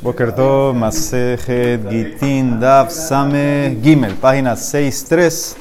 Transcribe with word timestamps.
Boker 0.00 0.34
Tov, 0.34 0.74
Masejet, 0.74 1.86
Gitin, 1.90 2.58
Daf, 2.58 2.90
Same, 2.90 3.76
Gimel, 3.82 4.14
página 4.14 4.54
6.3. 4.54 5.56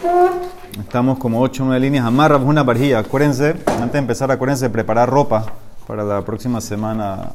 Estamos 0.79 1.19
como 1.19 1.41
8 1.41 1.63
o 1.63 1.65
9 1.65 1.79
líneas. 1.81 2.05
Amarra 2.05 2.37
una 2.37 2.63
varjilla. 2.63 2.99
Acuérdense, 2.99 3.55
antes 3.65 3.91
de 3.91 3.99
empezar, 3.99 4.31
acuérdense 4.31 4.65
de 4.65 4.69
preparar 4.69 5.09
ropa 5.09 5.47
para 5.85 6.05
la 6.05 6.21
próxima 6.23 6.61
semana 6.61 7.33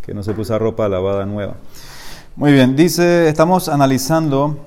que 0.00 0.14
no 0.14 0.22
se 0.22 0.32
puso 0.32 0.58
ropa 0.58 0.88
lavada 0.88 1.26
nueva. 1.26 1.54
Muy 2.34 2.52
bien, 2.52 2.76
dice, 2.76 3.28
estamos 3.28 3.68
analizando 3.68 4.64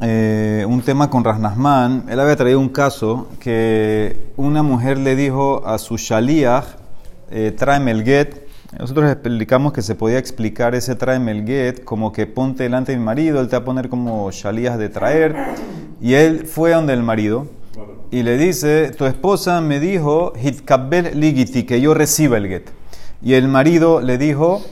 eh, 0.00 0.64
un 0.66 0.80
tema 0.80 1.10
con 1.10 1.22
Rasnasman. 1.22 2.06
Él 2.08 2.18
había 2.18 2.36
traído 2.36 2.60
un 2.60 2.70
caso 2.70 3.28
que 3.40 4.30
una 4.36 4.62
mujer 4.62 4.96
le 4.96 5.16
dijo 5.16 5.66
a 5.66 5.76
su 5.76 5.98
shaliach, 5.98 6.64
eh, 7.30 7.54
tráeme 7.54 7.90
el 7.90 8.04
get 8.04 8.45
nosotros 8.78 9.10
explicamos 9.10 9.72
que 9.72 9.82
se 9.82 9.94
podía 9.94 10.18
explicar 10.18 10.74
ese 10.74 10.94
tráeme 10.96 11.30
el 11.32 11.46
get 11.46 11.84
como 11.84 12.12
que 12.12 12.26
ponte 12.26 12.64
delante 12.64 12.92
de 12.92 12.98
mi 12.98 13.04
marido, 13.04 13.40
él 13.40 13.48
te 13.48 13.56
va 13.56 13.62
a 13.62 13.64
poner 13.64 13.88
como 13.88 14.30
shalías 14.30 14.78
de 14.78 14.88
traer. 14.88 15.36
Y 16.00 16.14
él 16.14 16.46
fue 16.46 16.72
donde 16.72 16.92
el 16.92 17.02
marido 17.02 17.46
y 18.10 18.22
le 18.22 18.36
dice, 18.36 18.90
tu 18.90 19.06
esposa 19.06 19.60
me 19.60 19.80
dijo, 19.80 20.32
hitkabel 20.40 21.18
ligiti, 21.18 21.64
que 21.64 21.80
yo 21.80 21.94
reciba 21.94 22.36
el 22.36 22.48
get. 22.48 22.70
Y 23.22 23.34
el 23.34 23.48
marido 23.48 24.00
le 24.00 24.18
dijo, 24.18 24.62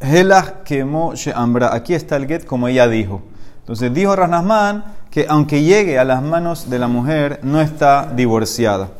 helah 0.00 0.62
kemo 0.64 1.14
ambra, 1.34 1.74
aquí 1.74 1.94
está 1.94 2.16
el 2.16 2.26
get 2.26 2.44
como 2.44 2.68
ella 2.68 2.88
dijo. 2.88 3.22
Entonces 3.60 3.94
dijo 3.94 4.14
Rasnasman 4.14 4.84
que 5.10 5.26
aunque 5.28 5.62
llegue 5.62 5.98
a 5.98 6.04
las 6.04 6.22
manos 6.22 6.68
de 6.68 6.78
la 6.78 6.88
mujer, 6.88 7.40
no 7.42 7.60
está 7.60 8.12
divorciada. 8.14 8.90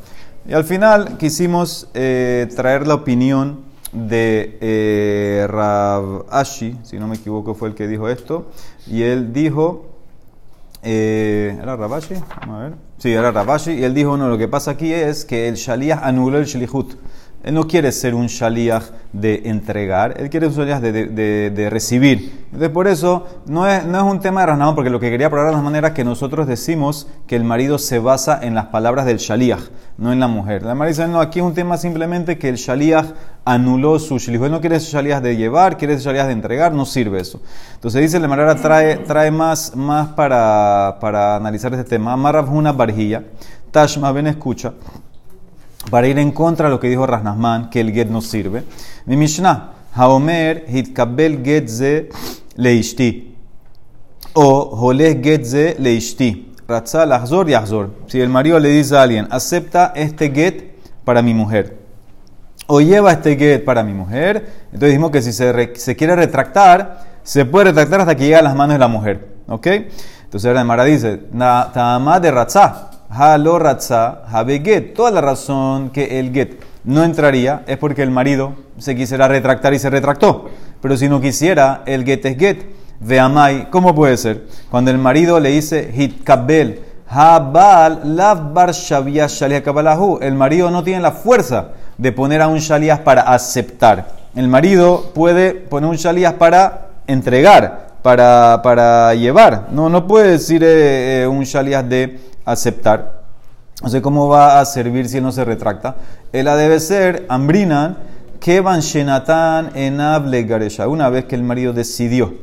Y 0.49 0.55
al 0.55 0.65
final 0.65 1.19
quisimos 1.19 1.89
eh, 1.93 2.49
traer 2.55 2.87
la 2.87 2.95
opinión 2.95 3.74
de 3.95 4.59
eh, 4.61 5.47
Rav 5.49 6.27
Ashi, 6.29 6.77
si 6.83 6.99
no 6.99 7.09
me 7.09 7.17
equivoco 7.17 7.55
fue 7.55 7.69
el 7.69 7.75
que 7.75 7.87
dijo 7.87 8.09
esto, 8.09 8.51
y 8.87 9.03
él 9.03 9.33
dijo, 9.33 9.87
eh, 10.83 11.57
¿era 11.61 11.77
Rav 11.77 11.95
Ashi? 11.95 12.15
Vamos. 12.47 12.75
Sí, 12.99 13.13
era 13.13 13.31
Rav 13.31 13.51
Ashi, 13.51 13.73
y 13.73 13.85
él 13.85 13.95
dijo, 13.95 14.17
no, 14.17 14.29
lo 14.29 14.37
que 14.37 14.49
pasa 14.49 14.73
aquí 14.73 14.93
es 14.93 15.25
que 15.25 15.49
el 15.49 15.55
Shaliach 15.55 16.01
anuló 16.03 16.39
el 16.39 16.45
Shlihut. 16.45 16.95
Él 17.45 17.53
no 17.53 17.69
quiere 17.69 17.93
ser 17.93 18.15
un 18.15 18.27
shaliach 18.27 18.85
de 19.13 19.43
entregar, 19.45 20.15
él 20.19 20.31
quiere 20.31 20.47
un 20.47 20.55
shaliach 20.55 20.81
de, 20.81 21.69
recibir. 21.71 22.47
Entonces, 22.47 22.71
por 22.71 22.89
eso, 22.89 23.27
no 23.47 23.69
es, 23.69 23.85
no 23.85 23.99
es 23.99 24.05
un 24.05 24.19
tema 24.19 24.41
de 24.41 24.47
Rasnamán, 24.47 24.75
porque 24.75 24.89
lo 24.89 24.99
que 24.99 25.11
quería 25.11 25.29
probar 25.29 25.51
es 25.51 25.55
la 25.55 25.61
manera 25.61 25.93
que 25.93 26.05
nosotros 26.05 26.47
decimos 26.47 27.07
que 27.27 27.37
el 27.37 27.45
marido 27.45 27.79
se 27.79 27.99
basa 27.99 28.41
en 28.43 28.55
las 28.55 28.67
palabras 28.67 29.05
del 29.05 29.19
shaliach, 29.19 29.61
no 29.99 30.11
en 30.11 30.21
la 30.21 30.27
mujer. 30.27 30.63
La 30.63 30.75
mujer 30.75 30.89
dice, 30.89 31.07
no, 31.07 31.21
aquí 31.21 31.41
es 31.41 31.45
un 31.45 31.53
tema 31.53 31.77
simplemente 31.77 32.39
que 32.39 32.49
el 32.49 32.57
shaliach 32.57 33.13
anuló 33.45 33.99
su 33.99 34.19
shaliach. 34.19 34.45
Él 34.45 34.51
no 34.51 34.63
quiere 34.63 34.81
ser 34.81 34.95
shaliach 34.95 35.23
de 35.23 35.37
llevar, 35.37 35.77
quiere 35.77 35.95
ser 35.99 36.05
shaliach 36.05 36.27
de 36.27 36.33
entregar, 36.33 36.73
no 36.73 36.87
sirve 36.87 37.21
eso. 37.21 37.43
Entonces, 37.75 38.01
dice, 38.01 38.19
la 38.21 38.29
manera 38.29 38.55
trae, 38.55 38.97
trae 38.97 39.31
más, 39.31 39.77
más 39.77 40.09
para, 40.09 40.97
para 40.99 41.37
analizar 41.37 41.75
este 41.75 41.85
tema. 41.85 42.15
Amarraf 42.15 42.49
una 42.49 42.73
barjilla, 42.73 43.23
Tashma, 43.71 44.13
ven, 44.13 44.29
escucha 44.29 44.73
para 45.91 46.07
ir 46.07 46.19
en 46.19 46.33
contra 46.33 46.69
de 46.69 46.75
lo 46.75 46.81
que 46.81 46.89
dijo 46.89 47.07
Rasnasman, 47.07 47.71
que 47.71 47.81
el 47.81 47.93
get 47.93 48.09
no 48.09 48.21
sirve. 48.21 48.65
Mi 49.07 49.17
Mishnah, 49.17 49.73
Haomer 49.95 50.65
hitkabel 50.69 51.45
get 51.45 51.69
ze 51.69 52.09
leishti. 52.57 53.37
O 54.35 54.77
holeh 54.77 55.21
get 55.23 55.45
ze 55.45 55.77
leishti. 55.79 56.53
Ratzal 56.67 57.13
y 57.47 57.51
yahzor. 57.51 57.91
Si 58.07 58.21
el 58.21 58.29
marido 58.29 58.59
le 58.59 58.71
dice 58.71 58.97
a 58.97 59.03
alguien, 59.03 59.29
acepta 59.31 59.93
este 59.95 60.31
get 60.31 60.75
para 61.05 61.23
mi 61.23 61.35
mujer. 61.35 61.79
O 62.67 62.81
lleva 62.81 63.13
este 63.13 63.37
get 63.37 63.65
para 63.65 63.83
mi 63.83 63.93
mujer. 63.93 64.51
Entonces 64.67 64.89
dijimos 64.89 65.11
que 65.11 65.23
si 65.23 65.33
se, 65.33 65.77
se 65.77 65.95
quiere 65.95 66.17
retractar, 66.17 67.05
se 67.23 67.45
puede 67.45 67.67
retractar 67.67 68.01
hasta 68.01 68.15
que 68.17 68.25
llegue 68.25 68.37
a 68.37 68.43
las 68.43 68.57
manos 68.57 68.75
de 68.75 68.79
la 68.79 68.89
mujer. 68.89 69.29
¿Ok? 69.47 69.67
Entonces 70.25 70.49
ahora 70.49 70.65
Mara 70.65 70.85
dice, 70.85 71.19
Ta'amad 71.39 72.23
de 72.23 72.31
Ratzah 72.31 72.91
Halo 73.17 73.61
ratza 73.61 74.23
get. 74.65 74.93
Toda 74.93 75.13
la 75.13 75.21
razón 75.21 75.91
que 75.91 76.19
el 76.19 76.33
get 76.33 76.61
no 76.83 77.05
entraría 77.05 77.63
es 77.69 77.79
porque 77.79 78.03
el 78.03 78.11
marido 78.11 78.55
se 78.79 78.97
quisiera 78.97 79.29
retractar 79.29 79.73
y 79.73 79.79
se 79.79 79.89
retractó. 79.89 80.51
Pero 80.83 80.97
si 80.97 81.09
no 81.09 81.21
quisiera, 81.21 81.83
el 81.87 82.05
get 82.05 82.27
es 82.27 82.37
get. 82.37 82.67
Veamai, 82.99 83.71
¿cómo 83.71 83.95
puede 83.95 84.17
ser? 84.17 84.47
Cuando 84.69 84.91
el 84.91 84.99
marido 84.99 85.39
le 85.39 85.51
dice 85.51 85.93
hitkabel, 85.95 86.81
habal 87.07 88.17
lav 88.17 88.53
bar 88.53 88.73
el 90.21 90.35
marido 90.35 90.71
no 90.73 90.83
tiene 90.83 91.01
la 91.01 91.13
fuerza 91.13 91.69
de 91.97 92.11
poner 92.11 92.43
a 92.43 92.49
un 92.49 92.59
shalias 92.59 92.99
para 92.99 93.23
aceptar. 93.23 94.09
El 94.35 94.49
marido 94.49 95.13
puede 95.15 95.53
poner 95.53 95.89
un 95.89 95.97
shalias 95.97 96.33
para 96.33 96.89
entregar, 97.07 97.95
para, 98.03 98.61
para 98.65 99.15
llevar. 99.15 99.69
No, 99.71 99.89
no 99.89 100.09
puede 100.09 100.33
decir 100.33 100.65
eh, 100.65 101.23
eh, 101.23 101.27
un 101.29 101.45
shalias 101.45 101.89
de 101.89 102.34
aceptar. 102.45 103.25
No 103.83 103.89
sé 103.89 104.01
cómo 104.01 104.29
va 104.29 104.61
a 104.61 104.65
servir 104.65 105.09
si 105.09 105.19
él 105.19 105.25
no 105.25 105.33
se 105.33 105.45
retracta. 105.45 105.97
Él 106.33 106.47
debe 106.47 106.81
ser 106.81 107.27
ambrinan 107.29 107.97
que 108.41 108.63
shenatan 108.81 109.71
en. 109.75 110.01
Una 110.89 111.09
vez 111.09 111.25
que 111.25 111.35
el 111.35 111.43
marido 111.43 111.73
decidió, 111.73 112.35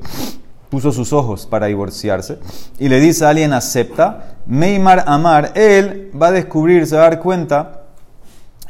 puso 0.69 0.91
sus 0.91 1.13
ojos 1.13 1.45
para 1.45 1.67
divorciarse 1.67 2.39
y 2.79 2.89
le 2.89 2.99
dice 2.99 3.25
a 3.25 3.29
alguien 3.29 3.53
acepta, 3.53 4.35
Meimar 4.45 5.03
Amar, 5.05 5.51
él 5.53 6.09
va 6.19 6.27
a 6.27 6.31
descubrir, 6.31 6.87
se 6.87 6.95
va 6.95 7.03
a 7.03 7.09
dar 7.09 7.19
cuenta 7.19 7.81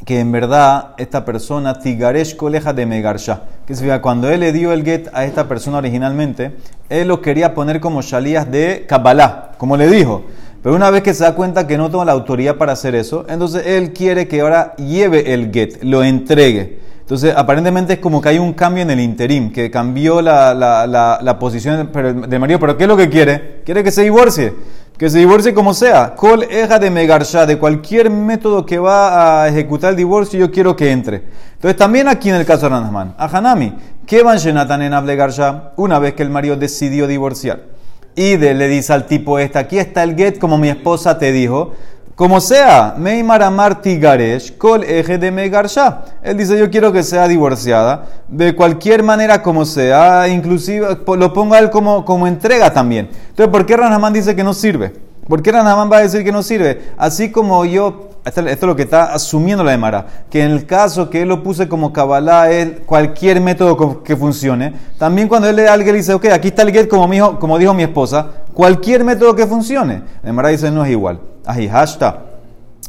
que 0.06 0.20
en 0.20 0.32
verdad 0.32 0.96
esta 0.98 1.24
persona, 1.24 1.80
Tigaresh 1.80 2.36
Coleja 2.36 2.74
de 2.74 2.86
Megarsha, 2.86 3.44
que 3.66 3.76
significa 3.76 4.02
cuando 4.02 4.30
él 4.30 4.40
le 4.40 4.52
dio 4.52 4.74
el 4.74 4.84
get 4.84 5.10
a 5.14 5.26
esta 5.26 5.48
persona 5.48 5.78
originalmente, 5.78 6.58
él 6.90 7.08
lo 7.08 7.22
quería 7.22 7.54
poner 7.54 7.80
como 7.80 8.02
shalías 8.02 8.50
de 8.50 8.86
Kabbalah, 8.90 9.52
como 9.58 9.78
le 9.78 9.88
dijo. 9.88 10.24
Pero 10.62 10.76
una 10.76 10.92
vez 10.92 11.02
que 11.02 11.14
se 11.14 11.24
da 11.24 11.34
cuenta 11.34 11.66
que 11.66 11.78
no 11.78 11.90
toma 11.90 12.06
la 12.06 12.12
autoridad 12.12 12.56
para 12.56 12.74
hacer 12.74 12.94
eso, 12.94 13.26
entonces 13.28 13.66
él 13.66 13.94
quiere 13.94 14.28
que 14.28 14.42
ahora 14.42 14.76
lleve 14.76 15.34
el 15.34 15.52
get, 15.52 15.82
lo 15.84 16.04
entregue. 16.04 16.80
Entonces, 17.00 17.34
aparentemente 17.36 17.94
es 17.94 18.00
como 18.00 18.22
que 18.22 18.30
hay 18.30 18.40
un 18.40 18.54
cambio 18.54 18.84
en 18.84 18.92
el 18.92 19.00
interim, 19.00 19.52
que 19.52 19.72
cambió 19.72 20.22
la, 20.22 20.54
la, 20.54 20.88
la, 21.22 21.40
posición 21.40 21.92
del 21.92 22.40
marido. 22.40 22.60
Pero 22.60 22.78
¿qué 22.78 22.84
es 22.84 22.88
lo 22.88 22.96
que 22.96 23.10
quiere? 23.10 23.62
Quiere 23.66 23.84
que 23.84 23.92
se 23.92 24.04
divorcie. 24.04 24.54
Que 24.98 25.10
se 25.10 25.18
divorcie 25.18 25.54
como 25.54 25.74
sea. 25.74 26.16
Col 26.16 26.44
eja 26.44 26.80
de 26.80 26.90
megarsha, 26.90 27.46
de 27.46 27.58
cualquier 27.58 28.10
método 28.12 28.66
que 28.66 28.78
va 28.78 29.44
a 29.44 29.50
ejecutar 29.50 29.90
el 29.90 29.98
divorcio, 29.98 30.40
yo 30.40 30.52
quiero 30.52 30.76
que 30.76 30.92
entre. 30.92 31.24
Entonces, 31.56 31.76
también 31.76 32.08
aquí 32.08 32.30
en 32.30 32.36
el 32.36 32.46
caso 32.46 32.68
de 32.68 32.70
Ranasman, 32.70 33.16
a 33.18 33.26
Hanami, 33.26 33.74
¿qué 34.06 34.24
van 34.24 34.38
en 34.40 34.94
Ablegarsha? 34.94 35.72
Una 35.76 36.00
vez 36.00 36.14
que 36.14 36.24
el 36.24 36.30
marido 36.30 36.56
decidió 36.56 37.08
divorciar 37.08 37.81
y 38.16 38.38
le 38.38 38.68
dice 38.68 38.94
al 38.94 39.06
tipo 39.06 39.40
este, 39.40 39.60
aquí 39.60 39.78
está 39.80 40.04
el 40.04 40.16
get 40.16 40.40
como 40.40 40.58
mi 40.58 40.70
esposa 40.70 41.18
te 41.18 41.32
dijo. 41.32 41.74
Como 42.16 42.40
sea, 42.40 42.94
Meimar 42.98 43.42
Amar 43.42 43.82
Tigaresh, 43.82 44.58
Kol 44.58 44.84
Eje 44.84 45.18
de 45.18 45.32
Megarsha. 45.32 46.04
Él 46.22 46.38
dice, 46.38 46.60
yo 46.60 46.70
quiero 46.70 46.92
que 46.92 47.02
sea 47.02 47.28
divorciada, 47.28 48.06
de 48.28 48.56
cualquier 48.56 49.02
manera 49.02 49.42
como 49.42 49.66
sea, 49.66 50.28
inclusive 50.28 51.00
lo 51.18 51.34
ponga 51.34 51.58
él 51.58 51.72
como, 51.72 52.06
como 52.06 52.28
entrega 52.28 52.72
también. 52.72 53.10
Entonces, 53.30 53.48
¿por 53.52 53.66
qué 53.66 53.76
Ranamán 53.76 54.14
dice 54.14 54.36
que 54.36 54.44
no 54.44 54.54
sirve? 54.54 54.94
¿Por 55.28 55.42
qué 55.42 55.52
Ranamán 55.52 55.92
va 55.92 55.98
a 55.98 56.02
decir 56.02 56.24
que 56.24 56.32
no 56.32 56.44
sirve? 56.44 56.92
Así 56.98 57.32
como 57.32 57.66
yo 57.66 58.11
esto, 58.24 58.42
es 58.48 58.62
lo 58.62 58.76
que 58.76 58.84
está 58.84 59.14
asumiendo 59.14 59.64
la 59.64 59.74
Emara, 59.74 60.06
que 60.30 60.44
en 60.44 60.52
el 60.52 60.66
caso 60.66 61.10
que 61.10 61.24
él 61.24 61.30
lo 61.30 61.42
puse 61.42 61.68
como 61.68 61.92
Kabbalah, 61.92 62.52
él, 62.52 62.84
cualquier 62.86 63.42
método 63.42 64.04
que 64.04 64.16
funcione, 64.16 64.74
también 65.00 65.28
cuando 65.28 65.50
él 65.50 65.56
le 65.56 65.64
da 65.64 65.76
dice, 65.78 66.14
ok, 66.14 66.26
aquí 66.26 66.50
está 66.50 66.62
el 66.62 66.72
get 66.72 66.88
como, 66.88 67.40
como 67.40 67.58
dijo 67.58 67.74
mi 67.74 67.84
esposa, 67.84 68.28
cualquier 68.54 69.04
método 69.04 69.36
que 69.36 69.48
funcione. 69.48 70.04
La 70.24 70.30
Emara 70.30 70.50
dice, 70.50 70.70
no 70.70 70.86
es 70.86 70.92
igual. 70.92 71.20
Ahi, 71.46 71.68
hashta, 71.68 72.26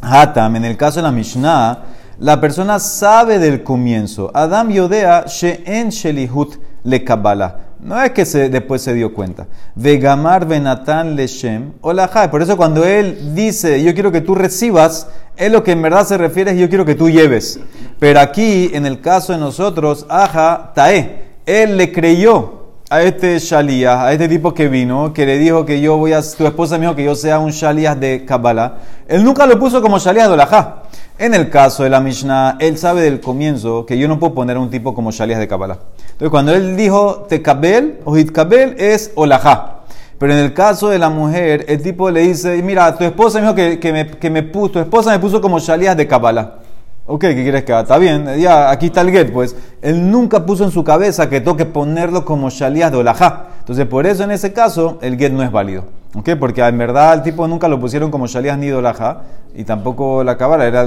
hatam, 0.02 0.56
en 0.56 0.66
el 0.66 0.76
caso 0.76 1.00
de 1.00 1.04
la 1.04 1.12
Mishnah, 1.12 1.78
la 2.18 2.40
persona 2.40 2.78
sabe 2.78 3.38
del 3.38 3.62
comienzo. 3.62 4.30
Adam 4.34 4.70
yodea 4.70 5.24
she'en 5.26 5.88
shelihut 5.88 6.56
le 6.84 7.02
Kabbalah. 7.02 7.56
No 7.82 8.00
es 8.00 8.12
que 8.12 8.24
se, 8.24 8.48
después 8.48 8.80
se 8.80 8.94
dio 8.94 9.12
cuenta. 9.12 9.48
Vegamar 9.74 10.46
Benatán 10.46 11.16
Leshem 11.16 11.72
Olajai. 11.80 12.30
Por 12.30 12.40
eso 12.40 12.56
cuando 12.56 12.84
él 12.84 13.34
dice, 13.34 13.82
yo 13.82 13.92
quiero 13.92 14.12
que 14.12 14.20
tú 14.20 14.36
recibas, 14.36 15.08
es 15.36 15.50
lo 15.50 15.64
que 15.64 15.72
en 15.72 15.82
verdad 15.82 16.06
se 16.06 16.16
refiere 16.16 16.52
es 16.52 16.58
yo 16.58 16.68
quiero 16.68 16.84
que 16.84 16.94
tú 16.94 17.10
lleves. 17.10 17.58
Pero 17.98 18.20
aquí, 18.20 18.70
en 18.72 18.86
el 18.86 19.00
caso 19.00 19.32
de 19.32 19.40
nosotros, 19.40 20.06
Aja 20.08 20.70
Tae, 20.76 21.24
él 21.44 21.76
le 21.76 21.90
creyó 21.90 22.62
a 22.88 23.02
este 23.02 23.36
Shalías, 23.40 23.98
a 23.98 24.12
este 24.12 24.28
tipo 24.28 24.54
que 24.54 24.68
vino, 24.68 25.12
que 25.12 25.26
le 25.26 25.38
dijo 25.38 25.66
que 25.66 25.80
yo 25.80 25.96
voy 25.96 26.12
a, 26.12 26.20
tu 26.22 26.46
esposa 26.46 26.78
me 26.78 26.82
dijo 26.82 26.94
que 26.94 27.04
yo 27.04 27.16
sea 27.16 27.40
un 27.40 27.50
Shalías 27.50 27.98
de 27.98 28.24
Kabbalah. 28.24 28.76
Él 29.08 29.24
nunca 29.24 29.44
lo 29.44 29.58
puso 29.58 29.82
como 29.82 29.98
Shalías 29.98 30.28
de 30.28 30.34
Olajá. 30.34 30.84
En 31.18 31.34
el 31.34 31.50
caso 31.50 31.82
de 31.82 31.90
la 31.90 32.00
Mishnah, 32.00 32.58
él 32.60 32.78
sabe 32.78 33.02
del 33.02 33.20
comienzo 33.20 33.86
que 33.86 33.98
yo 33.98 34.06
no 34.06 34.20
puedo 34.20 34.34
poner 34.34 34.56
a 34.56 34.60
un 34.60 34.70
tipo 34.70 34.94
como 34.94 35.10
Shalías 35.10 35.40
de 35.40 35.48
Kabbalah. 35.48 35.78
Entonces, 36.12 36.30
cuando 36.30 36.54
él 36.54 36.76
dijo 36.76 37.26
Tekabel 37.28 38.00
o 38.04 38.16
Hitkabel 38.16 38.76
es 38.78 39.12
Olajá. 39.14 39.80
Pero 40.18 40.32
en 40.32 40.38
el 40.38 40.54
caso 40.54 40.88
de 40.88 40.98
la 40.98 41.10
mujer, 41.10 41.64
el 41.68 41.82
tipo 41.82 42.10
le 42.10 42.20
dice, 42.20 42.62
mira, 42.62 42.96
tu 42.96 43.04
esposa 43.04 43.40
me 43.40 43.52
dijo 43.52 43.80
que, 43.80 44.30
me, 44.30 44.42
puso, 44.44 44.70
tu 44.70 44.78
esposa 44.78 45.10
me 45.10 45.18
puso 45.18 45.40
como 45.40 45.58
Shalías 45.58 45.96
de 45.96 46.06
Kabbalah. 46.06 46.62
Ok, 47.04 47.22
¿qué 47.22 47.42
quieres 47.42 47.64
que 47.64 47.72
haga? 47.72 47.82
Está 47.82 47.98
bien, 47.98 48.26
ya, 48.38 48.70
aquí 48.70 48.86
está 48.86 49.00
el 49.00 49.10
get, 49.10 49.32
pues. 49.32 49.56
Él 49.82 50.08
nunca 50.08 50.46
puso 50.46 50.62
en 50.62 50.70
su 50.70 50.84
cabeza 50.84 51.28
que 51.28 51.40
toque 51.40 51.64
ponerlo 51.64 52.24
como 52.24 52.48
shalías 52.48 52.92
de 52.92 52.98
olajá. 52.98 53.46
Entonces, 53.58 53.86
por 53.86 54.06
eso 54.06 54.22
en 54.22 54.30
ese 54.30 54.52
caso, 54.52 54.98
el 55.02 55.18
get 55.18 55.32
no 55.32 55.42
es 55.42 55.50
válido. 55.50 55.84
Ok, 56.14 56.30
porque 56.38 56.60
en 56.62 56.78
verdad 56.78 57.14
el 57.14 57.22
tipo 57.22 57.48
nunca 57.48 57.66
lo 57.66 57.80
pusieron 57.80 58.12
como 58.12 58.28
shalías 58.28 58.56
ni 58.56 58.68
de 58.68 58.74
olajá, 58.74 59.22
y 59.52 59.64
tampoco 59.64 60.22
la 60.22 60.36
cabala, 60.36 60.66
era 60.66 60.84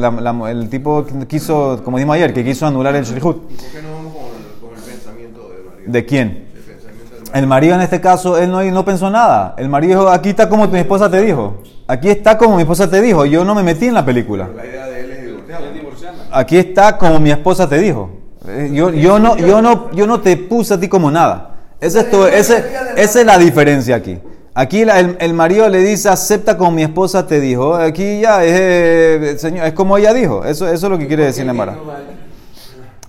el 0.50 0.69
tipo 0.69 1.06
que 1.06 1.27
quiso, 1.27 1.81
como 1.83 1.98
dijimos 1.98 2.16
ayer, 2.16 2.33
que 2.33 2.45
quiso 2.45 2.66
anular 2.66 2.95
el 2.95 3.04
shrihut. 3.04 3.36
¿Por 3.36 3.57
qué 3.57 3.81
no 3.81 3.92
vamos 3.94 4.13
con 4.13 4.24
el, 4.24 4.60
con 4.62 4.77
el 4.77 4.83
pensamiento 4.83 5.50
del 5.50 5.66
marido? 5.66 5.75
¿De 5.88 6.06
quién? 6.06 6.48
El 6.56 6.62
pensamiento 6.62 7.16
del 7.16 7.22
marido. 7.24 7.32
El 7.34 7.48
marido 7.48 7.76
en 7.76 7.82
este 7.82 8.02
caso, 8.02 8.38
él 8.38 8.50
no, 8.52 8.62
no 8.64 8.86
pensó 8.86 9.10
nada. 9.10 9.56
El 9.58 9.70
marido 9.70 10.00
dijo, 10.02 10.10
aquí 10.12 10.30
está 10.30 10.48
como 10.50 10.68
mi 10.68 10.80
esposa 10.80 11.10
te 11.10 11.22
dijo. 11.22 11.62
Aquí 11.88 12.10
está 12.10 12.38
como 12.38 12.56
mi 12.56 12.62
esposa 12.64 12.90
te 12.90 13.02
dijo. 13.02 13.26
Yo 13.26 13.46
no 13.46 13.54
me 13.56 13.64
metí 13.64 13.86
en 13.88 13.94
la 13.94 14.06
película. 14.06 14.50
La 14.56 14.66
idea 14.66 14.86
de 14.88 15.00
él 15.02 15.12
es 15.12 15.74
divorciarla. 15.74 16.24
Aquí 16.32 16.58
está 16.58 16.98
como 16.98 17.20
mi 17.20 17.32
esposa 17.32 17.68
te 17.70 17.78
dijo. 17.80 18.10
Eh, 18.48 18.70
Yo, 18.74 18.92
yo, 18.92 19.20
no, 19.20 19.38
yo, 19.38 19.62
no, 19.62 19.92
yo 19.92 20.06
no 20.08 20.22
te 20.22 20.38
puse 20.38 20.74
a 20.76 20.80
ti 20.80 20.88
como 20.88 21.10
nada. 21.12 21.52
Ese 21.80 22.00
es 22.02 22.10
todo- 22.12 22.28
ese- 22.28 22.64
esa 22.96 23.20
es 23.20 23.26
la 23.26 23.38
diferencia 23.38 23.96
aquí. 23.96 24.20
Aquí 24.54 24.86
la- 24.86 25.00
el, 25.00 25.18
el 25.20 25.34
marido 25.34 25.68
le 25.68 25.80
dice, 25.80 26.08
acepta 26.10 26.58
como 26.58 26.72
mi 26.72 26.84
esposa 26.84 27.28
te 27.28 27.40
dijo. 27.42 27.76
Aquí 27.76 28.22
ya 28.22 28.44
es, 28.46 28.54
eh, 28.56 29.36
señor, 29.38 29.66
es 29.68 29.74
como 29.74 29.98
ella 29.98 30.14
dijo. 30.14 30.46
Eso, 30.46 30.68
eso 30.68 30.86
es 30.88 30.92
lo 30.92 30.98
que 30.98 31.08
quiere 31.08 31.26
decir 31.26 31.46
Nemara. 31.46 31.76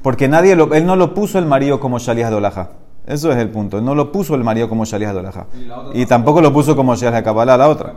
Porque 0.06 0.29
nadie 0.29 0.55
lo- 0.55 0.73
él 0.73 0.87
no 0.87 0.94
lo 0.94 1.14
puso 1.14 1.37
el 1.41 1.47
marido 1.47 1.81
como 1.81 1.99
Shalías 1.99 2.31
de 2.31 2.37
Olaja. 2.37 2.69
Eso 3.08 3.32
es 3.32 3.38
el 3.38 3.49
punto. 3.49 3.79
Él 3.79 3.85
no 3.85 3.93
lo 3.93 4.12
puso 4.12 4.37
el 4.37 4.44
marido 4.44 4.69
como 4.69 4.85
Shalías 4.85 5.12
de 5.12 5.19
Olaja. 5.19 5.47
Y 5.94 6.06
tampoco 6.06 6.41
lo 6.41 6.53
puso 6.53 6.76
como 6.76 6.94
Shalías 6.94 7.14
de 7.14 7.23
Kabbalah, 7.25 7.56
la 7.56 7.69
otra. 7.69 7.94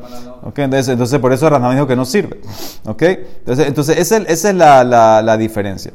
Entonces, 0.55 0.87
entonces 0.87 1.19
por 1.19 1.31
eso 1.33 1.47
Ranam 1.47 1.75
dijo 1.75 1.85
que 1.85 1.95
no 1.95 2.05
sirve. 2.05 2.41
¿Ok? 2.87 3.03
Entonces, 3.03 3.67
entonces 3.67 3.97
esa 3.99 4.17
es, 4.17 4.23
esa 4.27 4.49
es 4.49 4.55
la, 4.55 4.83
la- 4.83 5.21
la 5.21 5.37
diferencia. 5.37 5.91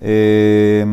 Eh, 0.00 0.84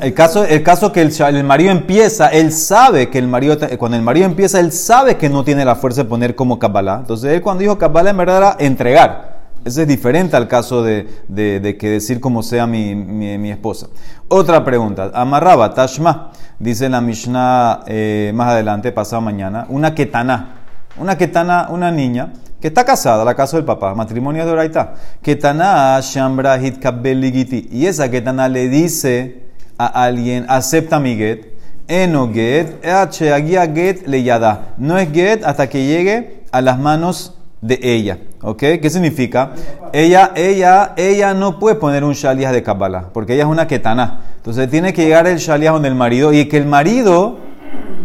el 0.00 0.14
caso, 0.14 0.44
el 0.44 0.64
caso 0.64 0.90
que 0.90 1.00
el, 1.00 1.44
marido 1.44 1.70
empieza, 1.70 2.26
él 2.26 2.50
sabe 2.50 3.08
que 3.08 3.20
el 3.20 3.28
marido, 3.28 3.56
cuando 3.78 3.96
el 3.96 4.02
marido 4.02 4.26
empieza, 4.26 4.58
él 4.58 4.72
sabe 4.72 5.16
que 5.16 5.28
no 5.28 5.44
tiene 5.44 5.64
la 5.64 5.76
fuerza 5.76 6.02
de 6.02 6.08
poner 6.08 6.34
como 6.34 6.58
Kabbalah. 6.58 6.96
Entonces 7.02 7.34
él 7.34 7.40
cuando 7.40 7.60
dijo 7.60 7.78
Kabbalah 7.78 8.10
en 8.10 8.16
verdad 8.16 8.36
era 8.38 8.56
entregar. 8.58 9.31
Ese 9.64 9.82
es 9.82 9.88
diferente 9.88 10.36
al 10.36 10.48
caso 10.48 10.82
de, 10.82 11.06
de- 11.28 11.76
que 11.78 11.88
decir 11.88 12.20
como 12.20 12.42
sea 12.42 12.66
mi, 12.66 12.94
mi- 12.94 13.50
esposa. 13.50 13.88
Otra 14.28 14.64
pregunta. 14.64 15.10
Amarraba, 15.14 15.72
Tashma, 15.72 16.30
dice 16.58 16.88
la 16.88 17.00
Mishnah 17.00 17.80
eh, 17.86 18.32
más 18.34 18.48
adelante, 18.48 18.90
pasado 18.92 19.22
mañana, 19.22 19.66
una 19.68 19.94
ketana. 19.94 20.56
Una 20.98 21.16
ketana, 21.16 21.68
una 21.70 21.90
niña 21.90 22.32
que 22.60 22.68
está 22.68 22.84
casada, 22.84 23.24
la 23.24 23.34
casa 23.34 23.56
del 23.56 23.64
papá, 23.64 23.94
matrimonio 23.94 24.44
de 24.44 24.52
Oraita. 24.52 24.94
Ketana 25.22 25.98
Shambra 26.02 26.58
Hitkabel 26.62 27.20
Ligiti. 27.20 27.68
Y 27.72 27.86
esa 27.86 28.10
ketana 28.10 28.48
le 28.48 28.68
dice 28.68 29.44
a 29.78 29.86
alguien, 30.04 30.44
acepta 30.48 31.00
mi 31.00 31.16
get. 31.16 31.52
Eno 31.88 32.30
get, 32.32 32.84
h 32.86 33.24
get 33.74 34.06
le 34.06 34.22
yada. 34.22 34.74
No 34.78 34.98
es 34.98 35.10
get 35.12 35.44
hasta 35.44 35.68
que 35.68 35.86
llegue 35.86 36.44
a 36.52 36.60
las 36.60 36.78
manos 36.78 37.36
de 37.60 37.78
ella. 37.82 38.18
¿Ok? 38.42 38.58
¿Qué 38.58 38.90
significa? 38.90 39.52
Ella, 39.92 40.32
ella, 40.34 40.92
ella 40.96 41.32
no 41.34 41.58
puede 41.58 41.76
poner 41.76 42.02
un 42.04 42.12
shaliah 42.14 42.50
de 42.52 42.62
Kabbalah, 42.62 43.06
porque 43.12 43.34
ella 43.34 43.44
es 43.44 43.48
una 43.48 43.66
ketana. 43.66 44.20
Entonces 44.36 44.68
tiene 44.70 44.92
que 44.92 45.04
llegar 45.04 45.26
el 45.26 45.38
shaliah 45.38 45.72
con 45.72 45.84
el 45.84 45.94
marido 45.94 46.32
y 46.32 46.46
que 46.48 46.56
el 46.56 46.66
marido 46.66 47.38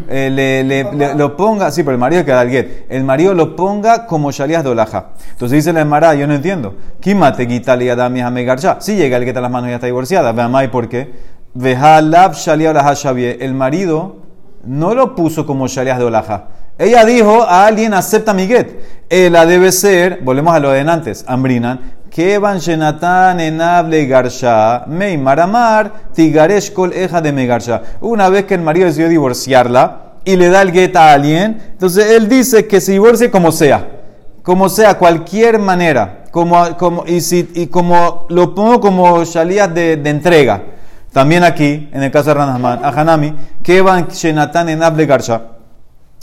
eh, 0.09 0.29
le, 0.31 0.63
le- 0.63 0.93
le- 0.93 1.15
lo 1.15 1.35
ponga, 1.35 1.71
sí, 1.71 1.81
pero 1.83 1.93
el 1.93 1.97
marido 1.99 2.23
que 2.23 2.31
da 2.31 2.43
el 2.43 2.85
el 2.87 3.03
marido 3.03 3.33
lo 3.33 3.55
ponga 3.55 4.05
como 4.05 4.31
shalias 4.31 4.63
de 4.63 4.69
olaja. 4.69 5.07
Entonces 5.31 5.57
dice 5.57 5.73
la 5.73 5.81
Emara, 5.81 6.13
yo 6.15 6.27
no 6.27 6.35
entiendo. 6.35 6.75
Kimate 7.01 7.47
quita 7.47 7.75
le 7.75 7.89
adami 7.91 8.21
megarcha. 8.31 8.77
Si 8.79 8.95
llega 8.95 9.17
el 9.17 9.25
get 9.25 9.35
a 9.37 9.41
las 9.41 9.51
manos 9.51 9.67
y 9.67 9.71
ya 9.71 9.75
está 9.75 9.87
divorciada. 9.87 10.33
Ahí 10.57 10.67
por 10.69 10.87
qué. 10.87 11.11
Vejalab 11.55 12.33
shalia 12.35 12.69
olaja. 12.71 12.93
El 13.17 13.53
marido 13.55 14.17
no 14.63 14.93
lo 14.93 15.15
puso 15.15 15.45
como 15.45 15.67
shalias 15.67 15.97
de 15.97 16.05
olaja. 16.05 16.45
Ella 16.77 17.06
dijo 17.06 17.44
a 17.44 17.65
alguien 17.65 17.94
acepta 17.94 18.33
mi 18.33 18.47
get. 18.47 18.97
Ella 19.09 19.45
debe 19.45 19.71
ser, 19.71 20.19
volvemos 20.21 20.53
a 20.53 20.59
lo 20.59 20.71
de 20.71 20.81
antes, 20.81 21.24
Ambrinan, 21.27 21.97
que 22.09 22.38
van 22.38 22.59
shenatan 22.59 23.39
enable 23.39 24.06
garsha, 24.06 24.85
mei 24.88 25.18
maramar, 25.18 25.91
tigaresh 26.13 26.74
kol 26.74 26.91
eja 26.94 27.21
de 27.21 27.31
megarsha. 27.31 27.81
Una 28.01 28.29
vez 28.29 28.45
que 28.45 28.56
el 28.56 28.62
marido 28.62 28.88
decidió 28.88 29.09
divorciarla 29.09 30.13
y 30.25 30.35
le 30.35 30.50
da 30.50 30.62
el 30.62 30.71
get 30.71 30.95
a 30.95 31.13
alguien, 31.13 31.62
entonces 31.71 32.12
él 32.12 32.27
dice 32.27 32.68
que 32.68 32.81
se 32.81 32.94
divorcie 32.94 33.31
como 33.31 33.51
sea, 33.51 33.88
como 34.44 34.68
sea, 34.68 34.97
cualquier 34.97 35.59
manera, 35.59 36.23
como, 36.31 36.77
como, 36.77 37.03
y, 37.06 37.21
si, 37.21 37.50
y 37.53 37.68
como 37.68 38.25
lo 38.30 38.53
pongo 38.53 38.80
como 38.80 39.23
shalías 39.23 39.73
de, 39.73 39.94
entrega. 39.94 40.63
También 41.13 41.44
aquí, 41.44 41.89
en 41.91 42.03
el 42.03 42.12
caso 42.12 42.30
de 42.30 42.35
Ranahman, 42.35 42.83
a 42.83 42.89
Hanami, 42.89 43.33
que 43.63 43.81
van 43.81 44.07
shenatan 44.07 44.69
enable 44.69 45.06
garsha. 45.06 45.56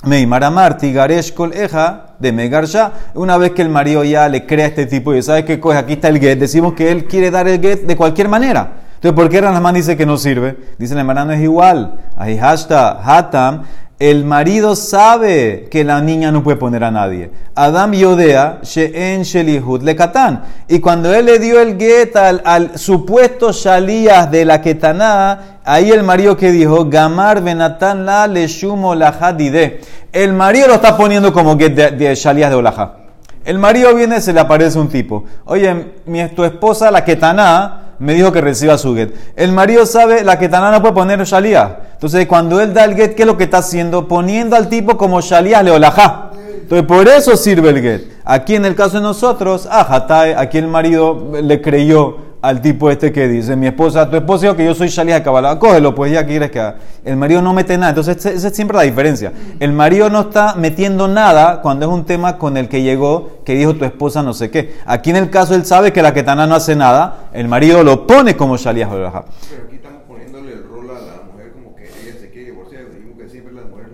Meimar 0.07 0.45
Amar, 0.45 0.77
Tigaresh 0.77 1.33
Kol 1.33 1.53
Eja, 1.53 2.15
de 2.19 2.33
Megarsha, 2.33 2.93
una 3.15 3.37
vez 3.37 3.53
que 3.53 3.63
el 3.63 3.69
marido 3.69 4.05
ya 4.05 4.29
le 4.29 4.47
crea 4.47 4.67
este 4.67 4.87
tipo 4.87 5.15
y 5.15 5.23
sabe 5.23 5.45
qué 5.45 5.61
cosa, 5.61 5.81
aquí 5.81 5.95
está 5.95 6.09
el 6.09 6.21
get, 6.21 6.39
decimos 6.39 6.75
que 6.75 6.91
él 6.91 7.05
quiere 7.07 7.31
dar 7.31 7.49
el 7.49 7.61
get 7.61 7.83
de 7.83 7.97
cualquier 7.97 8.29
manera. 8.29 8.85
Entonces, 9.05 9.23
¿por 9.23 9.29
qué 9.29 9.41
Ranahman 9.43 9.75
dice 9.75 9.99
que 9.99 10.07
no 10.07 10.17
sirve? 10.17 10.57
Dice 10.79 10.95
la 10.95 11.01
hermana 11.01 11.27
no 11.27 11.33
es 11.33 11.43
igual. 11.43 11.97
Ahí 12.17 12.39
hashta, 12.39 13.03
Hatam, 13.05 13.65
el 13.99 14.25
marido 14.25 14.75
sabe 14.75 15.69
que 15.71 15.85
la 15.85 16.01
niña 16.01 16.33
no 16.33 16.43
puede 16.43 16.57
poner 16.57 16.83
a 16.83 16.91
nadie. 16.91 17.31
Adam 17.55 17.93
Yodea, 17.93 18.59
She'en 18.63 19.23
Shelihud 19.23 19.83
Lekatan. 19.83 20.43
Y 20.69 20.81
cuando 20.81 21.15
él 21.15 21.27
le 21.27 21.39
dio 21.39 21.61
el 21.61 21.79
get 21.79 22.17
al, 22.17 22.77
supuesto 22.77 23.53
Shalías 23.53 24.31
de 24.31 24.45
la 24.45 24.61
Ketaná, 24.61 25.61
ahí 25.65 25.91
el 25.91 26.03
marido 26.03 26.37
que 26.37 26.51
dijo, 26.51 26.87
Gamar 26.87 27.41
Benatan 27.41 28.05
la 28.05 28.27
Leshumo 28.27 28.97
la 28.97 29.09
Hadide. 29.09 29.81
El 30.13 30.33
marido 30.33 30.69
lo 30.69 30.75
está 30.75 30.97
poniendo 30.97 31.33
como 31.33 31.57
get 31.57 31.75
de, 31.75 31.91
de 31.93 32.15
Shalías 32.17 32.51
de 32.51 32.57
Olaja. 32.57 32.97
El 33.45 33.59
marido 33.59 33.95
viene, 33.95 34.21
se 34.21 34.33
le 34.33 34.41
aparece 34.41 34.79
un 34.79 34.89
tipo. 34.89 35.25
Oye, 35.45 35.93
mi, 36.07 36.27
tu 36.29 36.43
esposa, 36.45 36.91
la 36.91 37.05
Ketaná, 37.05 37.84
me 37.99 38.15
dijo 38.15 38.33
que 38.33 38.41
reciba 38.41 38.79
su 38.79 38.95
get. 38.95 39.15
El 39.37 39.53
marido 39.53 39.87
sabe, 39.87 40.25
la 40.25 40.39
Ketaná 40.39 40.71
no 40.71 40.81
puede 40.81 40.95
poner 40.95 41.23
Shalías. 41.25 41.71
Entonces, 41.95 42.27
cuando 42.27 42.61
él 42.61 42.75
da 42.75 42.85
el 42.85 42.95
get, 42.95 43.15
¿qué 43.15 43.23
es 43.23 43.27
lo 43.27 43.37
que 43.37 43.45
está 43.45 43.59
haciendo? 43.59 44.09
Poniendo 44.09 44.57
al 44.57 44.69
tipo 44.69 44.97
como 44.97 45.21
Shalías 45.21 45.65
Leolajá. 45.65 46.31
Entonces, 46.63 46.87
por 46.87 47.09
eso 47.09 47.37
sirve 47.37 47.71
el 47.71 47.81
get. 47.81 48.03
Aquí 48.25 48.55
en 48.55 48.65
el 48.65 48.75
caso 48.75 48.97
de 48.97 49.03
nosotros, 49.03 49.69
ah, 49.71 49.87
Hatai, 49.89 50.33
aquí 50.33 50.59
el 50.59 50.67
marido 50.67 51.33
le 51.43 51.61
creyó 51.61 52.17
al 52.45 52.61
tipo 52.61 52.91
este 52.91 53.11
que 53.11 53.27
dice, 53.27 53.57
mi 53.57 53.67
esposa, 53.67 54.11
tu 54.11 54.17
esposa 54.17 54.55
que 54.55 54.67
yo 54.67 54.75
soy 54.75 54.89
Shalías 54.89 55.21
de 55.21 55.25
Kabbalah, 55.25 55.59
cógelo, 55.59 55.95
pues 55.95 56.13
ya 56.13 56.27
quieres 56.27 56.51
que 56.51 56.61
haga. 56.61 56.77
El 57.03 57.17
marido 57.17 57.41
no 57.41 57.55
mete 57.55 57.79
nada. 57.79 57.89
Entonces, 57.89 58.27
esa 58.27 58.49
es 58.49 58.55
siempre 58.55 58.77
la 58.77 58.83
diferencia. 58.83 59.33
El 59.61 59.73
marido 59.73 60.11
no 60.11 60.21
está 60.21 60.55
metiendo 60.55 61.09
nada 61.09 61.63
cuando 61.63 61.87
es 61.87 61.93
un 61.93 62.05
tema 62.05 62.37
con 62.37 62.59
el 62.59 62.69
que 62.69 62.83
llegó, 62.83 63.41
que 63.47 63.55
dijo 63.55 63.75
tu 63.77 63.87
esposa 63.87 64.23
no 64.23 64.35
sé 64.35 64.51
qué. 64.51 64.75
Aquí 64.85 65.09
en 65.09 65.17
el 65.17 65.31
caso 65.31 65.55
él 65.55 65.65
sabe 65.65 65.95
que 65.95 66.03
la 66.03 66.13
ketana 66.13 66.47
no 66.47 66.55
hace 66.55 66.77
nada, 66.77 67.31
el 67.33 67.49
marido 67.49 67.83
lo 67.83 68.07
pone 68.07 68.37
como 68.37 68.59
Kabbalah. 68.59 69.25
Pero 69.49 69.65
aquí 69.67 69.77
estamos 69.77 70.03
poniéndole 70.07 70.53
el 70.53 70.65
rol 70.65 70.91
a 70.91 71.01
la 71.01 71.23
mujer 71.33 71.51
como 71.55 71.75
que 71.75 71.85
ella 71.85 72.21
se 72.21 72.29
quiere 72.29 72.51
divorciar. 72.51 72.83
Dijimos 72.91 73.17
que 73.17 73.29
siempre 73.31 73.55
las 73.55 73.65
mujeres 73.71 73.91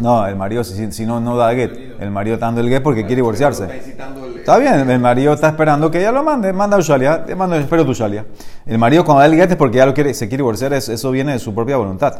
no 0.00 0.26
el 0.26 0.36
marido, 0.36 0.64
si, 0.64 0.90
si 0.92 1.06
no, 1.06 1.20
no 1.20 1.36
da 1.36 1.54
get. 1.54 1.72
El 2.00 2.10
marido 2.10 2.34
está 2.34 2.46
dando 2.46 2.60
el 2.60 2.68
get 2.68 2.82
porque 2.82 3.02
quiere 3.02 3.16
divorciarse. 3.16 3.64
Está 4.36 4.56
el... 4.56 4.60
Bien, 4.62 4.90
el 4.90 4.98
marido 4.98 5.32
está 5.32 5.48
esperando 5.48 5.90
que 5.90 6.00
ella 6.00 6.10
lo 6.12 6.22
mande, 6.24 6.52
manda 6.52 6.76
un 6.76 6.82
shalia, 6.82 7.24
te 7.24 7.34
mando, 7.36 7.56
espero 7.56 7.84
tu 7.84 7.92
shalia. 7.92 8.24
El 8.66 8.78
marido 8.78 9.04
cuando 9.04 9.20
da 9.20 9.26
el 9.26 9.34
get 9.36 9.50
es 9.50 9.56
porque 9.56 9.78
ya 9.78 9.86
lo 9.86 9.94
quiere, 9.94 10.12
se 10.14 10.26
quiere 10.28 10.40
divorciar, 10.42 10.72
es- 10.72 10.88
eso 10.88 11.10
viene 11.10 11.32
de 11.32 11.38
su 11.38 11.54
propia 11.54 11.76
voluntad. 11.76 12.16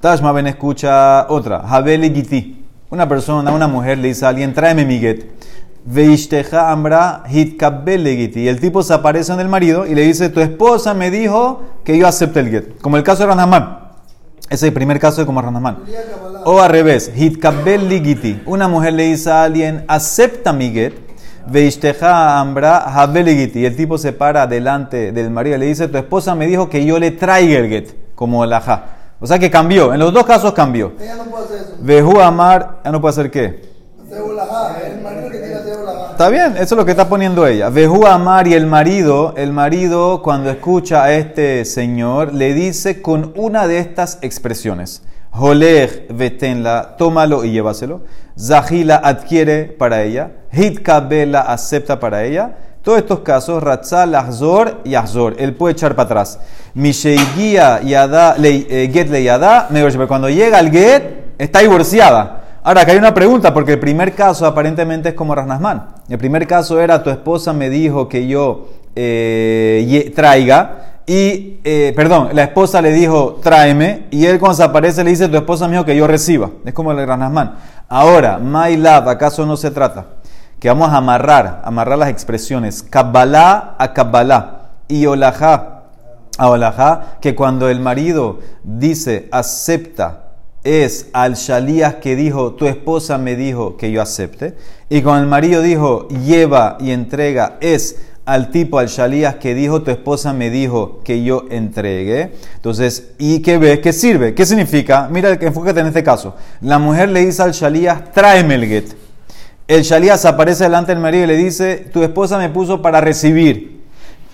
Tashma 0.00 0.32
Ben 0.32 0.46
escucha 0.46 1.26
otra, 1.28 1.58
Habeli 1.68 2.10
Giti. 2.14 2.64
Una 2.88 3.08
persona, 3.08 3.50
una 3.52 3.66
mujer 3.66 3.98
le 3.98 4.08
dice 4.08 4.24
a 4.24 4.28
alguien, 4.28 4.54
tráeme 4.54 4.84
mi 4.84 4.98
get. 4.98 5.26
Veishteja 5.84 6.70
ambra 6.72 7.22
hitkabele 7.30 8.16
giti. 8.16 8.40
Y 8.40 8.48
el 8.48 8.58
tipo 8.60 8.82
se 8.82 8.92
aparece 8.94 9.32
en 9.32 9.40
el 9.40 9.48
marido 9.48 9.86
y 9.86 9.94
le 9.94 10.02
dice, 10.02 10.28
tu 10.30 10.40
esposa 10.40 10.94
me 10.94 11.10
dijo 11.10 11.62
que 11.84 11.96
yo 11.96 12.06
acepte 12.08 12.40
el 12.40 12.50
get. 12.50 12.80
Como 12.80 12.96
el 12.96 13.02
caso 13.02 13.22
de 13.22 13.28
Ranahman. 13.28 13.85
Ese 14.46 14.54
es 14.54 14.62
el 14.64 14.72
primer 14.72 15.00
caso 15.00 15.20
de 15.20 15.26
como 15.26 15.42
Ranahman. 15.42 15.78
O 16.44 16.60
al 16.60 16.70
revés, 16.70 17.10
hitkabel 17.16 17.88
ligiti. 17.88 18.40
Una 18.46 18.68
mujer 18.68 18.92
le 18.92 19.04
dice 19.04 19.30
a 19.30 19.42
alguien, 19.42 19.84
acepta 19.88 20.52
mi 20.52 20.70
get. 20.70 20.94
Veishteja 21.48 22.40
ambra 22.40 22.78
habeligiti. 22.78 23.60
Y 23.60 23.66
el 23.66 23.76
tipo 23.76 23.98
se 23.98 24.12
para 24.12 24.46
delante 24.46 25.12
del 25.12 25.30
marido 25.30 25.56
y 25.56 25.60
le 25.60 25.66
dice, 25.66 25.88
tu 25.88 25.96
esposa 25.96 26.34
me 26.34 26.46
dijo 26.46 26.68
que 26.68 26.84
yo 26.84 26.98
le 26.98 27.12
traiga 27.12 27.58
el 27.58 27.68
get, 27.68 28.14
como 28.14 28.44
el 28.44 28.52
ajá. 28.52 28.84
O 29.20 29.26
sea 29.26 29.38
que 29.38 29.50
cambió, 29.50 29.94
en 29.94 30.00
los 30.00 30.12
dos 30.12 30.26
casos 30.26 30.52
cambió. 30.52 30.92
Ella 31.00 31.16
no 31.16 31.24
puede 31.24 31.44
hacer 31.44 31.56
eso. 31.60 31.76
Veju 31.80 32.20
amar, 32.20 32.80
ya 32.84 32.92
no 32.92 33.00
puede 33.00 33.10
hacer 33.10 33.30
qué. 33.30 33.76
El 34.10 35.02
marido 35.02 35.30
que 35.30 35.38
tiene 35.38 35.48
que 35.48 35.54
hacer 35.54 35.78
ulajá. 35.78 36.05
Está 36.16 36.30
bien, 36.30 36.52
eso 36.56 36.74
es 36.74 36.78
lo 36.78 36.86
que 36.86 36.92
está 36.92 37.10
poniendo 37.10 37.46
ella. 37.46 37.68
Vejú 37.68 38.06
Amar 38.06 38.48
y 38.48 38.54
el 38.54 38.64
marido, 38.66 39.34
el 39.36 39.52
marido 39.52 40.22
cuando 40.22 40.48
escucha 40.48 41.04
a 41.04 41.12
este 41.12 41.62
señor 41.66 42.32
le 42.32 42.54
dice 42.54 43.02
con 43.02 43.34
una 43.36 43.66
de 43.66 43.80
estas 43.80 44.18
expresiones. 44.22 45.02
Holech 45.30 46.06
vetenla, 46.08 46.94
tómalo 46.96 47.44
y 47.44 47.50
llévaselo. 47.50 48.00
Zahila 48.34 48.96
adquiere 49.04 49.64
para 49.64 50.04
ella. 50.04 50.30
Hitkabela 50.50 51.42
acepta 51.42 52.00
para 52.00 52.24
ella. 52.24 52.56
Todos 52.80 52.96
estos 52.96 53.20
casos, 53.20 53.62
Ratzal, 53.62 54.14
Azor 54.14 54.80
y 54.84 54.94
Azor. 54.94 55.36
Él 55.38 55.54
puede 55.54 55.72
echar 55.72 55.94
para 55.94 56.06
atrás. 56.06 56.40
Misheigia 56.72 57.82
yada, 57.82 58.36
eh, 58.42 58.88
get 58.90 59.10
le 59.10 59.22
yada, 59.22 59.68
cuando 60.08 60.30
llega 60.30 60.56
al 60.56 60.70
get, 60.70 61.02
está 61.36 61.58
divorciada. 61.58 62.45
Ahora, 62.66 62.80
acá 62.80 62.90
hay 62.90 62.98
una 62.98 63.14
pregunta, 63.14 63.54
porque 63.54 63.74
el 63.74 63.78
primer 63.78 64.12
caso 64.16 64.44
aparentemente 64.44 65.10
es 65.10 65.14
como 65.14 65.36
Rasnasman. 65.36 65.86
El 66.08 66.18
primer 66.18 66.48
caso 66.48 66.80
era 66.80 67.00
tu 67.00 67.10
esposa 67.10 67.52
me 67.52 67.70
dijo 67.70 68.08
que 68.08 68.26
yo 68.26 68.66
eh, 68.96 70.12
traiga, 70.16 70.98
y, 71.06 71.60
eh, 71.62 71.92
perdón, 71.94 72.30
la 72.32 72.42
esposa 72.42 72.82
le 72.82 72.90
dijo 72.90 73.38
tráeme, 73.40 74.06
y 74.10 74.26
él 74.26 74.40
cuando 74.40 74.56
se 74.56 74.64
aparece 74.64 75.04
le 75.04 75.10
dice 75.10 75.28
tu 75.28 75.36
esposa 75.36 75.68
me 75.68 75.74
dijo 75.74 75.84
que 75.84 75.94
yo 75.94 76.08
reciba. 76.08 76.50
Es 76.64 76.74
como 76.74 76.90
el 76.90 77.06
Rasnasman. 77.06 77.54
Ahora, 77.88 78.38
my 78.38 78.76
love, 78.76 79.06
¿acaso 79.06 79.46
no 79.46 79.56
se 79.56 79.70
trata? 79.70 80.06
Que 80.58 80.66
vamos 80.66 80.90
a 80.90 80.96
amarrar, 80.96 81.62
amarrar 81.64 81.98
las 81.98 82.08
expresiones. 82.08 82.82
Kabbalah 82.82 83.76
a 83.78 83.92
Kabbalah 83.92 84.70
y 84.88 85.06
olajá 85.06 85.82
a 86.36 86.48
olajá, 86.48 87.18
que 87.20 87.36
cuando 87.36 87.68
el 87.68 87.78
marido 87.78 88.40
dice 88.64 89.28
acepta, 89.30 90.25
es 90.66 91.08
al 91.12 91.34
shalías 91.34 91.94
que 91.96 92.16
dijo, 92.16 92.54
tu 92.54 92.66
esposa 92.66 93.18
me 93.18 93.36
dijo 93.36 93.76
que 93.76 93.92
yo 93.92 94.02
acepte. 94.02 94.54
Y 94.90 95.02
cuando 95.02 95.22
el 95.22 95.28
marido 95.28 95.62
dijo, 95.62 96.08
lleva 96.08 96.76
y 96.80 96.90
entrega, 96.90 97.56
es 97.60 97.96
al 98.24 98.50
tipo, 98.50 98.80
al 98.80 98.88
shalías 98.88 99.36
que 99.36 99.54
dijo, 99.54 99.82
tu 99.82 99.92
esposa 99.92 100.32
me 100.32 100.50
dijo 100.50 101.00
que 101.04 101.22
yo 101.22 101.44
entregue. 101.50 102.32
Entonces, 102.56 103.10
¿y 103.18 103.40
qué 103.40 103.58
ves? 103.58 103.78
¿Qué 103.78 103.92
sirve? 103.92 104.34
¿Qué 104.34 104.44
significa? 104.44 105.08
Mira, 105.10 105.32
enfócate 105.32 105.80
en 105.80 105.86
este 105.86 106.02
caso. 106.02 106.34
La 106.60 106.80
mujer 106.80 107.08
le 107.10 107.24
dice 107.24 107.42
al 107.42 107.52
shalías, 107.52 108.12
tráeme 108.12 108.56
el 108.56 108.66
get. 108.66 108.96
El 109.68 109.82
shalías 109.82 110.24
aparece 110.24 110.64
delante 110.64 110.92
del 110.92 111.00
marido 111.00 111.24
y 111.24 111.28
le 111.28 111.36
dice, 111.36 111.88
tu 111.92 112.02
esposa 112.02 112.38
me 112.38 112.48
puso 112.48 112.82
para 112.82 113.00
recibir. 113.00 113.84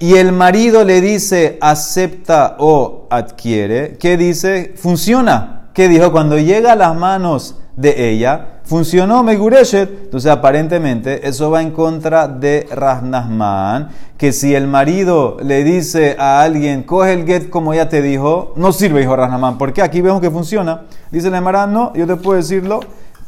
Y 0.01 0.15
el 0.15 0.33
marido 0.33 0.85
le 0.85 1.01
dice, 1.01 1.59
acepta 1.61 2.57
o 2.59 3.07
adquiere. 3.11 3.97
¿Qué 3.99 4.17
dice? 4.17 4.73
Funciona. 4.75 5.62
¿Qué 5.73 5.89
dijo? 5.89 6.13
Cuando 6.13 6.39
llega 6.39 6.73
a 6.73 6.77
las 6.77 6.95
manos 6.95 7.57
de 7.77 8.11
ella, 8.11 8.61
funcionó 8.65 9.23
Megureshet. 9.23 9.89
Entonces, 10.05 10.31
aparentemente, 10.31 11.27
eso 11.27 11.51
va 11.51 11.63
en 11.63 11.71
contra 11.71 12.29
de 12.29 12.69
Raznasman, 12.71 13.89
que 14.19 14.33
si 14.33 14.55
el 14.55 14.67
marido 14.67 15.39
le 15.43 15.65
dice 15.65 16.17
a 16.19 16.43
alguien, 16.43 16.83
coge 16.83 17.15
el 17.15 17.25
get 17.25 17.49
como 17.49 17.73
ella 17.73 17.89
te 17.89 18.03
dijo, 18.03 18.53
no 18.57 18.73
sirve, 18.73 19.01
dijo 19.01 19.17
Raznasman. 19.17 19.57
porque 19.57 19.81
Aquí 19.81 20.03
vemos 20.03 20.21
que 20.21 20.31
funciona. 20.31 20.83
Dice 21.11 21.31
la 21.31 21.39
Emara, 21.39 21.67
no, 21.67 21.95
yo 21.95 22.07
te 22.07 22.17
puedo 22.17 22.37
decirlo, 22.37 22.81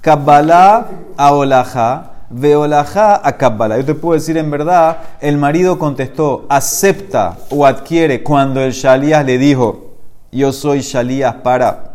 Kabbalah 0.02 0.88
a 1.16 1.32
Olajá, 1.32 2.10
Veolajá 2.28 3.26
a 3.26 3.38
Kabbalah. 3.38 3.78
Yo 3.78 3.86
te 3.86 3.94
puedo 3.94 4.14
decir 4.14 4.36
en 4.36 4.50
verdad, 4.50 4.98
el 5.22 5.38
marido 5.38 5.78
contestó, 5.78 6.44
acepta 6.50 7.38
o 7.48 7.64
adquiere 7.64 8.22
cuando 8.22 8.60
el 8.60 8.72
Shalías 8.72 9.24
le 9.24 9.38
dijo, 9.38 9.94
yo 10.30 10.52
soy 10.52 10.80
Shalías 10.80 11.36
para 11.36 11.93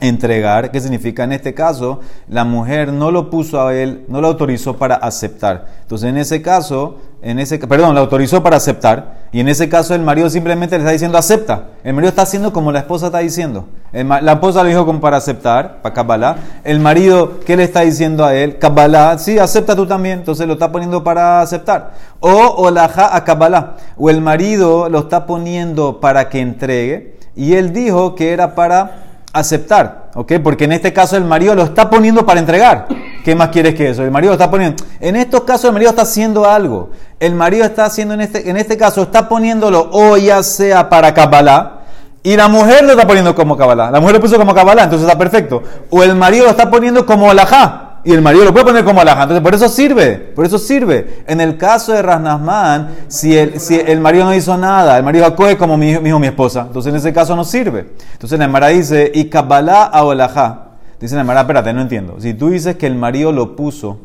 entregar, 0.00 0.70
¿qué 0.70 0.80
significa? 0.80 1.24
En 1.24 1.32
este 1.32 1.54
caso, 1.54 2.00
la 2.28 2.44
mujer 2.44 2.92
no 2.92 3.10
lo 3.10 3.30
puso 3.30 3.66
a 3.66 3.74
él, 3.74 4.04
no 4.08 4.20
lo 4.20 4.28
autorizó 4.28 4.76
para 4.76 4.96
aceptar. 4.96 5.66
Entonces, 5.82 6.10
en 6.10 6.18
ese 6.18 6.42
caso, 6.42 6.98
en 7.22 7.38
ese, 7.38 7.58
perdón, 7.58 7.94
lo 7.94 8.00
autorizó 8.02 8.42
para 8.42 8.56
aceptar, 8.56 9.26
y 9.32 9.40
en 9.40 9.48
ese 9.48 9.68
caso 9.68 9.94
el 9.94 10.02
marido 10.02 10.30
simplemente 10.30 10.76
le 10.76 10.82
está 10.82 10.92
diciendo 10.92 11.18
acepta. 11.18 11.68
El 11.82 11.94
marido 11.94 12.10
está 12.10 12.22
haciendo 12.22 12.52
como 12.52 12.72
la 12.72 12.80
esposa 12.80 13.06
está 13.06 13.18
diciendo. 13.18 13.66
La 13.92 14.32
esposa 14.32 14.62
le 14.62 14.70
dijo 14.70 14.86
como 14.86 15.00
para 15.00 15.16
aceptar, 15.16 15.82
para 15.82 15.94
Kabbalah. 15.94 16.36
El 16.64 16.80
marido, 16.80 17.40
¿qué 17.44 17.56
le 17.56 17.64
está 17.64 17.80
diciendo 17.80 18.24
a 18.24 18.34
él? 18.34 18.58
Kabbalah, 18.58 19.18
sí, 19.18 19.38
acepta 19.38 19.74
tú 19.74 19.86
también. 19.86 20.20
Entonces 20.20 20.46
lo 20.46 20.54
está 20.54 20.70
poniendo 20.70 21.02
para 21.02 21.40
aceptar. 21.40 21.94
O 22.20 22.30
olaja 22.30 23.14
a 23.14 23.24
Kabbalah. 23.24 23.76
O 23.96 24.10
el 24.10 24.20
marido 24.20 24.88
lo 24.88 25.00
está 25.00 25.26
poniendo 25.26 26.00
para 26.00 26.28
que 26.28 26.40
entregue, 26.40 27.16
y 27.34 27.54
él 27.54 27.72
dijo 27.72 28.14
que 28.14 28.32
era 28.32 28.54
para 28.54 29.05
aceptar, 29.38 30.10
¿ok? 30.14 30.34
Porque 30.42 30.64
en 30.64 30.72
este 30.72 30.92
caso 30.92 31.16
el 31.16 31.24
marido 31.24 31.54
lo 31.54 31.62
está 31.62 31.90
poniendo 31.90 32.24
para 32.24 32.40
entregar. 32.40 32.86
¿Qué 33.24 33.34
más 33.34 33.48
quieres 33.48 33.74
que 33.74 33.90
eso? 33.90 34.02
El 34.02 34.10
marido 34.10 34.32
está 34.32 34.50
poniendo. 34.50 34.84
En 35.00 35.16
estos 35.16 35.42
casos 35.42 35.66
el 35.66 35.72
marido 35.72 35.90
está 35.90 36.02
haciendo 36.02 36.48
algo. 36.48 36.90
El 37.18 37.34
marido 37.34 37.64
está 37.64 37.84
haciendo 37.84 38.14
en 38.14 38.20
este, 38.20 38.48
en 38.48 38.56
este 38.56 38.76
caso, 38.76 39.02
está 39.02 39.28
poniéndolo 39.28 39.88
o 39.92 40.16
ya 40.16 40.42
sea 40.42 40.88
para 40.88 41.12
Kabbalah. 41.12 41.80
Y 42.22 42.36
la 42.36 42.48
mujer 42.48 42.84
lo 42.84 42.92
está 42.92 43.06
poniendo 43.06 43.34
como 43.34 43.56
Kabbalah. 43.56 43.90
La 43.90 44.00
mujer 44.00 44.16
lo 44.16 44.20
puso 44.20 44.36
como 44.36 44.54
Kabbalah, 44.54 44.84
entonces 44.84 45.06
está 45.06 45.18
perfecto. 45.18 45.62
O 45.90 46.02
el 46.02 46.14
marido 46.14 46.44
lo 46.44 46.50
está 46.50 46.70
poniendo 46.70 47.06
como 47.06 47.30
alajá. 47.30 47.85
Y 48.06 48.12
el 48.12 48.22
marido 48.22 48.44
lo 48.44 48.52
puede 48.52 48.64
poner 48.66 48.84
como 48.84 49.00
alajá. 49.00 49.24
Entonces 49.24 49.42
por 49.42 49.52
eso 49.54 49.68
sirve. 49.68 50.14
Por 50.14 50.46
eso 50.46 50.58
sirve. 50.58 51.24
En 51.26 51.40
el 51.40 51.56
caso 51.58 51.92
de 51.92 52.02
Rasnasman, 52.02 52.90
si 53.08 53.36
el, 53.36 53.58
si 53.58 53.74
el 53.80 54.00
marido 54.00 54.24
no 54.24 54.32
hizo 54.32 54.56
nada, 54.56 54.96
el 54.96 55.02
marido 55.02 55.26
acoge 55.26 55.58
como 55.58 55.76
mi, 55.76 55.90
hijo- 55.90 56.00
mi 56.20 56.26
esposa. 56.26 56.66
Entonces 56.68 56.90
en 56.92 56.96
ese 56.96 57.12
caso 57.12 57.34
no 57.34 57.44
sirve. 57.44 57.94
Entonces 58.12 58.38
la 58.38 58.44
Emara 58.44 58.68
dice, 58.68 59.10
y 59.12 59.24
Kabbalah 59.24 59.90
a 59.92 60.00
alajá. 60.00 60.62
Dice 61.00 61.16
la 61.16 61.22
Emara, 61.22 61.40
espérate, 61.40 61.72
no 61.72 61.80
entiendo. 61.82 62.14
Si 62.20 62.32
tú 62.32 62.50
dices 62.50 62.76
que 62.76 62.86
el 62.86 62.94
marido 62.94 63.32
lo 63.32 63.56
puso 63.56 63.98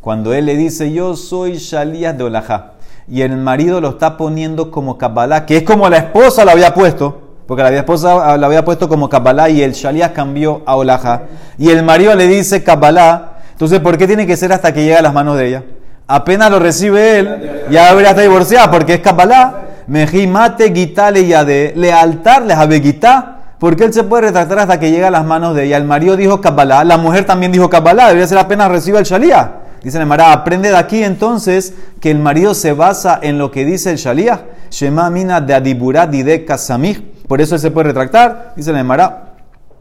cuando 0.00 0.34
él 0.34 0.46
le 0.46 0.56
dice, 0.56 0.92
yo 0.92 1.14
soy 1.14 1.58
Shalías 1.58 2.18
de 2.18 2.24
Olajá, 2.24 2.72
y 3.08 3.22
el 3.22 3.36
marido 3.36 3.80
lo 3.80 3.90
está 3.90 4.16
poniendo 4.16 4.72
como 4.72 4.98
Kabbalah, 4.98 5.46
que 5.46 5.58
es 5.58 5.62
como 5.62 5.88
la 5.88 5.98
esposa 5.98 6.44
lo 6.44 6.50
había 6.50 6.74
puesto, 6.74 7.22
porque 7.46 7.62
la 7.62 7.70
esposa 7.70 8.36
lo 8.36 8.46
había 8.46 8.64
puesto 8.64 8.88
como 8.88 9.08
Kabbalah 9.08 9.48
y 9.50 9.62
el 9.62 9.72
Shalías 9.72 10.10
cambió 10.10 10.62
a 10.66 10.74
Olajá, 10.76 11.22
y 11.58 11.70
el 11.70 11.84
marido 11.84 12.14
le 12.16 12.26
dice 12.26 12.62
Kabbalah, 12.64 13.35
entonces 13.56 13.80
¿por 13.80 13.96
qué 13.96 14.06
tiene 14.06 14.26
que 14.26 14.36
ser 14.36 14.52
hasta 14.52 14.74
que 14.74 14.82
llegue 14.82 14.96
a 14.96 15.00
las 15.00 15.14
manos 15.14 15.38
de 15.38 15.48
ella? 15.48 15.62
Apenas 16.06 16.50
lo 16.50 16.58
recibe 16.58 17.18
él, 17.18 17.64
ya 17.70 17.88
debería 17.88 18.10
estar 18.10 18.22
divorciada, 18.22 18.70
porque 18.70 18.94
es 18.94 19.00
Kabbalah. 19.00 19.62
Mejimate 19.86 20.74
gitale 20.74 21.26
yade, 21.26 21.72
lealtar 21.74 22.42
le 22.42 22.52
habegitá. 22.52 23.32
Porque 23.58 23.84
él 23.84 23.94
se 23.94 24.04
puede 24.04 24.24
retractar 24.26 24.58
hasta 24.58 24.78
que 24.78 24.90
llega 24.90 25.08
a 25.08 25.10
las 25.10 25.24
manos 25.24 25.56
de 25.56 25.64
ella. 25.64 25.78
El 25.78 25.84
marido 25.84 26.16
dijo 26.16 26.42
Kabbalah, 26.42 26.84
la 26.84 26.98
mujer 26.98 27.24
también 27.24 27.50
dijo 27.50 27.70
Kabbalah, 27.70 28.08
debería 28.08 28.26
ser 28.26 28.36
apenas 28.36 28.70
reciba 28.70 28.98
el 28.98 29.06
Shalía. 29.06 29.52
Dice 29.82 29.98
la 29.98 30.04
Mara, 30.04 30.32
aprende 30.32 30.68
de 30.68 30.76
aquí 30.76 31.02
entonces 31.02 31.72
que 32.00 32.10
el 32.10 32.18
marido 32.18 32.54
se 32.54 32.72
basa 32.72 33.18
en 33.22 33.38
lo 33.38 33.50
que 33.50 33.64
dice 33.64 33.90
el 33.90 33.96
Shalía. 33.96 34.42
Shema 34.70 35.08
mina 35.08 35.40
de 35.40 35.54
adiburat 35.54 36.10
de 36.10 36.44
kasamih. 36.44 37.14
Por 37.26 37.40
eso 37.40 37.54
él 37.54 37.60
se 37.60 37.70
puede 37.70 37.88
retractar. 37.88 38.52
Dice 38.56 38.72
la 38.72 38.84
Mara, 38.84 39.25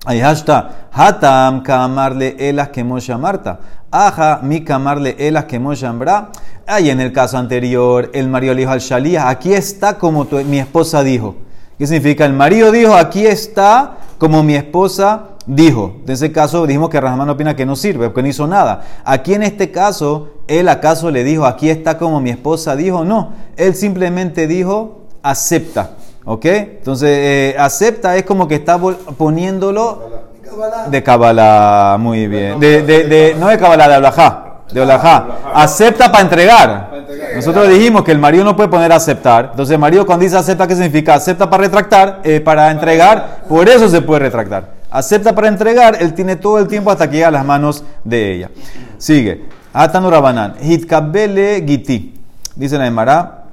Ahí 0.05 0.19
está. 0.21 0.87
Hatam 0.91 1.63
kamarle 1.63 2.35
elas 2.37 2.69
que 2.69 2.83
Marta. 2.83 3.59
Aja 3.91 4.39
mi 4.43 4.63
kamarle 4.63 5.15
elas 5.17 5.45
que 5.45 5.59
ambra. 5.83 6.29
Ahí 6.67 6.89
en 6.89 6.99
el 6.99 7.11
caso 7.11 7.37
anterior, 7.37 8.09
el 8.13 8.27
marido 8.27 8.53
le 8.53 8.61
dijo 8.61 8.71
al 8.71 8.79
Shalía, 8.79 9.29
aquí 9.29 9.53
está 9.53 9.97
como 9.97 10.25
tu- 10.25 10.37
mi 10.43 10.59
esposa 10.59 11.03
dijo. 11.03 11.35
¿Qué 11.77 11.85
significa? 11.87 12.25
El 12.25 12.33
marido 12.33 12.71
dijo, 12.71 12.95
aquí 12.95 13.25
está 13.25 13.97
como 14.17 14.43
mi 14.43 14.55
esposa 14.55 15.23
dijo. 15.45 15.97
En 16.05 16.11
ese 16.11 16.31
caso 16.31 16.65
dijimos 16.65 16.89
que 16.89 17.01
Rahman 17.01 17.29
opina 17.29 17.55
que 17.55 17.65
no 17.65 17.75
sirve, 17.75 18.07
porque 18.07 18.21
no 18.21 18.27
hizo 18.29 18.47
nada. 18.47 18.81
Aquí 19.03 19.33
en 19.33 19.43
este 19.43 19.71
caso, 19.71 20.29
él 20.47 20.69
acaso 20.69 21.11
le 21.11 21.23
dijo, 21.23 21.45
aquí 21.45 21.69
está 21.69 21.97
como 21.97 22.21
mi 22.21 22.29
esposa 22.29 22.75
dijo. 22.75 23.03
No, 23.03 23.33
él 23.57 23.75
simplemente 23.75 24.47
dijo, 24.47 25.01
acepta. 25.21 25.91
¿Ok? 26.25 26.45
Entonces, 26.45 27.09
eh, 27.11 27.55
acepta 27.57 28.15
es 28.17 28.23
como 28.23 28.47
que 28.47 28.55
está 28.55 28.79
poniéndolo 28.79 30.25
de 30.89 31.03
Kabbalah. 31.03 31.97
Muy 31.99 32.27
bien. 32.27 32.59
De, 32.59 33.35
no 33.39 33.47
de 33.47 33.57
Kabbalah, 33.57 33.87
de 33.87 33.97
Olajá. 33.97 34.41
De 34.71 34.81
Olajá. 34.81 35.27
Acepta 35.53 36.11
para 36.11 36.23
entregar. 36.23 36.91
Nosotros 37.35 37.69
dijimos 37.69 38.03
que 38.03 38.11
el 38.11 38.17
marido 38.17 38.43
no 38.43 38.55
puede 38.55 38.69
poner 38.69 38.91
aceptar. 38.91 39.49
Entonces, 39.51 39.73
el 39.73 39.79
marido 39.79 40.05
cuando 40.05 40.23
dice 40.23 40.37
acepta, 40.37 40.67
¿qué 40.67 40.75
significa? 40.75 41.13
Acepta 41.13 41.49
para 41.49 41.63
retractar, 41.63 42.21
eh, 42.23 42.39
para 42.39 42.71
entregar. 42.71 43.41
Por 43.47 43.69
eso 43.69 43.87
se 43.87 44.01
puede 44.01 44.21
retractar. 44.21 44.73
Acepta 44.89 45.35
para 45.35 45.49
entregar, 45.49 45.97
él 45.99 46.13
tiene 46.13 46.37
todo 46.37 46.57
el 46.57 46.67
tiempo 46.67 46.89
hasta 46.89 47.09
que 47.09 47.17
llega 47.17 47.27
a 47.27 47.31
las 47.31 47.45
manos 47.45 47.83
de 48.03 48.33
ella. 48.33 48.49
Sigue. 48.97 49.45
Atanu 49.73 50.09
Rabanan. 50.09 50.55
Hitkabele 50.61 51.63
giti. 51.67 52.13
Dice 52.55 52.77
la 52.77 52.87
Emara. 52.87 53.44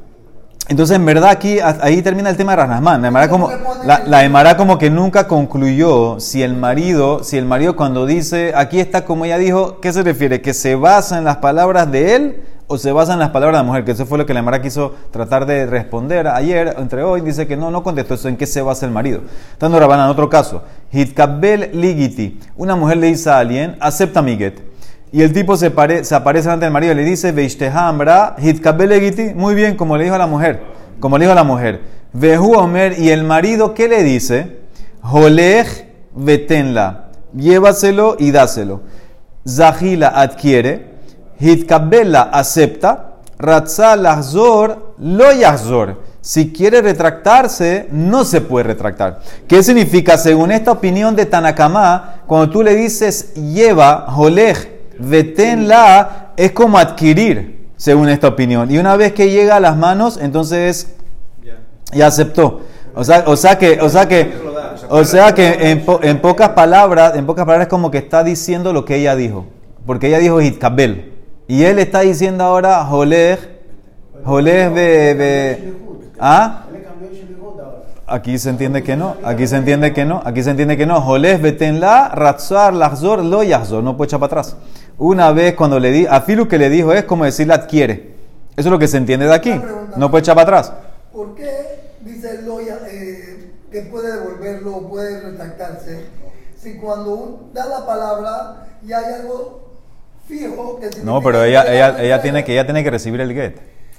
Entonces, 0.68 0.96
en 0.96 1.04
verdad, 1.04 1.30
aquí 1.30 1.58
ahí 1.60 2.02
termina 2.02 2.30
el 2.30 2.36
tema 2.36 2.52
de 2.52 2.56
Rasnasman. 2.56 3.02
La 3.02 4.24
Emara 4.24 4.56
como, 4.56 4.78
que 4.78 4.90
nunca 4.90 5.26
concluyó 5.26 6.20
si 6.20 6.42
el 6.42 6.54
marido, 6.54 7.24
si 7.24 7.36
el 7.36 7.46
marido 7.46 7.74
cuando 7.74 8.06
dice, 8.06 8.52
aquí 8.54 8.78
está 8.78 9.04
como 9.04 9.24
ella 9.24 9.38
dijo, 9.38 9.80
¿qué 9.80 9.92
se 9.92 10.02
refiere? 10.02 10.40
¿Que 10.40 10.54
se 10.54 10.76
basa 10.76 11.18
en 11.18 11.24
las 11.24 11.38
palabras 11.38 11.90
de 11.90 12.14
él 12.14 12.42
o 12.68 12.78
se 12.78 12.92
basa 12.92 13.12
en 13.12 13.18
las 13.18 13.30
palabras 13.30 13.58
de 13.58 13.64
la 13.64 13.66
mujer? 13.66 13.84
Que 13.84 13.90
eso 13.90 14.06
fue 14.06 14.18
lo 14.18 14.24
que 14.24 14.34
la 14.34 14.40
Emara 14.40 14.62
quiso 14.62 14.94
tratar 15.10 15.46
de 15.46 15.66
responder 15.66 16.28
ayer, 16.28 16.76
entre 16.78 17.02
hoy, 17.02 17.22
dice 17.22 17.48
que 17.48 17.56
no, 17.56 17.72
no 17.72 17.82
contestó 17.82 18.14
eso, 18.14 18.28
¿en 18.28 18.36
qué 18.36 18.46
se 18.46 18.62
basa 18.62 18.86
el 18.86 18.92
marido? 18.92 19.20
Dando 19.58 19.80
Rabana 19.80 20.04
en 20.04 20.10
otro 20.10 20.28
caso. 20.30 20.62
Hitkabel 20.92 21.70
ligiti. 21.74 22.38
Una 22.56 22.76
mujer 22.76 22.98
le 22.98 23.08
dice 23.08 23.28
a 23.30 23.38
alguien, 23.38 23.76
acepta 23.80 24.22
mi 24.22 24.36
get. 24.36 24.71
Y 25.12 25.22
el 25.22 25.32
tipo 25.32 25.56
se, 25.56 25.70
pare- 25.70 26.04
se 26.04 26.14
aparece 26.14 26.48
ante 26.50 26.64
el 26.66 26.72
marido 26.72 26.92
y 26.92 26.96
le 26.96 27.04
dice, 27.04 27.32
Veishteha 27.32 27.86
ambra, 27.88 28.34
hitkabel 28.38 28.92
egiti. 28.92 29.34
Muy 29.34 29.54
bien, 29.54 29.76
como 29.76 29.96
le 29.96 30.04
dijo 30.04 30.14
a 30.16 30.18
la 30.18 30.26
mujer. 30.26 30.62
Como 31.00 31.18
le 31.18 31.24
dijo 31.24 31.32
a 31.32 31.36
la 31.36 31.44
mujer. 31.44 31.80
Vehu 32.14 32.54
omer, 32.54 32.98
y 32.98 33.10
el 33.10 33.22
marido, 33.24 33.74
¿qué 33.74 33.88
le 33.88 34.02
dice? 34.02 34.60
Holech 35.02 35.86
vetenla. 36.14 37.08
llévaselo 37.34 38.16
y 38.18 38.30
dáselo. 38.30 38.80
Zahila 39.46 40.08
adquiere, 40.08 40.92
Hitkabela 41.40 42.22
acepta, 42.22 43.14
Ratzah 43.38 43.96
lahzor 43.96 44.94
lo 44.98 45.32
yahzor. 45.32 46.00
Si 46.20 46.52
quiere 46.52 46.80
retractarse, 46.80 47.88
no 47.90 48.24
se 48.24 48.40
puede 48.40 48.64
retractar. 48.68 49.20
¿Qué 49.48 49.62
significa? 49.64 50.16
Según 50.16 50.52
esta 50.52 50.70
opinión 50.70 51.16
de 51.16 51.26
Tanakama, 51.26 52.22
cuando 52.28 52.48
tú 52.50 52.62
le 52.62 52.76
dices 52.76 53.34
lleva, 53.34 54.06
jolej, 54.08 54.71
vetenla, 55.08 56.32
es 56.36 56.52
como 56.52 56.78
adquirir, 56.78 57.68
según 57.76 58.08
esta 58.08 58.28
opinión. 58.28 58.70
Y 58.70 58.78
una 58.78 58.96
vez 58.96 59.12
que 59.12 59.30
llega 59.30 59.56
a 59.56 59.60
las 59.60 59.76
manos, 59.76 60.18
entonces 60.20 60.94
ya 61.92 62.06
aceptó. 62.06 62.60
O 62.94 63.04
sea, 63.04 63.24
o 63.26 63.36
sea 63.36 63.58
que, 63.58 63.80
o 63.80 63.88
sea 63.88 64.06
que, 64.06 64.32
o 64.88 65.04
sea 65.04 65.34
que 65.34 65.70
en, 65.70 65.84
po- 65.84 66.00
en 66.02 66.20
pocas 66.20 66.50
palabras, 66.50 67.16
en 67.16 67.24
pocas 67.26 67.44
palabras 67.44 67.66
es 67.66 67.70
como 67.70 67.90
que 67.90 67.98
está 67.98 68.22
diciendo 68.22 68.72
lo 68.72 68.84
que 68.84 68.96
ella 68.96 69.16
dijo. 69.16 69.46
Porque 69.86 70.08
ella 70.08 70.18
dijo 70.18 70.40
hitkabel. 70.40 71.12
Y 71.48 71.64
él 71.64 71.78
está 71.78 72.00
diciendo 72.00 72.44
ahora 72.44 72.84
jolej, 72.84 73.38
jolej 74.24 74.72
be, 74.72 75.14
be- 75.14 75.74
¿Ah? 76.20 76.64
Aquí 78.12 78.38
se 78.38 78.50
entiende 78.50 78.82
que 78.82 78.94
no, 78.94 79.16
aquí 79.24 79.46
se 79.46 79.56
entiende 79.56 79.94
que 79.94 80.04
no, 80.04 80.20
aquí 80.22 80.42
se 80.42 80.50
entiende 80.50 80.76
que 80.76 80.84
no. 80.84 81.00
Jolej 81.00 81.40
betenla, 81.40 82.10
ratzar, 82.10 82.74
lahzor, 82.74 83.24
lo 83.24 83.42
yahzor. 83.42 83.82
No 83.82 83.96
puede 83.96 84.08
echar 84.08 84.20
para 84.20 84.40
atrás. 84.40 84.54
Una 84.98 85.32
vez 85.32 85.54
cuando 85.54 85.80
le 85.80 85.90
di, 85.90 86.04
a 86.04 86.20
Filu 86.20 86.46
que 86.46 86.58
le 86.58 86.68
dijo 86.68 86.92
es 86.92 87.04
como 87.04 87.24
decirle 87.24 87.54
adquiere. 87.54 88.12
Eso 88.54 88.68
es 88.68 88.70
lo 88.70 88.78
que 88.78 88.86
se 88.86 88.98
entiende 88.98 89.24
de 89.24 89.34
aquí. 89.34 89.58
No 89.96 90.10
puede 90.10 90.20
echar 90.20 90.34
para 90.34 90.42
atrás. 90.42 90.74
¿Por 91.10 91.34
qué 91.34 91.94
dice 92.02 92.36
el 92.36 92.44
Loya 92.44 92.80
eh, 92.86 93.50
que 93.70 93.80
puede 93.80 94.12
devolverlo 94.12 94.76
o 94.76 94.90
puede 94.90 95.18
retractarse? 95.18 96.04
Si 96.58 96.74
cuando 96.74 97.48
da 97.54 97.64
la 97.64 97.86
palabra 97.86 98.66
ya 98.86 98.98
hay 98.98 99.14
algo 99.22 99.70
fijo 100.28 100.78
que 100.80 100.90
No, 101.02 101.22
pero 101.22 101.44
ella, 101.44 101.64
ella, 101.72 101.92
la 101.92 102.02
ella, 102.02 102.20
tiene 102.20 102.44
que, 102.44 102.52
ella 102.52 102.66
tiene 102.66 102.84
que 102.84 102.90
recibir 102.90 103.22
el 103.22 103.32
get. 103.32 103.56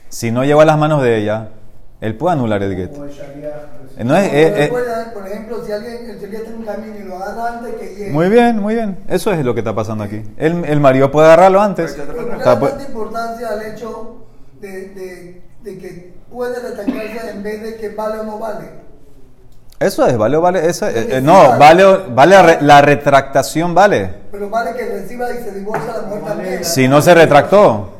Si 0.09 0.29
no 0.29 0.43
llegó 0.43 0.61
a 0.61 0.65
las 0.65 0.77
manos 0.77 1.01
de 1.01 1.17
ella, 1.17 1.49
él 2.03 2.15
puede 2.15 2.33
anular 2.33 2.61
el 2.61 2.75
get. 2.75 2.91
Eh, 3.97 4.03
No 4.03 4.15
es, 4.17 4.25
eh, 4.33 4.65
eh, 4.65 4.71
por 5.13 5.27
ejemplo, 5.27 5.63
si 5.65 5.71
alguien 5.71 6.09
en 6.09 6.53
un 6.55 6.65
camino 6.65 6.95
y 6.99 7.03
lo 7.03 7.15
agarra 7.17 7.57
antes 7.59 7.75
que 7.75 7.95
llegue. 7.95 8.11
muy 8.11 8.27
bien, 8.29 8.59
muy 8.59 8.75
bien. 8.75 8.97
Eso 9.07 9.31
es 9.31 9.43
lo 9.45 9.53
que 9.53 9.59
está 9.61 9.73
pasando 9.73 10.03
aquí. 10.03 10.23
El, 10.37 10.65
el 10.65 10.79
marido 10.79 11.11
puede 11.11 11.27
agarrarlo 11.27 11.61
antes. 11.61 11.93
Pero 11.93 12.13
¿por 12.15 12.29
qué 12.29 12.37
Está 12.37 12.59
tanta 12.59 12.83
importancia 12.83 13.49
al 13.49 13.61
hecho 13.63 14.15
de, 14.59 14.69
de, 14.89 15.41
de 15.63 15.77
que 15.77 16.13
puede 16.31 16.59
retractarse 16.59 17.29
en 17.31 17.43
vez 17.43 17.61
de 17.61 17.75
que 17.77 17.89
vale 17.89 18.19
o 18.19 18.23
no 18.23 18.39
vale? 18.39 18.83
Eso 19.79 20.05
es, 20.07 20.17
vale, 20.17 20.37
vale. 20.37 20.65
Eso, 20.67 20.87
eh, 20.87 21.17
eh, 21.17 21.21
no, 21.21 21.49
vale. 21.57 21.83
vale, 21.83 22.03
vale 22.09 22.35
la 22.35 22.41
re- 22.43 22.57
la 22.61 22.81
retractación, 22.81 23.75
vale. 23.75 24.09
Pero 24.31 24.49
vale 24.49 24.73
que 24.75 24.85
reciba 24.85 25.29
y 25.31 25.43
se 25.43 25.51
divorcia 25.51 25.93
la 25.93 26.01
mujer 26.03 26.23
también. 26.23 26.63
Si 26.65 26.87
no 26.87 27.01
se 27.01 27.13
retractó. 27.13 27.92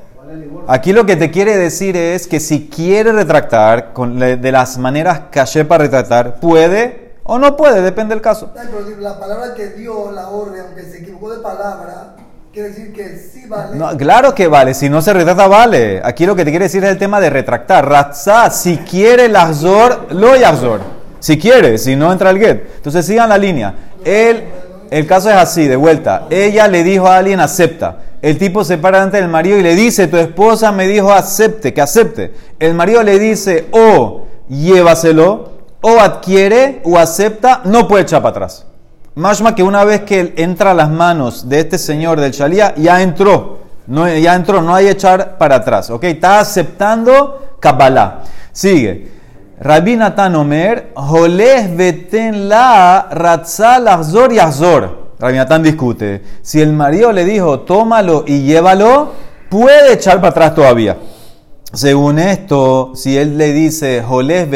Aquí 0.68 0.94
lo 0.94 1.06
que 1.06 1.16
te 1.16 1.30
quiere 1.30 1.58
decir 1.58 1.98
es 1.98 2.28
que 2.28 2.40
si 2.40 2.68
quiere 2.70 3.12
retractar 3.12 3.94
con 3.94 4.18
de 4.20 4.52
las 4.52 4.78
maneras 4.78 5.24
caché 5.32 5.66
para 5.66 5.84
retractar, 5.84 6.40
puede 6.40 7.04
o 7.24 7.40
no 7.40 7.56
puede, 7.56 7.82
depende 7.82 8.14
del 8.16 8.22
caso. 8.22 8.52
Pero 8.54 8.86
la 9.00 9.20
palabra 9.20 9.54
que 9.56 9.70
dio 9.70 10.12
la 10.12 10.30
orden, 10.30 10.62
aunque 10.68 10.84
se 10.84 11.00
equivocó 11.00 11.34
de 11.34 11.42
palabra, 11.42 12.16
quiere 12.52 12.70
decir 12.70 12.94
que 12.94 13.18
sí 13.18 13.46
vale. 13.48 13.78
No, 13.78 13.96
claro 13.98 14.36
que 14.36 14.48
vale, 14.48 14.74
si 14.74 14.90
no 14.90 15.02
se 15.02 15.14
retracta, 15.14 15.48
vale. 15.48 16.02
Aquí 16.04 16.26
lo 16.26 16.36
que 16.36 16.44
te 16.44 16.52
quiere 16.52 16.66
decir 16.66 16.84
es 16.84 16.92
el 16.92 16.98
tema 16.98 17.22
de 17.22 17.30
retractar. 17.30 17.88
Ratzá, 17.88 18.50
si 18.50 18.78
quiere 18.78 19.26
el 19.26 19.36
azor, 19.36 20.08
lo 20.12 20.36
yazor. 20.36 20.82
Si 21.20 21.40
quiere, 21.40 21.78
si 21.78 21.96
no 21.96 22.12
entra 22.12 22.30
el 22.30 22.40
get. 22.40 22.76
Entonces 22.76 23.06
sigan 23.06 23.30
la 23.30 23.38
línea. 23.38 23.74
Él, 24.04 24.44
el 24.92 25.08
caso 25.08 25.30
es 25.30 25.38
así, 25.38 25.68
de 25.68 25.78
vuelta. 25.78 26.28
Ella 26.30 26.68
le 26.68 26.84
dijo 26.84 27.08
a 27.08 27.18
alguien, 27.18 27.40
acepta. 27.40 28.00
El 28.24 28.38
tipo 28.38 28.64
se 28.64 28.78
para 28.78 29.00
delante 29.00 29.18
del 29.18 29.28
marido 29.28 29.58
y 29.58 29.64
le 29.64 29.76
dice, 29.76 30.08
tu 30.08 30.16
esposa 30.16 30.72
me 30.72 30.88
dijo, 30.88 31.12
acepte, 31.12 31.74
que 31.74 31.82
acepte. 31.82 32.34
El 32.58 32.74
marido 32.74 33.04
le 33.04 33.20
dice, 33.20 33.68
o 33.72 34.28
llévaselo, 34.48 35.52
o 35.82 36.00
adquiere, 36.00 36.80
o 36.86 36.98
acepta, 36.98 37.60
no 37.66 37.86
puede 37.86 38.04
echar 38.04 38.22
para 38.22 38.32
atrás. 38.32 38.66
Mashma 39.16 39.56
que 39.56 39.62
una 39.62 39.84
vez 39.84 40.04
que 40.04 40.36
entra 40.38 40.72
a 40.72 40.74
las 40.74 40.90
manos 40.90 41.50
de 41.50 41.60
este 41.60 41.78
señor 41.78 42.22
del 42.22 42.32
Shalía, 42.32 42.74
ya 42.78 43.02
entró. 43.02 43.58
Ya 43.88 44.36
entró, 44.36 44.62
no 44.62 44.74
hay 44.74 44.88
echar 44.88 45.38
para 45.38 45.56
atrás. 45.56 45.90
¿Ok? 45.90 46.06
Está 46.06 46.40
aceptando 46.40 47.58
Kabbalah. 47.60 48.22
Sigue. 48.54 49.12
Rabbi 49.60 49.98
Natan 49.98 50.34
Omer, 50.38 50.94
Joleh 50.96 51.76
beten 51.76 52.48
la 52.48 53.10
ratzal 53.12 53.90
azor 53.90 54.32
y 54.32 54.40
azor. 54.40 55.03
Rabbi 55.24 55.38
Natan 55.38 55.64
discute. 55.64 56.22
Si 56.42 56.60
el 56.60 56.74
marido 56.74 57.14
le 57.14 57.24
dijo, 57.24 57.62
tómalo 57.62 58.26
y 58.28 58.42
llévalo, 58.42 59.14
puede 59.50 59.94
echar 59.94 60.18
para 60.18 60.32
atrás 60.32 60.54
todavía. 60.54 60.98
Según 61.72 62.20
esto, 62.20 62.92
si 62.94 63.18
él 63.18 63.38
le 63.38 63.54
dice 63.54 64.04
Jolés 64.06 64.48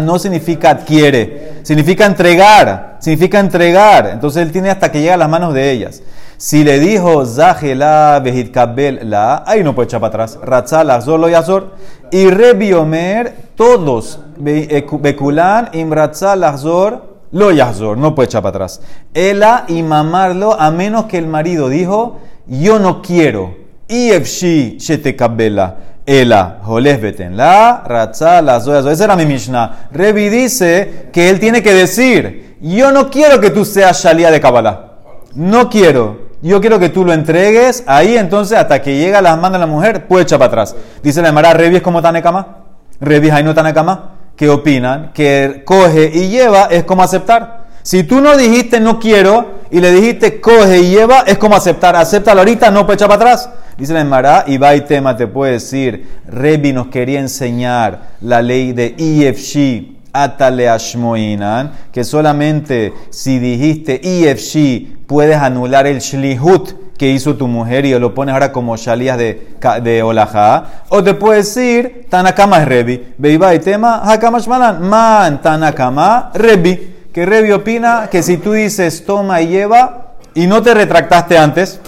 no 0.00 0.18
significa 0.20 0.70
adquiere, 0.70 1.54
significa 1.64 2.06
entregar, 2.06 2.98
significa 3.00 3.40
entregar. 3.40 4.06
Entonces 4.12 4.42
él 4.42 4.52
tiene 4.52 4.70
hasta 4.70 4.92
que 4.92 5.00
llega 5.00 5.14
a 5.14 5.16
las 5.16 5.28
manos 5.28 5.52
de 5.52 5.72
ellas. 5.72 6.00
Si 6.36 6.62
le 6.62 6.78
dijo 6.78 7.26
Zahela 7.26 8.20
Behitkabel 8.22 9.10
la, 9.10 9.42
ahí 9.46 9.64
no 9.64 9.74
puede 9.74 9.86
echar 9.86 10.00
para 10.00 10.10
atrás. 10.24 10.38
Ratzal, 10.40 10.90
Azor, 10.90 11.18
lo 11.18 11.28
Yazor. 11.28 11.72
Y 12.12 12.30
Rebi 12.30 12.72
Omer, 12.72 13.34
todos, 13.56 14.20
Be- 14.36 14.68
Eku- 14.86 15.00
Bekulan, 15.00 15.70
Imratzal, 15.72 16.44
Azor, 16.44 17.13
lo 17.34 17.50
Yazor, 17.50 17.98
no 17.98 18.14
puede 18.14 18.26
echar 18.26 18.42
para 18.42 18.50
atrás. 18.50 18.80
Ela 19.12 19.64
y 19.66 19.82
mamarlo, 19.82 20.58
a 20.58 20.70
menos 20.70 21.06
que 21.06 21.18
el 21.18 21.26
marido 21.26 21.68
dijo, 21.68 22.20
yo 22.46 22.78
no 22.78 23.02
quiero. 23.02 23.56
Ifshi 23.88 24.78
shetekabela. 24.78 25.76
Ela, 26.06 26.58
joles 26.62 27.00
beten 27.00 27.36
la, 27.36 27.82
ratza, 27.84 28.40
la 28.40 28.60
zoya, 28.60 28.88
Esa 28.92 29.04
era 29.04 29.16
mi 29.16 29.26
Mishnah. 29.26 29.88
Revi 29.90 30.28
dice 30.28 31.08
que 31.12 31.28
él 31.28 31.40
tiene 31.40 31.60
que 31.62 31.74
decir, 31.74 32.56
yo 32.60 32.92
no 32.92 33.10
quiero 33.10 33.40
que 33.40 33.50
tú 33.50 33.64
seas 33.64 34.00
Shalia 34.04 34.30
de 34.30 34.40
Kabbalah. 34.40 34.92
No 35.34 35.68
quiero. 35.68 36.28
Yo 36.40 36.60
quiero 36.60 36.78
que 36.78 36.90
tú 36.90 37.04
lo 37.04 37.12
entregues. 37.12 37.82
Ahí 37.88 38.16
entonces, 38.16 38.56
hasta 38.56 38.80
que 38.80 38.96
llega 38.96 39.18
a 39.18 39.22
las 39.22 39.36
manos 39.38 39.54
de 39.54 39.66
la 39.66 39.66
mujer, 39.66 40.06
puede 40.06 40.22
echar 40.22 40.38
para 40.38 40.48
atrás. 40.48 40.76
Dice 41.02 41.20
la 41.20 41.30
Emara, 41.30 41.52
Revi 41.52 41.76
es 41.76 41.82
como 41.82 42.00
Tanekama. 42.00 42.58
Revi 43.00 43.28
es 43.28 43.44
no 43.44 43.54
Tanekama. 43.54 44.10
¿Qué 44.36 44.48
opinan? 44.48 45.12
Que 45.12 45.62
coge 45.64 46.10
y 46.12 46.28
lleva 46.28 46.64
es 46.70 46.84
como 46.84 47.02
aceptar. 47.02 47.64
Si 47.82 48.02
tú 48.02 48.20
no 48.20 48.36
dijiste 48.36 48.80
no 48.80 48.98
quiero 48.98 49.60
y 49.70 49.80
le 49.80 49.92
dijiste 49.92 50.40
coge 50.40 50.78
y 50.80 50.90
lleva, 50.90 51.20
es 51.26 51.38
como 51.38 51.54
aceptar. 51.54 51.94
Acéptalo 51.96 52.40
ahorita, 52.40 52.70
no 52.70 52.86
puede 52.86 52.96
echar 52.96 53.08
para 53.08 53.22
atrás. 53.22 53.50
Dice 53.76 53.92
la 53.92 54.00
Emara, 54.00 54.44
y 54.46 54.56
va 54.56 54.74
y 54.74 54.82
tema 54.82 55.16
te 55.16 55.26
puede 55.26 55.52
decir, 55.52 56.06
Revi 56.26 56.72
nos 56.72 56.86
quería 56.88 57.20
enseñar 57.20 58.10
la 58.20 58.40
ley 58.40 58.72
de 58.72 58.94
IFC, 58.96 59.94
Atale 60.12 60.68
Ashmoinan, 60.68 61.72
que 61.92 62.04
solamente 62.04 62.94
si 63.10 63.40
dijiste 63.40 64.00
IFC 64.02 65.06
puedes 65.06 65.36
anular 65.36 65.86
el 65.88 65.98
Shlihut 65.98 66.83
que 66.96 67.10
hizo 67.10 67.36
tu 67.36 67.48
mujer 67.48 67.84
y 67.84 67.98
lo 67.98 68.14
pones 68.14 68.32
ahora 68.32 68.52
como 68.52 68.76
Shalías 68.76 69.18
de, 69.18 69.56
de 69.82 70.02
Olajá. 70.02 70.64
O 70.88 71.02
te 71.02 71.14
puede 71.14 71.38
decir, 71.38 72.06
Tanakama 72.08 72.58
es 72.58 72.68
Revi. 72.68 73.14
Veiba 73.18 73.54
y 73.54 73.58
tema, 73.58 74.02
Hakama 74.04 74.38
Shmalan, 74.38 74.82
Man 74.88 75.42
Tanakama, 75.42 76.30
Revi. 76.34 76.94
Que 77.12 77.26
Revi 77.26 77.52
opina 77.52 78.08
que 78.10 78.22
si 78.22 78.38
tú 78.38 78.52
dices 78.52 79.04
toma 79.04 79.40
y 79.40 79.48
lleva 79.48 80.14
y 80.34 80.46
no 80.46 80.62
te 80.62 80.74
retractaste 80.74 81.38
antes, 81.38 81.80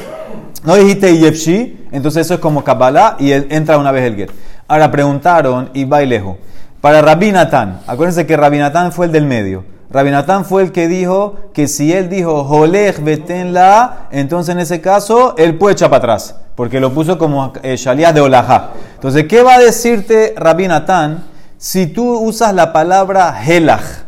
no 0.64 0.76
dijiste 0.76 1.16
Yefshi, 1.18 1.86
entonces 1.92 2.26
eso 2.26 2.34
es 2.34 2.40
como 2.40 2.62
Kabbalah 2.62 3.16
y 3.18 3.32
él 3.32 3.46
entra 3.50 3.78
una 3.78 3.92
vez 3.92 4.04
el 4.04 4.16
get. 4.16 4.30
Ahora 4.68 4.90
preguntaron 4.90 5.70
y 5.74 5.84
va 5.84 6.02
y 6.02 6.06
lejos. 6.06 6.36
Para 6.80 7.02
Rabbi 7.02 7.32
Natán, 7.32 7.80
acuérdense 7.86 8.26
que 8.26 8.36
Rabbi 8.36 8.58
Natán 8.58 8.92
fue 8.92 9.06
el 9.06 9.12
del 9.12 9.26
medio. 9.26 9.64
Rabbi 9.90 10.10
Natán 10.10 10.44
fue 10.44 10.62
el 10.62 10.72
que 10.72 10.88
dijo 10.88 11.36
que 11.52 11.68
si 11.68 11.92
él 11.92 12.08
dijo 12.08 12.44
Jolej 12.44 13.00
betenla, 13.02 14.08
entonces 14.10 14.54
en 14.54 14.60
ese 14.60 14.80
caso 14.80 15.34
él 15.38 15.56
puede 15.56 15.74
echar 15.74 15.90
para 15.90 15.98
atrás, 15.98 16.34
porque 16.56 16.80
lo 16.80 16.92
puso 16.92 17.18
como 17.18 17.52
eh, 17.62 17.76
de 17.76 18.20
Olajá. 18.20 18.70
Entonces, 18.94 19.26
¿qué 19.28 19.42
va 19.42 19.54
a 19.54 19.58
decirte 19.60 20.34
Rabbi 20.36 20.66
Natán 20.66 21.24
si 21.56 21.86
tú 21.86 22.18
usas 22.18 22.52
la 22.52 22.72
palabra 22.72 23.40
Helach? 23.46 24.06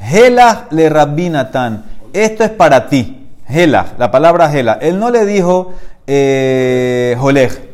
Helach 0.00 0.72
le 0.72 0.88
Rabbi 0.88 1.30
Natán. 1.30 1.84
Esto 2.12 2.42
es 2.42 2.50
para 2.50 2.88
ti. 2.88 3.28
Helach, 3.48 3.98
la 3.98 4.10
palabra 4.10 4.52
Helach. 4.52 4.78
Él 4.82 4.98
no 4.98 5.10
le 5.10 5.24
dijo 5.24 5.74
eh, 6.06 7.16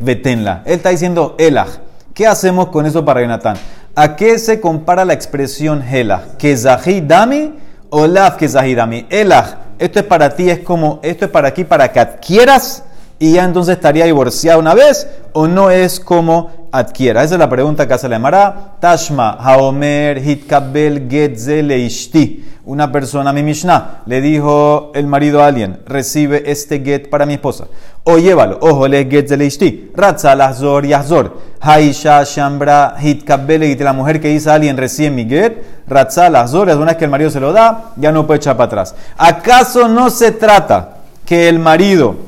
betenla. 0.00 0.62
Él 0.66 0.74
está 0.74 0.90
diciendo 0.90 1.34
Helach. 1.38 1.80
¿Qué 2.12 2.26
hacemos 2.26 2.68
con 2.68 2.84
eso 2.84 3.04
para 3.04 3.26
Natán? 3.26 3.56
¿A 4.00 4.14
qué 4.14 4.38
se 4.38 4.60
compara 4.60 5.04
la 5.04 5.12
expresión 5.12 5.82
Helach? 5.82 6.36
¿Que 6.36 6.54
dami 6.54 7.58
o 7.90 8.06
Lav 8.06 8.36
que 8.36 8.46
dami? 8.46 9.06
Helach, 9.10 9.56
esto 9.76 9.98
es 9.98 10.04
para 10.04 10.36
ti, 10.36 10.48
es 10.48 10.60
como, 10.60 11.00
esto 11.02 11.24
es 11.24 11.30
para 11.32 11.48
aquí, 11.48 11.64
para 11.64 11.90
que 11.90 11.98
adquieras 11.98 12.84
y 13.18 13.32
ya 13.32 13.44
entonces 13.44 13.76
estaría 13.76 14.04
divorciada 14.04 14.58
una 14.58 14.74
vez 14.74 15.08
o 15.32 15.48
no 15.48 15.70
es 15.70 15.98
como 15.98 16.50
adquiera. 16.70 17.24
Esa 17.24 17.34
es 17.34 17.38
la 17.40 17.50
pregunta 17.50 17.88
que 17.88 17.94
hace 17.94 18.08
la 18.08 18.16
Emara. 18.16 18.74
Tashma, 18.80 19.30
Haomer, 19.40 20.18
Hitkabel, 20.18 21.08
Getze, 21.10 21.62
Leishti. 21.62 22.44
Una 22.64 22.92
persona, 22.92 23.32
mi 23.32 23.42
Mishnah, 23.42 24.02
le 24.06 24.20
dijo 24.20 24.92
el 24.94 25.06
marido 25.06 25.42
a 25.42 25.46
alguien, 25.46 25.80
recibe 25.86 26.50
este 26.50 26.80
get 26.80 27.08
para 27.08 27.24
mi 27.24 27.34
esposa. 27.34 27.66
O 28.04 28.18
llévalo, 28.18 28.58
ojo, 28.60 28.86
le 28.86 29.06
Getze, 29.06 29.36
Leishti. 29.36 29.90
Ratza, 29.96 30.34
Lazor, 30.34 30.86
Yazor. 30.86 31.38
Haisha, 31.60 32.22
Shambra, 32.24 32.94
Hitkabel, 33.00 33.64
y 33.64 33.74
la 33.76 33.92
mujer 33.94 34.20
que 34.20 34.28
dice 34.28 34.50
a 34.50 34.54
alguien, 34.54 34.76
recibe 34.76 35.10
mi 35.10 35.24
get. 35.24 35.56
Ratza, 35.88 36.28
Lazor, 36.28 36.68
es 36.68 36.76
una 36.76 36.86
vez 36.86 36.96
que 36.96 37.04
el 37.06 37.10
marido 37.10 37.30
se 37.30 37.40
lo 37.40 37.52
da, 37.52 37.92
ya 37.96 38.12
no 38.12 38.26
puede 38.26 38.38
echar 38.38 38.56
para 38.56 38.66
atrás. 38.66 38.94
¿Acaso 39.16 39.88
no 39.88 40.10
se 40.10 40.30
trata 40.30 40.98
que 41.24 41.48
el 41.48 41.58
marido 41.58 42.27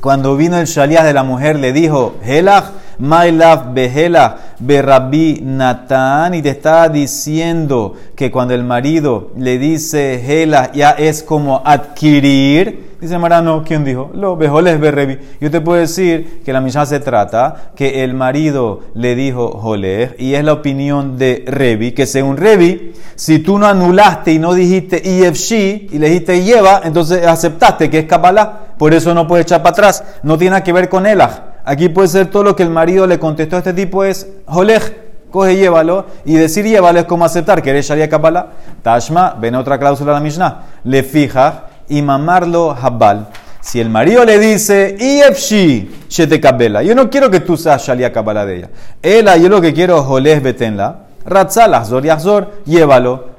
cuando 0.00 0.36
vino 0.36 0.58
el 0.58 0.66
shaliach 0.66 1.04
de 1.04 1.12
la 1.12 1.22
mujer, 1.22 1.58
le 1.58 1.72
dijo, 1.72 2.16
Helach, 2.24 2.66
Mailaf 2.98 3.72
Behelach, 3.72 4.36
Berrabi 4.58 5.40
Natán, 5.42 6.34
y 6.34 6.42
te 6.42 6.50
estaba 6.50 6.88
diciendo 6.88 7.94
que 8.14 8.30
cuando 8.30 8.54
el 8.54 8.64
marido 8.64 9.30
le 9.36 9.58
dice 9.58 10.42
Helach, 10.42 10.72
ya 10.72 10.90
es 10.90 11.22
como 11.22 11.62
adquirir. 11.64 12.89
Dice 13.00 13.16
Marano, 13.16 13.64
¿quién 13.64 13.82
dijo? 13.82 14.10
Lo 14.12 14.36
Bejoles 14.36 14.78
Berrebi. 14.78 15.18
Yo 15.40 15.50
te 15.50 15.62
puedo 15.62 15.80
decir 15.80 16.42
que 16.44 16.52
la 16.52 16.60
Mishnah 16.60 16.84
se 16.84 17.00
trata 17.00 17.70
que 17.74 18.04
el 18.04 18.12
marido 18.12 18.80
le 18.92 19.14
dijo 19.14 19.58
Jolej, 19.58 20.16
y 20.18 20.34
es 20.34 20.44
la 20.44 20.52
opinión 20.52 21.16
de 21.16 21.44
Revi, 21.46 21.92
que 21.92 22.04
según 22.04 22.36
Revi, 22.36 22.92
si 23.14 23.38
tú 23.38 23.58
no 23.58 23.66
anulaste 23.66 24.32
y 24.32 24.38
no 24.38 24.52
dijiste 24.52 25.00
IFC 25.02 25.92
y 25.92 25.98
le 25.98 26.10
dijiste 26.10 26.44
lleva, 26.44 26.82
entonces 26.84 27.26
aceptaste 27.26 27.88
que 27.88 28.00
es 28.00 28.04
Kabbalah. 28.04 28.74
Por 28.76 28.92
eso 28.92 29.14
no 29.14 29.26
puede 29.26 29.44
echar 29.44 29.62
para 29.62 29.72
atrás. 29.72 30.04
No 30.22 30.36
tiene 30.36 30.62
que 30.62 30.72
ver 30.72 30.90
con 30.90 31.06
Elach. 31.06 31.40
Aquí 31.64 31.88
puede 31.88 32.08
ser 32.08 32.26
todo 32.26 32.42
lo 32.42 32.56
que 32.56 32.64
el 32.64 32.70
marido 32.70 33.06
le 33.06 33.18
contestó 33.18 33.56
a 33.56 33.60
este 33.60 33.72
tipo 33.72 34.04
es 34.04 34.26
Jolej. 34.44 34.94
Coge, 35.30 35.56
llévalo. 35.56 36.06
Y 36.26 36.34
decir 36.34 36.66
llévalo 36.66 36.98
es 36.98 37.06
como 37.06 37.24
aceptar 37.24 37.62
que 37.62 37.70
eres 37.70 37.86
Sharia 37.86 38.10
Kabbalah. 38.10 38.48
Tashma, 38.82 39.36
ven 39.40 39.54
otra 39.54 39.78
cláusula 39.78 40.12
de 40.12 40.18
la 40.18 40.22
Mishnah. 40.22 40.62
Le 40.84 41.02
fija 41.02 41.69
y 41.90 42.00
mamarlo 42.00 42.70
Habal. 42.70 43.28
Si 43.60 43.78
el 43.78 43.90
marido 43.90 44.24
le 44.24 44.38
dice, 44.38 44.96
IFC, 44.98 46.08
Shete 46.08 46.40
Kabela, 46.40 46.82
yo 46.82 46.94
no 46.94 47.10
quiero 47.10 47.30
que 47.30 47.40
tú 47.40 47.58
seas 47.58 47.86
Shalia 47.86 48.10
Kabbalah 48.10 48.46
de 48.46 48.56
ella. 48.56 48.70
Ella, 49.02 49.36
yo 49.36 49.50
lo 49.50 49.60
que 49.60 49.74
quiero, 49.74 50.02
Jolej, 50.02 50.40
betenla. 50.40 51.00
Ratzal, 51.26 51.74
Azor 51.74 52.06
y 52.06 52.08
Azor, 52.08 52.62
llévalo 52.64 53.30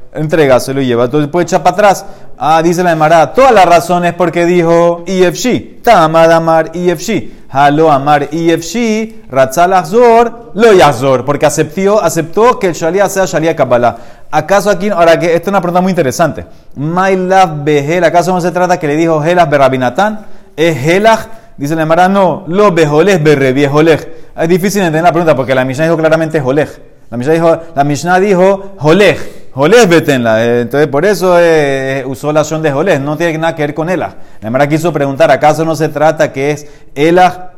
se 0.59 0.73
lo 0.73 0.81
lleva. 0.81 1.05
Entonces 1.05 1.29
puede 1.29 1.45
echar 1.45 1.63
para 1.63 1.73
atrás. 1.73 2.05
Ah, 2.37 2.61
dice 2.63 2.83
la 2.83 2.91
Emara, 2.91 3.33
todas 3.33 3.51
las 3.51 3.65
razones 3.65 4.13
porque 4.13 4.45
dijo 4.45 5.03
IFC. 5.07 5.81
Tamad 5.83 6.31
Amar 6.31 6.71
IFC. 6.73 7.31
Halo 7.49 7.91
Amar 7.91 8.29
IFC. 8.31 9.27
Ratzal 9.29 9.73
Azor. 9.73 10.51
Lo 10.53 10.73
Yazor. 10.73 11.23
Porque 11.23 11.45
aceptó, 11.45 12.01
aceptó 12.01 12.59
que 12.59 12.67
el 12.67 12.73
Shalia 12.73 13.07
sea 13.09 13.25
Shalia 13.25 13.55
Kabbalah. 13.55 13.97
¿Acaso 14.31 14.69
aquí, 14.69 14.89
ahora 14.89 15.19
que 15.19 15.27
esta 15.27 15.43
es 15.43 15.47
una 15.49 15.59
pregunta 15.59 15.81
muy 15.81 15.89
interesante. 15.89 16.45
My 16.75 17.15
love 17.17 17.63
behel. 17.65 18.05
¿Acaso 18.05 18.33
no 18.33 18.39
se 18.39 18.51
trata 18.51 18.79
que 18.79 18.87
le 18.87 18.95
dijo 18.95 19.21
Helas 19.21 19.49
berrabinatán? 19.49 20.25
¿Es 20.55 20.77
Helach? 20.87 21.27
Dice 21.57 21.75
la 21.75 21.83
Emara, 21.83 22.07
no. 22.07 22.45
Lo 22.47 22.71
beholej 22.71 23.21
berrebieholej. 23.21 24.07
Es 24.37 24.47
difícil 24.47 24.81
entender 24.81 25.03
la 25.03 25.11
pregunta 25.11 25.35
porque 25.35 25.53
la 25.53 25.65
Mishnah 25.65 25.83
dijo 25.85 25.97
claramente 25.97 26.39
Jolej. 26.39 26.81
La 27.09 27.17
Mishnah 27.17 27.33
dijo, 27.33 27.59
la 27.75 27.83
Mishnah 27.83 28.19
dijo 28.21 28.73
Jolej. 28.77 29.49
Jolés 29.53 29.89
betenla. 29.89 30.45
Eh, 30.45 30.61
entonces, 30.61 30.87
por 30.87 31.05
eso 31.05 31.35
eh, 31.37 32.05
usó 32.07 32.31
la 32.31 32.39
acción 32.39 32.61
de 32.61 32.71
Jolés. 32.71 33.01
No 33.01 33.17
tiene 33.17 33.37
nada 33.37 33.53
que 33.53 33.63
ver 33.63 33.73
con 33.73 33.89
Ela. 33.89 34.15
La 34.39 34.47
Emara 34.47 34.67
quiso 34.69 34.93
preguntar, 34.93 35.29
¿acaso 35.29 35.65
no 35.65 35.75
se 35.75 35.89
trata 35.89 36.31
que 36.31 36.51
es 36.51 36.67
Ela 36.95 37.51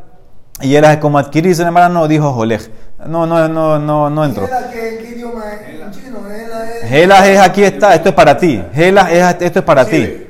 y 0.59 0.75
Ela 0.75 0.93
es 0.93 0.97
como 0.97 1.19
adquirir? 1.19 1.55
La 1.59 1.67
Emara 1.67 1.89
no 1.89 2.07
dijo 2.07 2.33
Jolés. 2.33 2.71
No, 3.05 3.27
no, 3.27 3.47
no, 3.47 3.77
no, 3.77 4.09
no 4.09 4.25
entró. 4.25 4.47
Ela 4.47 4.62
es 4.62 5.72
aquí 7.41 7.63
está, 7.63 7.95
esto 7.95 8.10
es 8.10 8.15
para 8.15 8.38
ti. 8.38 8.63
Ela 8.75 9.12
es, 9.12 9.41
esto 9.41 9.60
es 9.60 9.65
para 9.65 9.86
ti. 9.86 10.27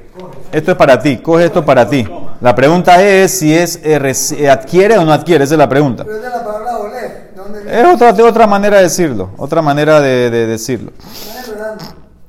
Esto 0.52 0.72
es 0.72 0.78
para 0.78 1.00
ti, 1.00 1.18
coge 1.18 1.46
esto 1.46 1.66
para 1.66 1.90
ti. 1.90 2.08
La 2.40 2.54
pregunta 2.54 3.02
es 3.02 3.40
si 3.40 3.56
es 3.56 3.80
eh, 3.84 4.50
adquiere 4.50 4.98
o 4.98 5.06
no 5.06 5.14
adquiere, 5.14 5.44
esa 5.44 5.56
es 5.56 5.58
la 5.58 5.70
pregunta. 5.70 6.04
Pero 6.04 6.18
es 6.18 6.24
de 6.24 6.30
la 6.30 6.44
palabra 6.44 6.74
es 7.74 7.86
otra, 7.88 8.12
otra 8.24 8.46
manera 8.48 8.78
de 8.78 8.84
decirlo, 8.84 9.32
otra 9.38 9.62
manera 9.62 10.00
de, 10.00 10.30
de 10.30 10.48
decirlo. 10.48 10.92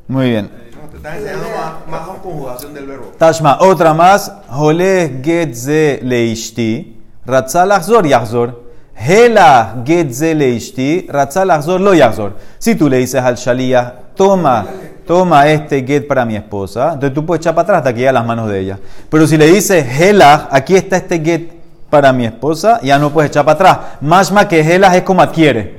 Muy 0.09 0.31
bien. 0.31 0.51
te 0.91 0.97
estás 0.97 1.17
enseñando 1.17 1.49
más, 1.49 2.01
más 2.07 2.19
conjugación 2.23 2.75
del 2.75 2.87
verbo. 2.87 3.13
Tashma, 3.19 3.59
otra 3.61 3.93
más. 3.95 4.33
Joleh 4.49 5.21
getze 5.23 6.01
leishti. 6.03 7.03
Ratzal 7.27 7.73
achzor 7.73 8.07
yachzor. 8.07 8.64
Hela 8.97 9.83
getze 9.85 10.35
leishti. 10.35 11.07
Ratzal 11.09 11.49
lo 11.81 11.95
yachzor. 11.95 12.37
Si 12.59 12.75
tú 12.75 12.89
le 12.89 12.99
dices 12.99 13.21
al 13.21 13.37
shalía, 13.37 13.95
toma, 14.15 14.67
toma 15.07 15.49
este 15.49 15.85
get 15.85 16.07
para 16.07 16.25
mi 16.25 16.37
esposa, 16.37 16.95
entonces 16.95 17.13
tú 17.13 17.27
puedes 17.27 17.41
echar 17.41 17.55
para 17.55 17.65
atrás 17.65 17.79
hasta 17.79 17.93
que 17.93 17.99
llegue 17.99 18.09
a 18.09 18.13
las 18.13 18.27
manos 18.27 18.49
de 18.49 18.61
ella. 18.61 18.79
Pero 19.11 19.27
si 19.27 19.37
le 19.37 19.47
dices, 19.47 20.01
Hela, 20.01 20.49
aquí 20.51 20.77
está 20.77 20.97
este 20.97 21.21
get 21.21 21.53
para 21.91 22.13
mi 22.13 22.25
esposa, 22.25 22.81
ya 22.83 22.99
no 22.99 23.13
puedes 23.13 23.31
echar 23.31 23.45
para 23.45 23.55
atrás. 23.55 23.79
Más 24.01 24.33
más 24.33 24.47
que 24.47 24.61
Helas 24.61 24.97
es 24.97 25.03
como 25.03 25.23
adquiere. 25.23 25.77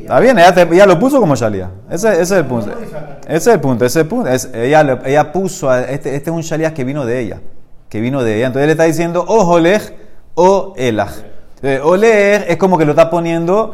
Está 0.00 0.18
bien, 0.18 0.36
ella, 0.36 0.86
lo 0.86 0.98
puso 0.98 1.20
como 1.20 1.36
Shalia. 1.36 1.70
Ese, 1.88 2.20
es 2.20 2.30
el 2.32 2.44
punto. 2.44 2.72
Ese 3.28 3.36
es 3.36 3.46
el 3.46 3.60
punto. 3.60 3.84
Ese 3.84 4.04
punto. 4.04 4.28
ella, 4.54 4.98
ella 5.04 5.32
puso, 5.32 5.72
este, 5.72 6.16
este 6.16 6.30
es 6.30 6.34
un 6.34 6.42
Shalia 6.42 6.74
que 6.74 6.82
vino 6.82 7.06
de 7.06 7.20
ella. 7.20 7.40
Que 7.88 8.00
vino 8.00 8.20
de 8.24 8.38
ella. 8.38 8.48
Entonces 8.48 8.62
él 8.62 8.66
le 8.66 8.72
está 8.72 8.84
diciendo 8.84 9.24
o 9.28 9.44
Jolej 9.44 9.94
o 10.40 10.72
Elaj. 10.76 11.10
Oler 11.82 12.46
es 12.48 12.56
como 12.56 12.78
que 12.78 12.86
lo 12.86 12.92
está 12.92 13.10
poniendo. 13.10 13.72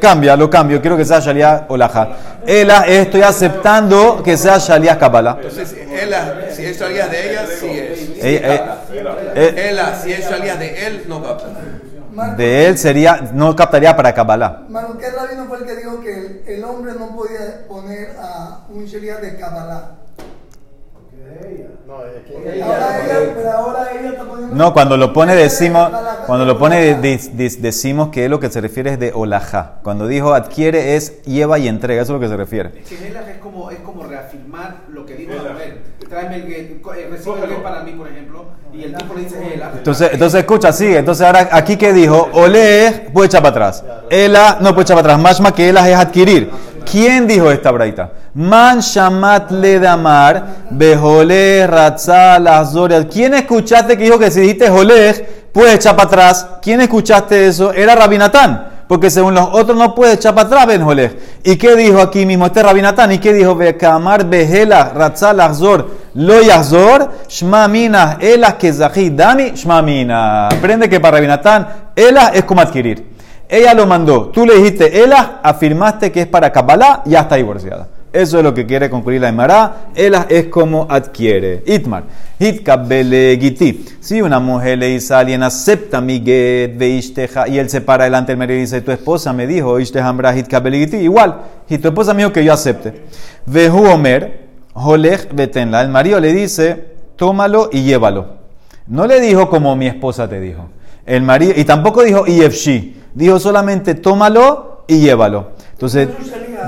Cambia, 0.00 0.36
lo 0.36 0.50
cambio. 0.50 0.80
Quiero 0.80 0.96
que 0.96 1.04
sea 1.04 1.20
Shalia 1.20 1.64
Olaja. 1.68 2.08
Ela, 2.46 2.86
estoy 2.86 3.22
aceptando 3.22 4.22
que 4.22 4.36
sea 4.36 4.58
Shalia 4.58 4.98
Kabbalah. 4.98 5.38
Entonces, 5.40 5.74
si 6.54 6.64
es 6.66 6.78
Shalia 6.78 7.06
de 7.06 7.30
ella, 7.30 7.46
sí 7.58 7.70
es. 7.70 8.24
Ella, 8.24 8.78
ella, 9.34 9.94
si 10.02 10.12
es 10.12 10.28
Shalia 10.28 10.56
de 10.56 10.86
él, 10.86 11.04
no 11.08 11.22
capta 11.22 11.46
de 12.36 12.66
él 12.66 12.78
sería, 12.78 13.30
no 13.32 13.56
captaría 13.56 13.96
para 13.96 14.12
Kabbalah. 14.12 14.64
Manu, 14.68 14.98
¿qué 14.98 15.10
rabino 15.10 15.46
fue 15.46 15.58
el 15.58 15.64
que 15.64 15.76
dijo 15.76 16.00
que 16.00 16.42
el, 16.46 16.62
hombre 16.64 16.92
no 16.98 17.16
podía 17.16 17.66
poner 17.66 18.14
a 18.20 18.66
un 18.68 18.84
Sheria 18.84 19.16
de 19.16 19.36
Kabbalah? 19.36 19.92
No, 24.52 24.72
cuando 24.72 24.96
lo 24.96 25.12
pone 25.12 25.34
decimos, 25.34 25.90
cuando 26.26 26.44
lo 26.44 26.58
pone 26.58 26.94
decimos 26.94 28.08
que 28.10 28.28
lo 28.28 28.38
que 28.38 28.50
se 28.50 28.60
refiere 28.60 28.92
es 28.92 28.98
de 28.98 29.12
olaja. 29.14 29.74
Cuando 29.82 30.06
dijo 30.06 30.34
adquiere 30.34 30.96
es 30.96 31.22
lleva 31.22 31.58
y 31.58 31.68
entrega, 31.68 32.02
eso 32.02 32.12
es 32.12 32.20
lo 32.20 32.20
que 32.20 32.28
se 32.28 32.36
refiere. 32.36 32.70
Es 32.80 32.88
que 32.88 32.94
es 32.94 33.38
como, 33.38 33.70
es 33.70 33.78
como 33.80 34.04
reafirmar 34.04 34.82
lo 34.88 35.06
que 35.06 35.14
dijo 35.14 35.32
la 35.34 35.52
mujer. 35.52 35.92
Tráeme 36.08 36.36
el 36.36 36.52
eh, 36.52 37.08
recibe 37.10 37.44
el 37.44 37.62
para 37.62 37.82
mí, 37.82 37.92
por 37.92 38.06
ejemplo, 38.08 38.44
y 38.70 38.84
el 38.84 38.94
tipo 38.94 39.14
le 39.14 39.22
dice 39.22 39.62
Entonces, 39.78 40.10
entonces 40.12 40.40
escucha, 40.40 40.70
sigue. 40.72 40.98
Entonces 40.98 41.26
ahora 41.26 41.48
aquí 41.52 41.76
que 41.78 41.92
dijo, 41.94 42.28
ole 42.32 43.10
puede 43.12 43.28
echar 43.28 43.40
para 43.40 43.50
atrás. 43.50 43.84
Ela 44.10 44.58
no 44.60 44.74
puede 44.74 44.82
echar 44.82 44.96
para 44.96 45.14
atrás. 45.14 45.22
Más 45.22 45.40
más 45.40 45.52
que 45.52 45.70
ela 45.70 45.88
es 45.88 45.96
adquirir. 45.96 46.50
¿Quién 46.84 47.26
dijo 47.26 47.50
esta 47.50 47.70
braita? 47.70 48.12
Man 48.34 48.80
shamat 48.80 49.50
le 49.50 49.78
damar, 49.78 50.66
behole 50.70 51.66
ratzal 51.66 52.46
azorias. 52.46 53.06
¿Quién 53.10 53.34
escuchaste 53.34 53.96
que 53.96 54.04
dijo 54.04 54.18
que 54.18 54.30
si 54.30 54.40
dijiste 54.40 54.68
jolej, 54.68 55.50
puedes 55.52 55.74
echar 55.74 55.96
para 55.96 56.08
atrás? 56.08 56.46
¿Quién 56.62 56.80
escuchaste 56.80 57.46
eso? 57.46 57.72
Era 57.72 57.94
Rabinatán. 57.94 58.68
Porque 58.88 59.08
según 59.08 59.34
los 59.34 59.48
otros 59.52 59.76
no 59.78 59.94
puede 59.94 60.14
echar 60.14 60.34
para 60.34 60.46
atrás 60.46 60.66
Ben 60.66 60.82
Jolej. 60.82 61.16
¿Y 61.44 61.56
qué 61.56 61.76
dijo 61.76 62.00
aquí 62.00 62.26
mismo 62.26 62.46
este 62.46 62.62
Rabinatán? 62.62 63.10
¿Y 63.12 63.18
qué 63.18 63.32
dijo? 63.32 63.54
Bekamar 63.54 64.26
behela 64.26 64.92
ratzal 64.94 65.40
azor 65.40 66.02
lo 66.14 66.42
yazor 66.42 67.10
shma 67.28 67.68
mina 67.68 68.18
elas 68.20 68.54
que 68.54 68.72
dani 69.10 69.52
shma 69.52 69.80
mina. 69.80 70.48
Aprende 70.48 70.88
que 70.88 71.00
para 71.00 71.16
Rabinatán, 71.16 71.68
elas 71.96 72.32
es 72.34 72.44
como 72.44 72.60
adquirir. 72.60 73.11
Ella 73.52 73.74
lo 73.74 73.86
mandó. 73.86 74.28
Tú 74.28 74.46
le 74.46 74.56
dijiste, 74.56 75.04
ella 75.04 75.40
afirmaste 75.42 76.10
que 76.10 76.22
es 76.22 76.26
para 76.26 76.50
Kabbalah, 76.50 77.02
ya 77.04 77.20
está 77.20 77.36
divorciada. 77.36 77.86
Eso 78.10 78.38
es 78.38 78.44
lo 78.44 78.54
que 78.54 78.64
quiere 78.64 78.88
concluir 78.88 79.20
la 79.20 79.28
Emara. 79.28 79.88
Ella 79.94 80.26
es 80.30 80.46
como 80.46 80.86
adquiere. 80.88 81.62
Itmar. 81.66 82.04
giti. 82.40 83.84
Si 84.00 84.22
una 84.22 84.40
mujer 84.40 84.78
le 84.78 84.86
dice 84.86 85.12
a 85.12 85.18
alguien, 85.18 85.42
acepta 85.42 86.00
mi 86.00 86.22
get 86.24 86.80
y 86.80 87.58
él 87.58 87.68
se 87.68 87.82
para 87.82 88.04
delante 88.04 88.32
del 88.32 88.38
marido 88.38 88.56
y 88.56 88.62
dice, 88.62 88.80
tu 88.80 88.90
esposa 88.90 89.34
me 89.34 89.46
dijo, 89.46 89.76
giti. 89.78 90.96
Igual, 90.96 91.42
y 91.68 91.76
tu 91.76 91.88
esposa 91.88 92.14
me 92.14 92.22
dijo 92.22 92.32
que 92.32 92.44
yo 92.46 92.54
acepte. 92.54 93.02
Vehu 93.44 93.84
omer, 93.84 94.48
holech 94.72 95.30
betenla. 95.30 95.82
El 95.82 95.90
marido 95.90 96.18
le 96.20 96.32
dice, 96.32 96.94
tómalo 97.16 97.68
y 97.70 97.82
llévalo. 97.82 98.28
No 98.86 99.06
le 99.06 99.20
dijo 99.20 99.50
como 99.50 99.76
mi 99.76 99.88
esposa 99.88 100.26
te 100.26 100.40
dijo. 100.40 100.70
El 101.04 101.20
marido, 101.20 101.52
y 101.54 101.66
tampoco 101.66 102.02
dijo 102.02 102.26
IFC 102.26 103.01
dijo 103.14 103.38
solamente 103.38 103.94
tómalo 103.94 104.84
y 104.86 105.00
llévalo. 105.00 105.48
Entonces, 105.72 106.08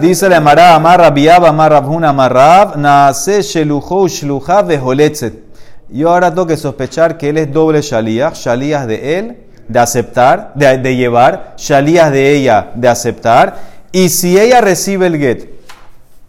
dice 0.00 0.28
la 0.28 0.38
Amara, 0.38 0.74
Amar 0.74 1.00
Rabiab, 1.00 1.44
Amar 1.46 1.72
Rabhun, 1.72 2.04
Amar 2.04 2.32
Rab, 2.32 2.76
Naase 2.76 3.42
Shelujo 3.42 4.08
Shluja 4.08 4.62
Veholetzet. 4.62 5.44
yo 5.88 6.10
ahora 6.10 6.30
tengo 6.30 6.46
que 6.46 6.56
sospechar 6.56 7.16
que 7.16 7.28
él 7.28 7.38
es 7.38 7.52
doble 7.52 7.80
shalías, 7.80 8.38
shalías 8.38 8.86
de 8.86 9.18
él, 9.18 9.36
de 9.68 9.78
aceptar, 9.78 10.52
de, 10.54 10.78
de 10.78 10.96
llevar, 10.96 11.54
shalías 11.56 12.10
de 12.10 12.34
ella, 12.34 12.70
de 12.74 12.88
aceptar. 12.88 13.56
Y 13.92 14.08
si 14.08 14.38
ella 14.38 14.60
recibe 14.60 15.06
el 15.06 15.18
get 15.18 15.50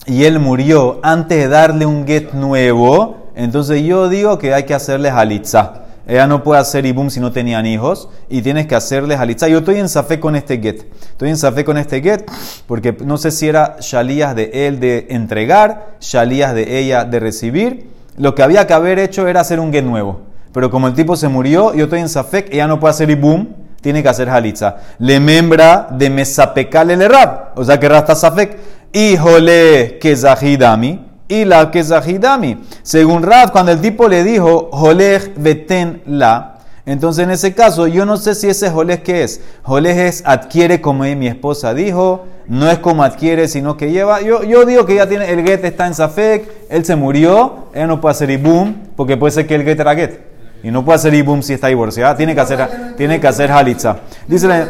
y 0.05 0.25
él 0.25 0.39
murió 0.39 0.99
antes 1.01 1.39
de 1.39 1.47
darle 1.47 1.85
un 1.85 2.05
get 2.05 2.33
nuevo, 2.33 3.31
entonces 3.35 3.81
yo 3.81 4.07
digo 4.09 4.37
que 4.37 4.53
hay 4.53 4.63
que 4.63 4.75
hacerle 4.75 5.09
halitza. 5.09 5.84
Ella 6.07 6.27
no 6.27 6.43
puede 6.43 6.61
hacer 6.61 6.85
ibum 6.85 7.09
si 7.09 7.19
no 7.19 7.31
tenían 7.31 7.65
hijos 7.65 8.09
y 8.29 8.41
tienes 8.41 8.67
que 8.67 8.75
hacerle 8.75 9.15
halitza. 9.15 9.47
Yo 9.47 9.59
estoy 9.59 9.79
en 9.79 9.89
safé 9.89 10.19
con 10.19 10.35
este 10.35 10.59
get. 10.59 10.85
Estoy 11.01 11.29
en 11.29 11.37
safé 11.37 11.65
con 11.65 11.77
este 11.77 12.01
get 12.01 12.29
porque 12.67 12.95
no 13.03 13.17
sé 13.17 13.31
si 13.31 13.47
era 13.47 13.77
shalías 13.79 14.35
de 14.35 14.67
él 14.67 14.79
de 14.79 15.07
entregar, 15.09 15.97
shalías 15.99 16.53
de 16.53 16.79
ella 16.79 17.05
de 17.05 17.19
recibir. 17.19 17.89
Lo 18.17 18.35
que 18.35 18.43
había 18.43 18.67
que 18.67 18.73
haber 18.73 18.99
hecho 18.99 19.27
era 19.27 19.41
hacer 19.41 19.59
un 19.59 19.73
get 19.73 19.83
nuevo. 19.83 20.21
Pero 20.53 20.69
como 20.69 20.87
el 20.87 20.93
tipo 20.93 21.15
se 21.15 21.27
murió, 21.27 21.73
yo 21.73 21.85
estoy 21.85 21.99
en 21.99 22.09
safek, 22.09 22.53
ella 22.53 22.67
no 22.67 22.79
puede 22.79 22.91
hacer 22.91 23.09
ibum, 23.09 23.47
tiene 23.81 24.01
que 24.01 24.09
hacer 24.09 24.29
halitza. 24.29 24.77
Le 24.99 25.19
membra 25.19 25.87
de 25.91 26.09
mesapekal 26.09 26.91
el 26.91 27.09
rab. 27.09 27.51
O 27.55 27.63
sea 27.63 27.79
que 27.79 27.89
rasta 27.89 28.15
safek. 28.15 28.57
Híjole 28.93 29.97
que 29.99 30.15
zahidami 30.15 31.14
y 31.27 31.45
la 31.45 31.71
que 31.71 31.83
Zahidami. 31.83 32.63
Según 32.83 33.23
Rab, 33.23 33.51
cuando 33.51 33.71
el 33.71 33.81
tipo 33.81 34.07
le 34.07 34.23
dijo, 34.23 34.69
Jolej 34.71 35.33
beten 35.35 36.01
la, 36.05 36.55
entonces 36.85 37.23
en 37.23 37.31
ese 37.31 37.55
caso 37.55 37.87
yo 37.87 38.05
no 38.05 38.15
sé 38.17 38.35
si 38.35 38.47
ese 38.47 38.69
Jolej 38.69 39.01
que 39.01 39.23
es. 39.23 39.41
Jolej 39.63 39.97
es 39.97 40.23
adquiere 40.25 40.81
como 40.81 41.03
mi 41.03 41.27
esposa 41.27 41.73
dijo, 41.73 42.25
no 42.47 42.69
es 42.69 42.77
como 42.77 43.03
adquiere, 43.03 43.47
sino 43.47 43.75
que 43.75 43.91
lleva. 43.91 44.21
Yo, 44.21 44.43
yo 44.43 44.65
digo 44.65 44.85
que 44.85 44.95
ya 44.95 45.07
tiene, 45.07 45.31
el 45.31 45.43
get 45.43 45.65
está 45.65 45.87
en 45.87 45.95
Safek, 45.95 46.47
él 46.69 46.85
se 46.85 46.95
murió, 46.95 47.69
él 47.73 47.87
no 47.87 47.99
puede 47.99 48.11
hacer 48.11 48.29
ibum, 48.29 48.75
porque 48.95 49.17
puede 49.17 49.31
ser 49.31 49.47
que 49.47 49.55
el 49.55 49.63
get 49.63 49.79
era 49.79 49.95
get. 49.95 50.19
Y 50.61 50.71
no 50.71 50.85
puede 50.85 50.95
hacer 50.97 51.13
ibum 51.13 51.41
si 51.41 51.53
está 51.53 51.67
divorciada, 51.67 52.15
tiene 52.15 52.35
que 52.35 52.41
hacer, 52.41 52.95
tiene 52.97 53.19
que 53.19 53.27
hacer 53.27 53.51
halitza. 53.51 53.97
Dice 54.27 54.47
la, 54.47 54.67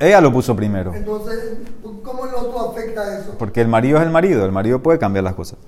Ella 0.00 0.20
lo 0.20 0.32
puso 0.32 0.54
primero. 0.56 0.94
Entonces, 0.94 1.58
¿cómo 2.02 2.26
el 2.26 2.34
otro 2.34 2.70
afecta 2.70 3.18
eso? 3.18 3.34
Porque 3.38 3.60
el 3.60 3.68
marido 3.68 3.98
es 3.98 4.04
el 4.04 4.10
marido, 4.10 4.44
el 4.44 4.52
marido 4.52 4.82
puede 4.82 4.98
cambiar 4.98 5.24
las 5.24 5.34
cosas. 5.34 5.58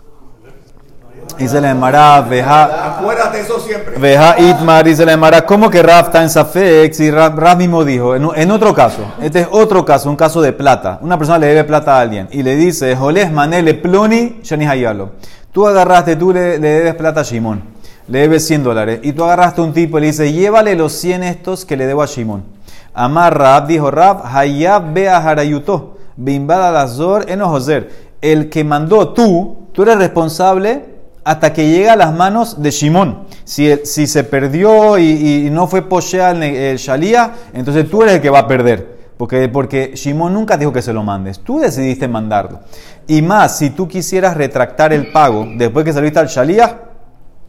Y 1.38 1.48
se 1.48 1.60
le 1.60 1.68
llamará 1.68 2.20
Veja. 2.20 2.98
Acuérdate 2.98 3.40
eso 3.40 3.58
siempre. 3.58 3.98
Veja 3.98 4.38
Itmar 4.38 4.86
y 4.86 4.94
se 4.94 5.04
le 5.04 5.12
llamará. 5.12 5.44
¿Cómo 5.44 5.68
que 5.68 5.82
Raf 5.82 6.06
está 6.06 6.22
en 6.22 6.30
Safex? 6.30 7.00
Y 7.00 7.10
Raf, 7.10 7.56
mismo 7.56 7.84
dijo, 7.84 8.14
en, 8.14 8.28
en, 8.34 8.50
otro 8.50 8.72
caso, 8.74 9.02
este 9.20 9.40
es 9.40 9.48
otro 9.50 9.84
caso, 9.84 10.08
un 10.08 10.16
caso 10.16 10.40
de 10.40 10.52
plata. 10.52 10.98
Una 11.02 11.18
persona 11.18 11.38
le 11.38 11.48
debe 11.48 11.64
plata 11.64 11.96
a 11.96 12.00
alguien 12.00 12.28
y 12.30 12.42
le 12.42 12.54
dice, 12.54 12.94
Joles 12.94 13.32
Manele 13.32 13.74
Ploni 13.74 14.40
Shani 14.42 14.66
Hayalo. 14.66 15.12
Tú 15.50 15.66
agarraste, 15.66 16.14
tú 16.16 16.32
le, 16.32 16.58
le 16.58 16.68
debes 16.68 16.94
plata 16.94 17.20
a 17.20 17.24
Shimon 17.24 17.74
le 18.06 18.18
debes 18.20 18.46
100 18.46 18.62
dólares. 18.62 19.00
Y 19.02 19.12
tú 19.12 19.24
agarraste 19.24 19.60
a 19.60 19.64
un 19.64 19.72
tipo 19.72 19.98
y 19.98 20.02
le 20.02 20.06
dices, 20.08 20.32
llévale 20.32 20.74
los 20.76 20.92
100 20.92 21.22
estos 21.22 21.64
que 21.64 21.76
le 21.76 21.86
debo 21.86 22.02
a 22.02 22.06
Shimon. 22.06 22.53
Amar 22.94 23.36
Rab, 23.36 23.66
dijo 23.66 23.90
Rab, 23.90 24.24
Hayab 24.24 24.94
ve 24.94 25.08
a 25.08 25.18
Harayuto, 25.18 25.98
bimbada 26.16 26.70
lazor 26.70 27.28
enojoser. 27.28 27.90
El 28.20 28.48
que 28.48 28.64
mandó 28.64 29.12
tú, 29.12 29.68
tú 29.72 29.82
eres 29.82 29.98
responsable 29.98 30.94
hasta 31.24 31.52
que 31.52 31.70
llega 31.70 31.94
a 31.94 31.96
las 31.96 32.14
manos 32.14 32.62
de 32.62 32.70
Shimon. 32.70 33.24
Si, 33.44 33.76
si 33.84 34.06
se 34.06 34.24
perdió 34.24 34.98
y, 34.98 35.48
no 35.50 35.66
fue 35.66 35.82
poshea 35.82 36.30
el, 36.30 36.42
el 36.42 36.76
Shalía, 36.78 37.32
entonces 37.52 37.90
tú 37.90 38.02
eres 38.02 38.14
el 38.14 38.20
que 38.20 38.30
va 38.30 38.40
a 38.40 38.46
perder. 38.46 38.94
Porque, 39.16 39.48
porque 39.48 39.94
nunca 40.14 40.56
dijo 40.56 40.72
que 40.72 40.82
se 40.82 40.92
lo 40.92 41.02
mandes. 41.02 41.40
Tú 41.40 41.60
decidiste 41.60 42.08
mandarlo. 42.08 42.60
Y 43.06 43.22
más, 43.22 43.58
si 43.58 43.70
tú 43.70 43.86
quisieras 43.86 44.36
retractar 44.36 44.92
el 44.92 45.12
pago 45.12 45.46
después 45.56 45.84
que 45.84 45.92
saliste 45.92 46.18
al 46.18 46.28
Shalía, 46.28 46.80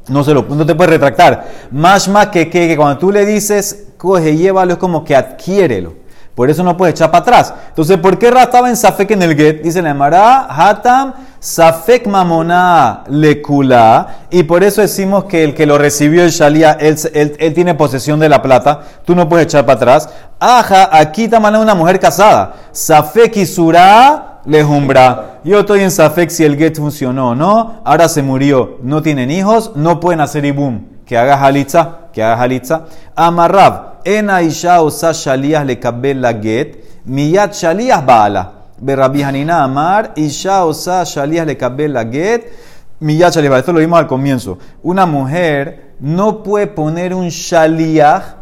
no, 0.07 0.23
se 0.23 0.33
lo, 0.33 0.43
no 0.43 0.65
te 0.65 0.75
puedes 0.75 0.91
retractar. 0.91 1.45
Más 1.71 2.07
más 2.07 2.27
que, 2.27 2.49
que, 2.49 2.75
cuando 2.77 2.97
tú 2.97 3.11
le 3.11 3.25
dices, 3.25 3.87
coge, 3.97 4.35
llévalo, 4.35 4.73
es 4.73 4.79
como 4.79 5.03
que 5.03 5.15
adquiérelo. 5.15 6.05
Por 6.35 6.49
eso 6.49 6.63
no 6.63 6.75
puedes 6.75 6.95
echar 6.95 7.11
para 7.11 7.21
atrás. 7.21 7.53
Entonces, 7.69 7.97
¿por 7.97 8.19
qué 8.19 8.29
Ra 8.29 8.43
estaba 8.43 8.69
en 8.69 8.75
Safek 8.75 9.11
en 9.11 9.21
el 9.21 9.37
get? 9.37 9.61
Dice 9.61 9.81
la 9.81 9.91
Emara, 9.91 10.47
Hatam, 10.49 11.13
Safek 11.39 12.07
Mamona 12.07 13.05
Lekula. 13.07 14.17
Y 14.29 14.43
por 14.43 14.61
eso 14.61 14.81
decimos 14.81 15.23
que 15.23 15.45
el 15.45 15.55
que 15.55 15.65
lo 15.65 15.77
recibió 15.77 16.23
el 16.23 16.31
Shalia, 16.31 16.73
él, 16.73 16.97
él, 17.39 17.53
tiene 17.53 17.73
posesión 17.73 18.19
de 18.19 18.27
la 18.27 18.41
plata. 18.41 18.81
Tú 19.05 19.15
no 19.15 19.29
puedes 19.29 19.45
echar 19.45 19.65
para 19.65 19.77
atrás. 19.77 20.09
Aja, 20.37 20.89
aquí 20.91 21.23
está 21.23 21.39
una 21.39 21.73
mujer 21.73 22.01
casada. 22.01 22.55
Safek 22.73 23.37
Isura 23.37 24.34
lejumbra. 24.45 25.39
Yo 25.43 25.59
estoy 25.59 25.81
en 25.81 25.91
Safek 25.91 26.29
si 26.29 26.43
el 26.43 26.57
get 26.57 26.77
funcionó 26.77 27.29
o 27.29 27.35
no. 27.35 27.81
Ahora 27.83 28.07
se 28.07 28.21
murió. 28.21 28.77
No 28.81 29.01
tienen 29.01 29.31
hijos. 29.31 29.71
No 29.75 29.99
pueden 29.99 30.21
hacer 30.21 30.45
ibum. 30.45 30.85
Que 31.05 31.17
haga 31.17 31.39
halitza. 31.43 32.09
Que 32.13 32.23
haga 32.23 32.41
halitza. 32.41 32.85
Amarrab. 33.15 33.95
En 34.05 34.29
Aisha 34.29 34.81
osa 34.81 35.11
shalías 35.13 35.65
le 35.65 35.79
kabel 35.79 36.21
la 36.21 36.33
get. 36.33 37.03
Miyat 37.05 37.53
shalías 37.53 38.05
baala. 38.05 38.51
Berrabi 38.79 39.23
Hanina 39.23 39.63
Amar. 39.63 40.13
Isha 40.15 40.65
osa 40.65 41.03
shalías 41.03 41.45
le 41.45 41.57
kabel 41.57 41.93
la 41.93 42.05
get. 42.05 42.51
Miyat 42.99 43.33
shalías 43.33 43.59
Esto 43.59 43.73
lo 43.73 43.79
vimos 43.79 43.99
al 43.99 44.07
comienzo. 44.07 44.57
Una 44.83 45.05
mujer 45.05 45.93
no 45.99 46.43
puede 46.43 46.67
poner 46.67 47.13
un 47.13 47.29
shalías 47.29 48.35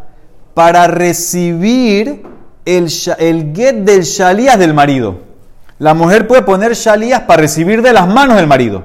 para 0.54 0.86
recibir 0.86 2.22
el, 2.64 2.88
el 3.18 3.54
get 3.54 3.76
del 3.76 4.02
shalías 4.02 4.58
del 4.58 4.74
marido. 4.74 5.33
La 5.78 5.94
mujer 5.94 6.28
puede 6.28 6.42
poner 6.42 6.74
shalías 6.74 7.22
para 7.22 7.42
recibir 7.42 7.82
de 7.82 7.92
las 7.92 8.06
manos 8.06 8.36
del 8.36 8.46
marido, 8.46 8.84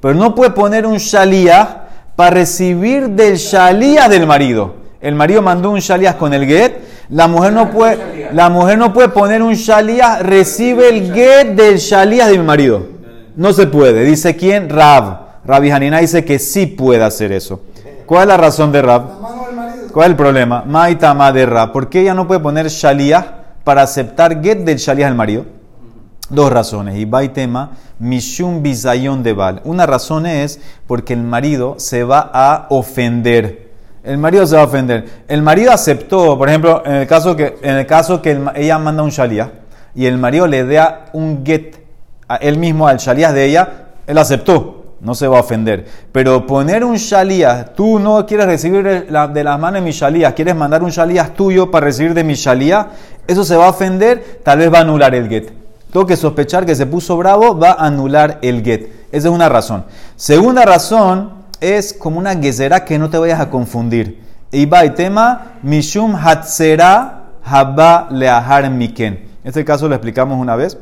pero 0.00 0.14
no 0.14 0.34
puede 0.34 0.50
poner 0.52 0.86
un 0.86 0.96
shalías 0.96 1.68
para 2.16 2.30
recibir 2.30 3.10
del 3.10 3.36
shalías 3.36 4.08
del 4.08 4.26
marido. 4.26 4.76
El 5.00 5.14
marido 5.14 5.42
mandó 5.42 5.70
un 5.70 5.80
shalías 5.80 6.14
con 6.14 6.32
el 6.32 6.46
get, 6.46 6.72
la 7.10 7.28
mujer 7.28 7.52
no 7.52 7.70
puede, 7.70 8.30
la 8.32 8.48
mujer 8.48 8.78
no 8.78 8.92
puede 8.94 9.08
poner 9.08 9.42
un 9.42 9.54
shalías, 9.54 10.22
recibe 10.22 10.88
el 10.88 11.12
get 11.12 11.48
del 11.54 11.76
shalías 11.78 12.28
de 12.28 12.38
mi 12.38 12.44
marido. 12.44 12.86
No 13.36 13.52
se 13.52 13.66
puede. 13.66 14.04
Dice 14.04 14.36
quién? 14.36 14.68
Rab. 14.68 15.20
Rabbi 15.44 15.70
Hanina 15.70 15.98
dice 15.98 16.24
que 16.24 16.38
sí 16.38 16.66
puede 16.66 17.02
hacer 17.02 17.32
eso. 17.32 17.62
¿Cuál 18.06 18.22
es 18.22 18.28
la 18.28 18.36
razón 18.36 18.70
de 18.72 18.82
Rab? 18.82 19.02
¿Cuál 19.92 20.04
es 20.06 20.10
el 20.10 20.16
problema? 20.16 20.64
Maitama 20.66 21.32
de 21.32 21.46
Rab. 21.46 21.72
¿Por 21.72 21.88
qué 21.88 22.02
ella 22.02 22.14
no 22.14 22.26
puede 22.26 22.40
poner 22.40 22.68
shalías 22.68 23.24
para 23.64 23.82
aceptar 23.82 24.42
get 24.42 24.58
del 24.58 24.78
shalías 24.78 25.10
del 25.10 25.16
marido? 25.16 25.44
Dos 26.32 26.50
razones. 26.50 26.96
Y 26.96 27.04
va 27.04 27.22
y 27.22 27.28
tema, 27.28 27.72
Mishum 27.98 28.62
Bizayon 28.62 29.22
de 29.22 29.34
Bal. 29.34 29.60
Una 29.64 29.84
razón 29.84 30.24
es 30.24 30.60
porque 30.86 31.12
el 31.12 31.22
marido 31.22 31.74
se 31.78 32.04
va 32.04 32.30
a 32.32 32.66
ofender. 32.70 33.70
El 34.02 34.16
marido 34.16 34.46
se 34.46 34.56
va 34.56 34.62
a 34.62 34.64
ofender. 34.64 35.04
El 35.28 35.42
marido 35.42 35.72
aceptó, 35.72 36.38
por 36.38 36.48
ejemplo, 36.48 36.82
en 36.86 36.94
el 36.94 37.06
caso 37.06 37.36
que, 37.36 37.58
en 37.62 37.76
el 37.76 37.86
caso 37.86 38.22
que 38.22 38.40
ella 38.54 38.78
manda 38.78 39.02
un 39.02 39.10
shalia 39.10 39.52
y 39.94 40.06
el 40.06 40.16
marido 40.16 40.46
le 40.46 40.64
da 40.64 41.04
un 41.12 41.44
get 41.44 41.76
a 42.26 42.36
él 42.36 42.56
mismo 42.56 42.88
al 42.88 42.96
shalia 42.96 43.30
de 43.30 43.44
ella, 43.44 43.68
él 44.06 44.16
aceptó. 44.16 44.78
No 45.02 45.14
se 45.14 45.26
va 45.26 45.36
a 45.36 45.40
ofender. 45.40 45.84
Pero 46.12 46.46
poner 46.46 46.84
un 46.84 46.96
shalías, 46.96 47.74
tú 47.74 47.98
no 47.98 48.24
quieres 48.24 48.46
recibir 48.46 48.84
de 48.84 49.44
las 49.44 49.60
manos 49.60 49.80
de 49.80 49.80
mi 49.80 49.90
shalías, 49.90 50.32
quieres 50.32 50.54
mandar 50.54 50.82
un 50.82 50.90
shalías 50.90 51.34
tuyo 51.34 51.70
para 51.72 51.86
recibir 51.86 52.14
de 52.14 52.22
mi 52.22 52.34
shalías, 52.34 52.86
eso 53.26 53.44
se 53.44 53.56
va 53.56 53.66
a 53.66 53.70
ofender, 53.70 54.40
tal 54.44 54.60
vez 54.60 54.72
va 54.72 54.78
a 54.78 54.82
anular 54.82 55.12
el 55.16 55.28
get 55.28 55.61
tengo 55.92 56.06
que 56.06 56.16
sospechar 56.16 56.64
que 56.64 56.74
se 56.74 56.86
puso 56.86 57.18
bravo, 57.18 57.58
va 57.58 57.72
a 57.72 57.86
anular 57.86 58.38
el 58.40 58.64
get. 58.64 58.88
Esa 59.12 59.28
es 59.28 59.34
una 59.34 59.50
razón. 59.50 59.84
Segunda 60.16 60.64
razón 60.64 61.32
es 61.60 61.92
como 61.92 62.18
una 62.18 62.34
gezerá 62.34 62.84
que 62.84 62.98
no 62.98 63.10
te 63.10 63.18
vayas 63.18 63.40
a 63.40 63.50
confundir. 63.50 64.22
Y 64.50 64.64
va 64.64 64.80
el 64.82 64.94
tema, 64.94 65.58
Mishum 65.62 66.16
Hatzera 66.16 67.24
Haba 67.44 68.08
Leahar 68.10 68.70
Miken. 68.70 69.32
Este 69.44 69.66
caso 69.66 69.86
lo 69.86 69.94
explicamos 69.94 70.40
una 70.40 70.56
vez. 70.56 70.78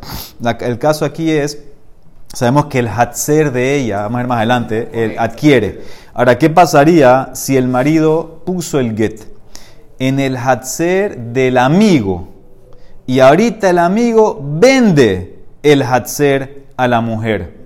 el 0.61 0.79
caso 0.79 1.05
aquí 1.05 1.29
es, 1.29 1.59
sabemos 2.33 2.67
que 2.67 2.79
el 2.79 2.89
Hatzer 2.89 3.51
de 3.51 3.77
ella, 3.77 4.03
vamos 4.03 4.15
a 4.15 4.19
ver 4.19 4.27
más 4.29 4.37
adelante, 4.37 4.91
el 4.93 5.19
adquiere. 5.19 5.81
Ahora, 6.15 6.39
¿qué 6.39 6.51
pasaría 6.51 7.31
si 7.33 7.57
el 7.57 7.67
marido 7.67 8.43
puso 8.47 8.79
el 8.79 8.97
get 8.97 9.23
en 9.99 10.21
el 10.21 10.37
Hatzer 10.37 11.19
del 11.19 11.59
amigo? 11.59 12.29
Y 13.11 13.19
ahorita 13.19 13.69
el 13.69 13.79
amigo 13.79 14.41
vende 14.41 15.41
el 15.65 15.83
Hatzer 15.83 16.67
a 16.77 16.87
la 16.87 17.01
mujer. 17.01 17.57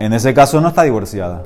En 0.00 0.14
ese 0.14 0.32
caso 0.32 0.62
no 0.62 0.68
está 0.68 0.84
divorciada. 0.84 1.42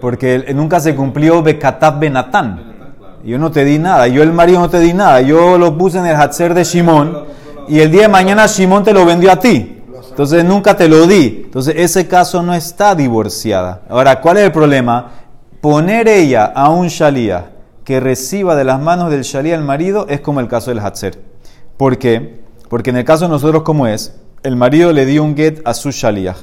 Porque 0.00 0.44
nunca 0.54 0.78
se 0.78 0.94
cumplió 0.94 1.42
Bekatab 1.42 1.98
Benatán. 1.98 2.84
Yo 3.24 3.36
no 3.36 3.50
te 3.50 3.64
di 3.64 3.80
nada. 3.80 4.06
Yo 4.06 4.22
el 4.22 4.32
marido 4.32 4.60
no 4.60 4.70
te 4.70 4.78
di 4.78 4.94
nada. 4.94 5.20
Yo 5.22 5.58
lo 5.58 5.76
puse 5.76 5.98
en 5.98 6.06
el 6.06 6.14
Hatzer 6.14 6.54
de 6.54 6.62
Shimon. 6.62 7.24
Y 7.66 7.80
el 7.80 7.90
día 7.90 8.02
de 8.02 8.08
mañana 8.08 8.46
Shimon 8.46 8.84
te 8.84 8.92
lo 8.92 9.04
vendió 9.04 9.32
a 9.32 9.40
ti. 9.40 9.82
Entonces 10.08 10.44
nunca 10.44 10.76
te 10.76 10.88
lo 10.88 11.04
di. 11.04 11.42
Entonces 11.46 11.74
ese 11.78 12.06
caso 12.06 12.44
no 12.44 12.54
está 12.54 12.94
divorciada. 12.94 13.80
Ahora, 13.88 14.20
¿cuál 14.20 14.36
es 14.36 14.44
el 14.44 14.52
problema? 14.52 15.10
Poner 15.60 16.06
ella 16.06 16.44
a 16.44 16.70
un 16.70 16.86
shalía 16.86 17.50
que 17.82 17.98
reciba 17.98 18.54
de 18.54 18.62
las 18.62 18.80
manos 18.80 19.10
del 19.10 19.22
shalía 19.22 19.56
el 19.56 19.64
marido 19.64 20.06
es 20.08 20.20
como 20.20 20.38
el 20.38 20.46
caso 20.46 20.70
del 20.70 20.78
Hatzer. 20.78 21.27
¿Por 21.78 21.96
qué? 21.96 22.40
Porque 22.68 22.90
en 22.90 22.96
el 22.96 23.04
caso 23.04 23.26
de 23.26 23.30
nosotros, 23.30 23.62
como 23.62 23.86
es, 23.86 24.12
el 24.42 24.56
marido 24.56 24.92
le 24.92 25.06
dio 25.06 25.22
un 25.22 25.36
get 25.36 25.62
a 25.64 25.74
su 25.74 25.92
shaliach. 25.92 26.36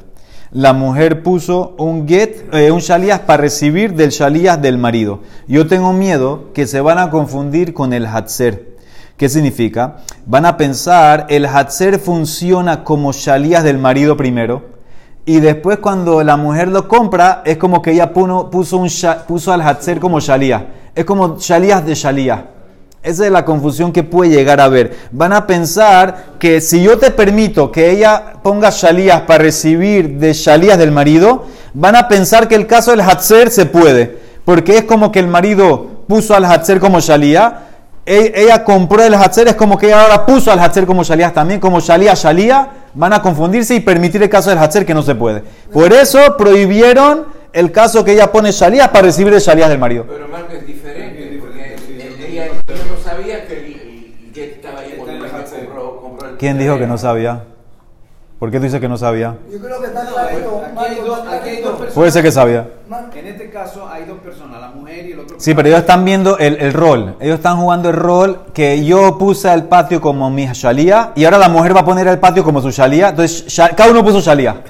la 0.51 0.71
mujer 0.71 1.23
puso 1.23 1.75
un 1.77 2.07
get, 2.07 2.53
eh, 2.53 2.71
un 2.71 2.79
shalías 2.79 3.19
para 3.19 3.41
recibir 3.41 3.95
del 3.95 4.11
shalías 4.11 4.61
del 4.61 4.77
marido. 4.77 5.19
Yo 5.45 5.67
tengo 5.67 5.91
miedo 5.91 6.53
que 6.53 6.65
se 6.65 6.79
van 6.79 6.99
a 6.99 7.09
confundir 7.09 7.73
con 7.73 7.91
el 7.91 8.05
hatzer. 8.05 8.77
¿Qué 9.17 9.27
significa? 9.27 9.97
Van 10.25 10.45
a 10.45 10.55
pensar, 10.55 11.25
el 11.27 11.45
hatzer 11.45 11.99
funciona 11.99 12.85
como 12.85 13.11
shalías 13.11 13.65
del 13.65 13.77
marido 13.77 14.15
primero, 14.15 14.63
y 15.25 15.41
después 15.41 15.79
cuando 15.79 16.23
la 16.23 16.37
mujer 16.37 16.69
lo 16.69 16.87
compra, 16.87 17.41
es 17.43 17.57
como 17.57 17.81
que 17.81 17.91
ella 17.91 18.13
puso, 18.13 18.77
un, 18.77 18.89
puso 19.27 19.51
al 19.51 19.61
hatzer 19.63 19.99
como 19.99 20.21
shalías. 20.21 20.63
Es 20.95 21.03
como 21.03 21.37
shalías 21.37 21.85
de 21.85 21.93
shalías. 21.93 22.54
Esa 23.05 23.25
es 23.25 23.31
la 23.31 23.45
confusión 23.45 23.93
que 23.93 24.03
puede 24.03 24.31
llegar 24.31 24.59
a 24.59 24.67
ver. 24.67 24.97
Van 25.11 25.31
a 25.31 25.47
pensar 25.47 26.25
que 26.39 26.59
si 26.59 26.83
yo 26.83 26.97
te 26.97 27.11
permito 27.11 27.71
que 27.71 27.91
ella 27.91 28.33
ponga 28.43 28.71
shalías 28.71 29.21
para 29.21 29.43
recibir 29.43 30.17
de 30.17 30.33
shalías 30.33 30.77
del 30.77 30.91
marido, 30.91 31.45
van 31.73 31.95
a 31.95 32.07
pensar 32.07 32.47
que 32.47 32.55
el 32.55 32.67
caso 32.67 32.91
del 32.91 33.01
hatzer 33.01 33.49
se 33.49 33.65
puede. 33.65 34.17
Porque 34.43 34.77
es 34.77 34.83
como 34.83 35.11
que 35.11 35.19
el 35.19 35.27
marido 35.27 36.01
puso 36.07 36.35
al 36.35 36.45
hatzer 36.45 36.79
como 36.79 36.99
shalía 36.99 37.65
e-, 38.05 38.33
ella 38.35 38.63
compró 38.63 39.03
el 39.03 39.15
Hatzer, 39.15 39.47
es 39.47 39.55
como 39.55 39.77
que 39.77 39.87
ella 39.87 40.03
ahora 40.03 40.25
puso 40.25 40.51
al 40.51 40.59
Hatzer 40.59 40.85
como 40.85 41.03
Shalías 41.03 41.33
también, 41.33 41.59
como 41.59 41.79
Shalía, 41.79 42.13
Shalía, 42.13 42.69
van 42.93 43.13
a 43.13 43.21
confundirse 43.21 43.75
y 43.75 43.79
permitir 43.79 44.21
el 44.21 44.29
caso 44.29 44.51
del 44.51 44.59
Hatzer 44.59 44.85
que 44.85 44.93
no 44.93 45.01
se 45.01 45.15
puede. 45.15 45.43
Por 45.73 45.91
eso 45.91 46.37
prohibieron 46.37 47.25
el 47.51 47.71
caso 47.71 48.03
que 48.05 48.13
ella 48.13 48.31
pone 48.31 48.51
Shalías 48.51 48.89
para 48.89 49.07
recibir 49.07 49.33
el 49.33 49.39
Shalías 49.39 49.69
del 49.69 49.79
marido. 49.79 50.05
Pero 50.07 50.27
Marco 50.27 50.53
¿Quién 56.37 56.57
dijo 56.57 56.77
que 56.77 56.87
no 56.87 56.97
sabía? 56.97 57.43
¿Por 58.39 58.51
qué 58.51 58.57
tú 58.57 58.65
dices 58.65 58.81
que 58.81 58.89
no 58.89 58.97
sabía? 58.97 59.37
Yo 59.49 59.59
creo 59.59 59.79
que 59.79 59.87
está 59.87 60.05
clarito. 60.05 60.61
Aquí 60.65 60.85
hay 60.85 61.05
dos, 61.05 61.19
aquí 61.19 61.49
hay 61.49 61.61
dos 61.61 61.71
personas. 61.71 61.93
Puede 61.93 62.11
ser 62.11 62.23
que 62.23 62.31
sabía. 62.31 62.67
En 63.15 63.27
este 63.27 63.49
caso 63.49 63.87
hay 63.89 64.03
dos 64.03 64.19
personas, 64.19 64.59
la 64.59 64.67
mujer 64.67 65.05
y 65.07 65.13
el 65.13 65.19
otro. 65.21 65.37
Sí, 65.39 65.53
pero 65.55 65.69
ellos 65.69 65.79
están 65.79 66.03
viendo 66.03 66.37
el, 66.37 66.57
el, 66.57 66.73
rol. 66.73 67.15
Ellos 67.21 67.37
están 67.37 67.57
jugando 67.57 67.89
el 67.89 67.95
rol 67.95 68.47
que 68.53 68.83
yo 68.83 69.17
puse 69.17 69.49
al 69.49 69.63
patio 69.63 70.01
como 70.01 70.29
mi 70.29 70.47
shalía 70.47 71.13
y 71.15 71.23
ahora 71.23 71.37
la 71.37 71.47
mujer 71.47 71.75
va 71.75 71.79
a 71.81 71.85
poner 71.85 72.07
el 72.07 72.19
patio 72.19 72.43
como 72.43 72.61
su 72.61 72.71
shalía. 72.71 73.09
Entonces, 73.09 73.45
cada 73.75 73.89
uno 73.89 74.03
puso 74.03 74.19
shalía. 74.19 74.61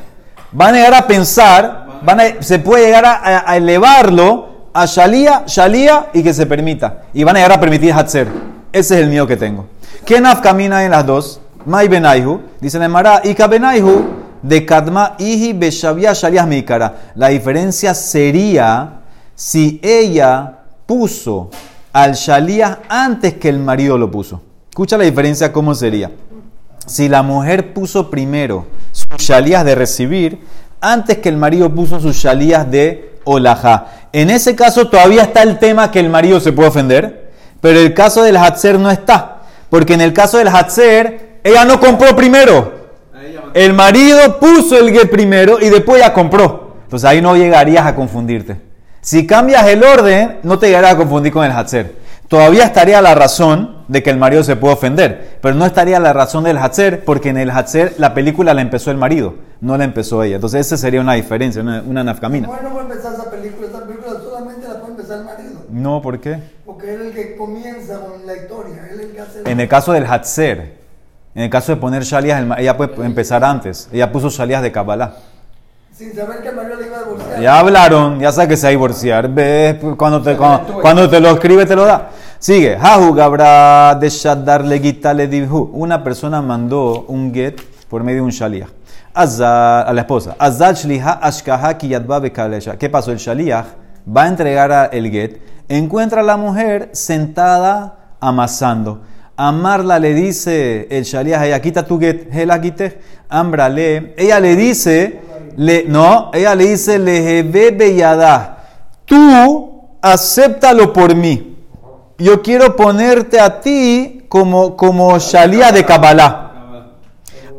Van 0.51 0.75
a 0.75 0.77
llegar 0.77 0.93
a 0.93 1.07
pensar, 1.07 1.87
van 2.03 2.19
a, 2.19 2.23
se 2.43 2.59
puede 2.59 2.85
llegar 2.85 3.05
a, 3.05 3.49
a 3.49 3.57
elevarlo 3.57 4.49
a 4.73 4.85
shalía, 4.85 5.43
shalía 5.47 6.07
y 6.13 6.21
que 6.21 6.33
se 6.33 6.45
permita. 6.45 7.01
Y 7.15 7.23
van 7.23 7.35
a 7.35 7.39
llegar 7.39 7.53
a 7.53 7.59
permitir 7.59 7.93
hatzer. 7.93 8.27
Ese 8.71 8.95
es 8.95 9.01
el 9.01 9.09
miedo 9.09 9.25
que 9.25 9.37
tengo. 9.37 9.65
¿Quién 10.05 10.23
camina 10.43 10.85
en 10.85 10.91
las 10.91 11.03
dos? 11.03 11.41
Mai 11.65 11.87
benaihu, 11.87 12.39
dice 12.61 12.77
la 12.77 13.21
Ika 13.23 13.47
benaihu, 13.47 14.05
de 14.43 14.63
Kadma 14.63 15.15
ihi 15.17 15.53
beshavia 15.53 16.13
shalias 16.13 16.45
mikara. 16.45 17.13
La 17.15 17.29
diferencia 17.29 17.95
sería 17.95 18.99
si 19.33 19.79
ella 19.81 20.59
puso 20.85 21.49
al 21.91 22.13
shalias 22.13 22.77
antes 22.87 23.33
que 23.33 23.49
el 23.49 23.57
marido 23.57 23.97
lo 23.97 24.11
puso. 24.11 24.43
Escucha 24.69 24.95
la 24.95 25.05
diferencia, 25.05 25.51
cómo 25.51 25.73
sería. 25.73 26.11
Si 26.85 27.09
la 27.09 27.23
mujer 27.23 27.73
puso 27.73 28.11
primero 28.11 28.67
sus 28.91 29.07
shalías 29.17 29.65
de 29.65 29.73
recibir, 29.73 30.45
antes 30.81 31.17
que 31.17 31.29
el 31.29 31.37
marido 31.37 31.73
puso 31.73 31.99
sus 31.99 32.15
shalías 32.15 32.69
de 32.69 33.17
olajá. 33.23 33.87
En 34.13 34.29
ese 34.29 34.55
caso 34.55 34.87
todavía 34.87 35.23
está 35.23 35.41
el 35.41 35.57
tema 35.57 35.89
que 35.89 35.99
el 35.99 36.09
marido 36.09 36.39
se 36.39 36.51
puede 36.51 36.69
ofender, 36.69 37.31
pero 37.59 37.79
el 37.79 37.95
caso 37.95 38.21
del 38.21 38.37
hatzer 38.37 38.77
no 38.77 38.91
está. 38.91 39.34
Porque 39.75 39.93
en 39.93 39.99
el 39.99 40.13
caso 40.13 40.37
del 40.37 40.47
hatzer, 40.47 41.41
ella 41.43 41.65
no 41.65 41.81
compró 41.81 42.15
primero. 42.15 42.71
El 43.53 43.73
marido 43.73 44.39
puso 44.39 44.79
el 44.79 44.93
get 44.93 45.09
primero 45.11 45.59
y 45.59 45.67
después 45.67 46.01
ya 46.01 46.13
compró. 46.13 46.75
Entonces 46.83 47.09
ahí 47.09 47.21
no 47.21 47.35
llegarías 47.35 47.85
a 47.85 47.93
confundirte. 47.93 48.55
Si 49.01 49.27
cambias 49.27 49.67
el 49.67 49.83
orden, 49.83 50.37
no 50.43 50.57
te 50.59 50.67
llegarías 50.67 50.93
a 50.93 50.97
confundir 50.97 51.33
con 51.33 51.43
el 51.43 51.51
Hatzer. 51.51 51.93
Todavía 52.29 52.63
estaría 52.63 53.01
la 53.01 53.15
razón 53.15 53.83
de 53.89 54.01
que 54.01 54.11
el 54.11 54.17
marido 54.17 54.45
se 54.45 54.55
puede 54.55 54.75
ofender, 54.75 55.39
pero 55.41 55.55
no 55.55 55.65
estaría 55.65 55.99
la 55.99 56.13
razón 56.13 56.45
del 56.45 56.57
Hatzer, 56.57 57.03
porque 57.03 57.27
en 57.27 57.37
el 57.37 57.51
Hatzer 57.51 57.95
la 57.97 58.13
película 58.13 58.53
la 58.53 58.61
empezó 58.61 58.91
el 58.91 58.97
marido, 58.97 59.35
no 59.59 59.77
la 59.77 59.83
empezó 59.83 60.23
ella. 60.23 60.35
Entonces 60.35 60.65
esa 60.65 60.77
sería 60.77 61.01
una 61.01 61.15
diferencia, 61.15 61.61
una, 61.61 61.83
una 61.85 62.01
nafcamina. 62.01 62.47
no 62.47 62.69
puede 62.71 62.93
empezar 62.93 63.13
esa 63.13 63.29
película, 63.29 63.67
esa 63.67 63.85
película 63.85 64.13
solamente 64.23 64.69
la 64.69 64.79
puede 64.79 64.91
empezar 64.91 65.17
el 65.17 65.25
marido. 65.25 65.65
No, 65.69 66.01
¿por 66.01 66.21
qué? 66.21 66.54
Porque 66.85 67.01
él 67.01 67.01
es 67.01 67.07
el 67.07 67.13
que 67.13 67.35
comienza 67.35 67.99
con 67.99 68.27
la 68.27 68.35
historia, 68.35 68.87
él 68.91 68.99
es 68.99 69.05
el 69.07 69.11
que 69.13 69.21
hace... 69.21 69.41
En 69.45 69.59
el 69.59 69.67
caso 69.67 69.91
del 69.91 70.05
Hatzer, 70.05 70.77
en 71.33 71.41
el 71.41 71.49
caso 71.49 71.73
de 71.73 71.81
poner 71.81 72.03
shalías, 72.03 72.45
ella 72.59 72.77
puede 72.77 73.03
empezar 73.03 73.43
antes. 73.43 73.89
Ella 73.91 74.11
puso 74.11 74.29
shalías 74.29 74.61
de 74.61 74.71
Kabbalah. 74.71 75.15
Sin 75.91 76.13
saber 76.13 76.43
que 76.43 76.51
María 76.51 76.75
le 76.75 76.85
iba 76.85 76.97
a 76.97 77.03
divorciar. 77.03 77.41
Ya 77.41 77.59
hablaron, 77.59 78.19
ya 78.19 78.31
sabe 78.31 78.49
que 78.49 78.57
se 78.57 78.67
va 78.67 78.67
a 78.67 78.71
divorciar. 78.71 79.29
Ves, 79.29 79.77
cuando 79.97 80.21
te, 80.21 80.37
cuando, 80.37 81.09
te 81.09 81.19
lo 81.19 81.29
escribe, 81.29 81.65
te 81.65 81.75
lo 81.75 81.85
da. 81.85 82.09
Sigue. 82.37 82.77
Hahu 82.77 83.15
Gabra 83.15 83.95
de 83.95 84.09
Shaddar 84.09 84.63
le 84.63 85.47
Una 85.49 86.03
persona 86.03 86.39
mandó 86.43 87.05
un 87.07 87.33
get 87.33 87.59
por 87.89 88.03
medio 88.03 88.17
de 88.17 88.25
un 88.25 88.31
shalíah. 88.31 88.67
a 89.15 89.91
la 89.91 90.01
esposa. 90.01 90.35
Azad 90.37 90.75
shliha 90.75 91.13
ashkaha 91.13 91.77
¿Qué 91.79 92.89
pasó? 92.91 93.11
El 93.11 93.17
shalíah 93.17 93.65
va 94.15 94.23
a 94.23 94.27
entregar 94.27 94.89
el 94.93 95.09
get. 95.09 95.54
Encuentra 95.67 96.21
a 96.21 96.23
la 96.23 96.37
mujer 96.37 96.89
sentada 96.93 98.15
amasando. 98.19 99.01
Amarla 99.37 99.99
le 99.99 100.13
dice 100.13 100.87
el 100.89 101.03
Shaliah, 101.03 101.45
ella 101.45 101.61
quita 101.61 101.85
tu 101.85 101.99
get, 101.99 102.29
ambrale. 103.27 104.13
Ella 104.17 104.39
le 104.39 104.55
dice, 104.55 105.19
le, 105.57 105.85
no, 105.87 106.31
ella 106.33 106.55
le 106.55 106.65
dice, 106.67 106.99
le 106.99 107.95
yada. 107.95 108.63
Tú 109.05 109.89
acéptalo 110.01 110.93
por 110.93 111.15
mí. 111.15 111.57
Yo 112.17 112.41
quiero 112.41 112.75
ponerte 112.75 113.39
a 113.39 113.59
ti 113.59 114.25
como, 114.29 114.77
como 114.77 115.19
de 115.71 115.85
Kabbalah. 115.85 116.41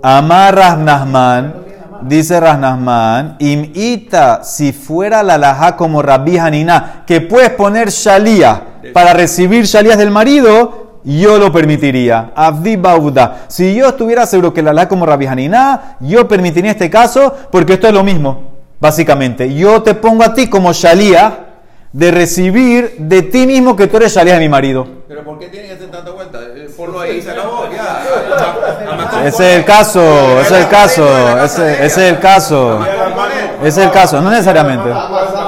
Amar 0.02 0.54
Raznahman, 0.54 1.65
dice 2.02 2.38
Raznahman, 2.40 3.36
imita 3.38 4.42
si 4.42 4.72
fuera 4.72 5.22
la 5.22 5.38
laja 5.38 5.76
como 5.76 6.02
Rabbi 6.02 6.38
Hanina, 6.38 7.04
que 7.06 7.20
puedes 7.20 7.50
poner 7.50 7.90
Shaliah 7.90 8.62
para 8.92 9.12
recibir 9.12 9.64
Shaliah 9.64 9.96
del 9.96 10.10
marido, 10.10 11.00
yo 11.04 11.38
lo 11.38 11.52
permitiría. 11.52 12.32
Abdi 12.34 12.76
Bauda. 12.76 13.44
Si 13.48 13.74
yo 13.74 13.88
estuviera 13.88 14.26
seguro 14.26 14.52
que 14.52 14.62
la 14.62 14.72
ley 14.72 14.86
como 14.86 15.06
Rabbi 15.06 15.26
Hanina, 15.26 15.96
yo 16.00 16.26
permitiría 16.26 16.72
este 16.72 16.90
caso 16.90 17.34
porque 17.50 17.74
esto 17.74 17.86
es 17.86 17.94
lo 17.94 18.02
mismo, 18.02 18.52
básicamente. 18.80 19.54
Yo 19.54 19.82
te 19.82 19.94
pongo 19.94 20.24
a 20.24 20.34
ti 20.34 20.48
como 20.48 20.72
Shalía 20.72 21.44
de 21.92 22.10
recibir 22.10 22.96
de 22.98 23.22
ti 23.22 23.46
mismo 23.46 23.76
que 23.76 23.86
tú 23.86 23.96
eres 23.98 24.14
Shalía 24.14 24.34
de 24.34 24.40
mi 24.40 24.48
marido. 24.48 24.86
Pero 25.08 25.24
¿por 25.24 25.38
qué 25.38 25.48
tiene 25.48 25.68
que 25.68 25.76
Ese 29.24 29.50
es 29.50 29.58
el 29.58 29.64
caso, 29.64 30.00
ese 30.40 30.54
es 30.54 30.60
el 30.60 30.68
caso, 30.68 31.44
ese, 31.44 31.86
es 31.86 31.98
el 31.98 32.18
caso. 32.18 32.80
Ese 33.62 33.68
es 33.68 33.86
el 33.86 33.90
caso, 33.90 34.20
no 34.20 34.30
necesariamente. 34.30 34.90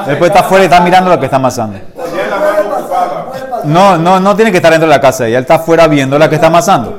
Después 0.06 0.30
está 0.30 0.40
afuera 0.40 0.64
y 0.64 0.66
está 0.66 0.80
mirando 0.80 1.10
lo 1.10 1.18
que 1.18 1.26
está 1.26 1.36
amasando. 1.36 1.78
No, 3.64 3.98
no, 3.98 4.18
no 4.18 4.36
tiene 4.36 4.50
que 4.50 4.56
estar 4.56 4.72
dentro 4.72 4.88
de 4.88 4.94
la 4.94 5.00
casa. 5.00 5.26
Ella 5.26 5.40
está 5.40 5.56
afuera 5.56 5.86
viendo 5.86 6.18
la 6.18 6.28
que 6.30 6.36
está 6.36 6.46
amasando. 6.46 6.96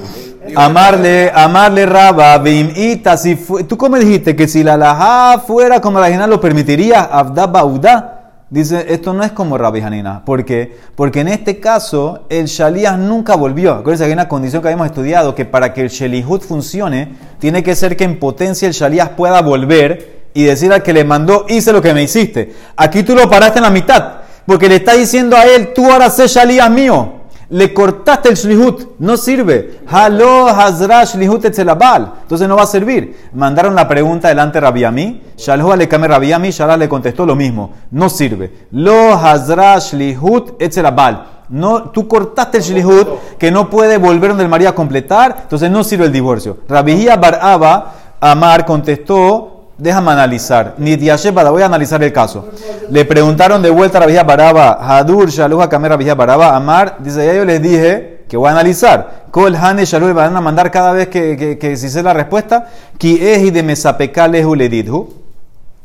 Amarle, 0.55 1.31
amarle 1.33 1.85
raba, 1.87 2.37
bimita. 2.37 3.17
Si 3.17 3.35
tú 3.35 3.77
como 3.77 3.97
dijiste 3.97 4.35
que 4.35 4.47
si 4.47 4.63
la 4.63 4.77
laja 4.77 5.39
fuera 5.39 5.81
como 5.81 5.99
la 5.99 6.05
original 6.05 6.29
lo 6.29 6.39
permitiría, 6.39 7.09
abda 7.11 7.47
bauda. 7.47 8.18
Dice, 8.49 8.85
esto 8.89 9.13
no 9.13 9.23
es 9.23 9.31
como 9.31 9.57
Rabbi 9.57 9.81
Hanina. 9.81 10.25
¿Por 10.25 10.43
qué? 10.43 10.75
Porque 10.95 11.19
en 11.19 11.27
este 11.27 11.59
caso, 11.59 12.25
el 12.29 12.47
Shalías 12.47 12.97
nunca 12.97 13.35
volvió. 13.35 13.73
Acuérdense 13.73 14.03
que 14.03 14.07
hay 14.07 14.13
una 14.13 14.27
condición 14.27 14.62
que 14.62 14.69
habíamos 14.69 14.88
estudiado, 14.88 15.35
que 15.35 15.45
para 15.45 15.73
que 15.73 15.81
el 15.81 15.89
Shelihut 15.89 16.41
funcione, 16.41 17.13
tiene 17.38 17.62
que 17.62 17.75
ser 17.75 17.95
que 17.95 18.05
en 18.05 18.19
potencia 18.19 18.67
el 18.67 18.73
Shalías 18.73 19.09
pueda 19.09 19.41
volver 19.41 20.19
y 20.33 20.43
decir 20.43 20.73
al 20.73 20.81
que 20.81 20.93
le 20.93 21.03
mandó, 21.03 21.45
hice 21.47 21.71
lo 21.71 21.81
que 21.81 21.93
me 21.93 22.03
hiciste. 22.03 22.53
Aquí 22.75 23.03
tú 23.03 23.15
lo 23.15 23.29
paraste 23.29 23.59
en 23.59 23.63
la 23.63 23.69
mitad. 23.69 24.13
Porque 24.49 24.67
le 24.67 24.77
está 24.77 24.93
diciendo 24.93 25.38
a 25.38 25.43
él, 25.43 25.73
tú 25.75 25.91
ahora 25.91 26.09
sé 26.09 26.27
shalías 26.27 26.71
mío. 26.71 27.18
Le 27.51 27.73
cortaste 27.73 28.29
el 28.29 28.35
shlihut, 28.35 28.99
no 28.99 29.17
sirve. 29.17 29.79
Halo 29.88 30.47
hazra 30.47 31.03
shlihut 31.03 31.45
etzelabal. 31.45 32.13
Entonces 32.21 32.47
no 32.47 32.55
va 32.55 32.63
a 32.63 32.67
servir. 32.67 33.29
Mandaron 33.33 33.73
la 33.73 33.88
pregunta 33.88 34.27
delante 34.27 34.57
de 34.57 34.62
Rabiami. 34.62 35.21
Shalho 35.35 35.75
le 35.75 35.88
kame 35.88 36.07
Rabiami, 36.07 36.51
Shalah 36.51 36.77
le 36.77 36.88
contestó 36.88 37.25
lo 37.25 37.35
mismo. 37.35 37.71
No 37.91 38.09
sirve. 38.09 38.67
Lo 38.71 39.13
hazra 39.13 39.79
shlihut 39.79 40.62
etzelabal. 40.62 41.25
No, 41.50 41.89
tú 41.89 42.08
cortaste 42.08 42.60
el 42.60 42.63
shlihut 42.63 43.37
que 43.39 43.50
no 43.50 43.69
puede 43.69 43.97
volver 43.97 44.29
donde 44.29 44.43
el 44.43 44.50
María 44.50 44.69
a 44.69 44.75
completar, 44.75 45.35
entonces 45.41 45.71
no 45.71 45.83
sirve 45.83 46.06
el 46.06 46.12
divorcio. 46.12 46.58
Rabihia 46.67 47.15
Baraba 47.15 47.93
Amar 48.19 48.65
contestó 48.65 49.58
Déjame 49.80 50.12
analizar. 50.12 50.75
Ni 50.77 50.98
Diashebada, 50.98 51.52
voy 51.52 51.62
a 51.62 51.67
analizar 51.67 52.04
el 52.04 52.12
caso. 52.12 52.50
Le 52.90 53.06
preguntaron 53.06 53.62
de 53.62 53.69
vuelta 53.69 53.98
a 53.98 54.02
Rabija 54.02 54.23
Baraba, 54.23 54.77
Hadur, 54.82 55.30
Shaluja, 55.30 55.69
Kamer, 55.69 55.92
Rabija 55.92 56.15
Baraba, 56.15 56.54
Amar. 56.54 56.98
Dice, 57.00 57.25
ya 57.25 57.34
yo 57.34 57.46
les 57.46 57.62
dije 57.62 58.25
que 58.27 58.36
voy 58.36 58.50
a 58.50 58.52
analizar. 58.52 59.23
Kol, 59.32 59.56
Hane, 59.56 59.86
Shaluja, 59.86 60.12
van 60.12 60.36
a 60.36 60.42
mandar 60.42 60.69
cada 60.69 60.92
vez 60.92 61.08
que, 61.08 61.38
que, 61.38 61.58
que, 61.58 61.77
si 61.77 61.90
sé 61.90 62.04
la 62.04 62.13
respuesta. 62.13 62.67
Ki 62.98 63.25
eji 63.25 63.52
de 63.52 63.63
mesapekales 63.63 64.46
uledidhu. 64.46 65.13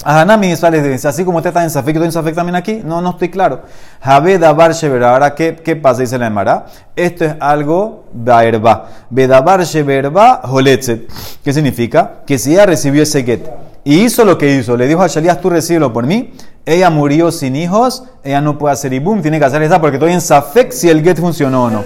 Ahanami 0.03 0.57
sales 0.57 0.83
dice, 0.83 1.07
así 1.07 1.25
como 1.25 1.39
usted 1.39 1.51
está 1.51 1.63
en 1.63 1.71
Safek, 1.71 1.97
yo 1.97 2.05
en 2.05 2.11
Safek 2.11 2.35
también 2.35 2.57
aquí. 2.57 2.83
No, 2.85 3.01
no 3.01 3.11
estoy 3.11 3.29
claro. 3.29 3.63
Dabar 4.05 4.73
Sheberba. 4.73 5.13
Ahora, 5.13 5.37
¿qué, 5.37 5.55
¿qué 5.55 5.77
pasa? 5.77 6.01
Dice 6.01 6.19
la 6.19 6.27
Emara. 6.27 6.67
Esto 6.97 7.27
es 7.27 7.37
algo 7.39 8.07
Baerba. 8.13 8.89
Bedabar 9.09 9.63
Sheberba 9.63 10.41
Holetzet. 10.51 11.09
¿Qué 11.45 11.53
significa? 11.53 12.25
Que 12.27 12.39
si 12.39 12.55
ella 12.55 12.67
recibió 12.67 13.05
ese 13.05 13.23
get 13.23 13.47
y 13.85 14.01
hizo 14.01 14.25
lo 14.25 14.39
que 14.39 14.57
hizo, 14.57 14.77
le 14.77 14.87
dijo 14.87 15.03
a 15.03 15.07
Shalías, 15.07 15.41
tú 15.41 15.51
recíbelo 15.51 15.93
por 15.93 16.07
mí, 16.07 16.33
ella 16.65 16.89
murió 16.89 17.31
sin 17.31 17.55
hijos, 17.55 18.05
ella 18.23 18.41
no 18.41 18.57
puede 18.59 18.73
hacer 18.73 18.93
ibum, 18.93 19.21
tiene 19.21 19.39
que 19.39 19.45
hacer 19.45 19.63
esa 19.63 19.81
porque 19.81 19.97
estoy 19.97 20.13
en 20.13 20.21
Safek 20.21 20.73
si 20.73 20.89
el 20.89 21.03
get 21.03 21.19
funcionó 21.19 21.65
o 21.65 21.71
no. 21.71 21.85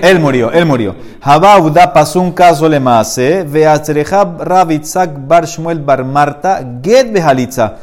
Él 0.00 0.20
murió, 0.20 0.52
él 0.52 0.64
murió. 0.64 0.94
Habauda 1.20 1.92
pasó 1.92 2.20
un 2.20 2.30
caso 2.30 2.68
le 2.68 2.78
mase, 2.78 3.42
veatzrejab 3.42 4.40
rabitzak 4.42 5.10
bar 5.26 5.44
shmuel 5.46 5.80
bar 5.80 6.04
marta, 6.04 6.64
get 6.82 7.12
behalitza. 7.12 7.74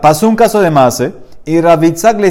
Pasó 0.00 0.28
un 0.28 0.36
caso 0.36 0.60
de 0.60 0.70
mase 0.70 1.12
y 1.44 1.60
Rabitzak 1.60 2.20
le, 2.20 2.28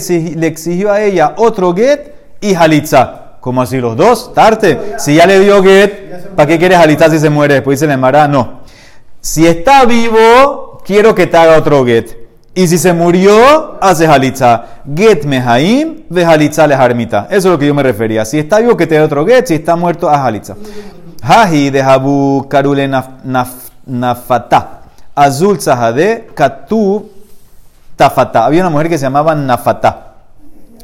exigió 0.47 0.91
a 0.91 1.01
ella 1.01 1.33
otro 1.37 1.73
get 1.75 2.13
y 2.39 2.53
halitza. 2.53 3.37
como 3.41 3.61
así 3.61 3.77
los 3.77 3.97
dos? 3.97 4.33
Tarte. 4.33 4.95
Si 4.99 5.15
ya 5.15 5.25
le 5.25 5.39
dio 5.39 5.61
get, 5.63 6.35
¿para 6.35 6.47
qué 6.47 6.57
quieres 6.57 6.77
halitza 6.77 7.09
si 7.09 7.19
se 7.19 7.29
muere? 7.29 7.55
Después 7.55 7.79
dice 7.79 7.87
la 7.87 7.95
Emara, 7.95 8.27
no. 8.27 8.60
Si 9.21 9.45
está 9.45 9.85
vivo, 9.85 10.81
quiero 10.83 11.13
que 11.13 11.27
te 11.27 11.37
haga 11.37 11.57
otro 11.57 11.85
get. 11.85 12.17
Y 12.55 12.67
si 12.67 12.79
se 12.79 12.91
murió, 12.91 13.77
hace 13.79 14.07
halitza. 14.07 14.65
Get 14.95 15.23
mehaim, 15.25 16.03
ve 16.09 16.25
halitza 16.25 16.65
le 16.65 16.73
harmita. 16.73 17.27
Eso 17.29 17.47
es 17.47 17.51
lo 17.53 17.59
que 17.59 17.67
yo 17.67 17.73
me 17.75 17.83
refería. 17.83 18.25
Si 18.25 18.39
está 18.39 18.59
vivo, 18.59 18.75
que 18.75 18.87
te 18.87 18.95
dé 18.95 19.01
otro 19.01 19.25
get. 19.25 19.45
Si 19.45 19.53
está 19.53 19.75
muerto, 19.75 20.09
haz 20.09 20.25
halitza. 20.25 20.55
Haji 21.21 21.69
de 21.69 21.81
habu 21.81 22.47
karule 22.49 22.89
nafata. 23.85 24.81
Azul 25.13 25.61
zahade 25.61 26.29
katu 26.33 27.09
tafata. 27.95 28.45
Había 28.45 28.61
una 28.61 28.71
mujer 28.71 28.89
que 28.89 28.97
se 28.97 29.03
llamaba 29.03 29.35
nafata. 29.35 30.15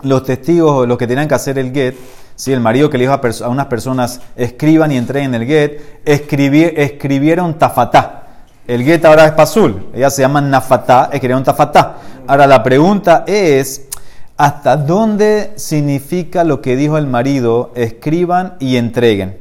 Los 0.04 0.24
testigos, 0.24 0.88
los 0.88 0.98
que 0.98 1.08
tenían 1.08 1.28
que 1.28 1.34
hacer 1.34 1.58
el 1.58 1.74
get, 1.74 1.96
si 2.36 2.54
el 2.54 2.60
marido 2.60 2.88
que 2.92 3.00
le 3.00 3.06
dijo 3.06 3.14
a, 3.14 3.50
unas 3.50 3.66
personas 3.66 4.22
escriban 4.36 4.92
y 4.92 4.98
entreguen 4.98 5.34
el 5.34 5.46
get, 5.48 5.82
escribieron 6.06 7.56
tafata. 7.56 8.27
El 8.68 8.84
get 8.84 9.06
ahora 9.06 9.26
es 9.26 9.32
pasul. 9.32 9.88
Ella 9.94 10.10
se 10.10 10.22
llama 10.22 10.42
nafatá, 10.42 11.10
un 11.36 11.44
tafatá. 11.44 11.98
Ahora 12.28 12.46
la 12.46 12.62
pregunta 12.62 13.24
es, 13.26 13.88
¿hasta 14.36 14.76
dónde 14.76 15.54
significa 15.56 16.44
lo 16.44 16.62
que 16.62 16.76
dijo 16.76 16.98
el 16.98 17.08
marido? 17.08 17.72
Escriban 17.76 18.56
y 18.60 18.76
entreguen. 18.76 19.38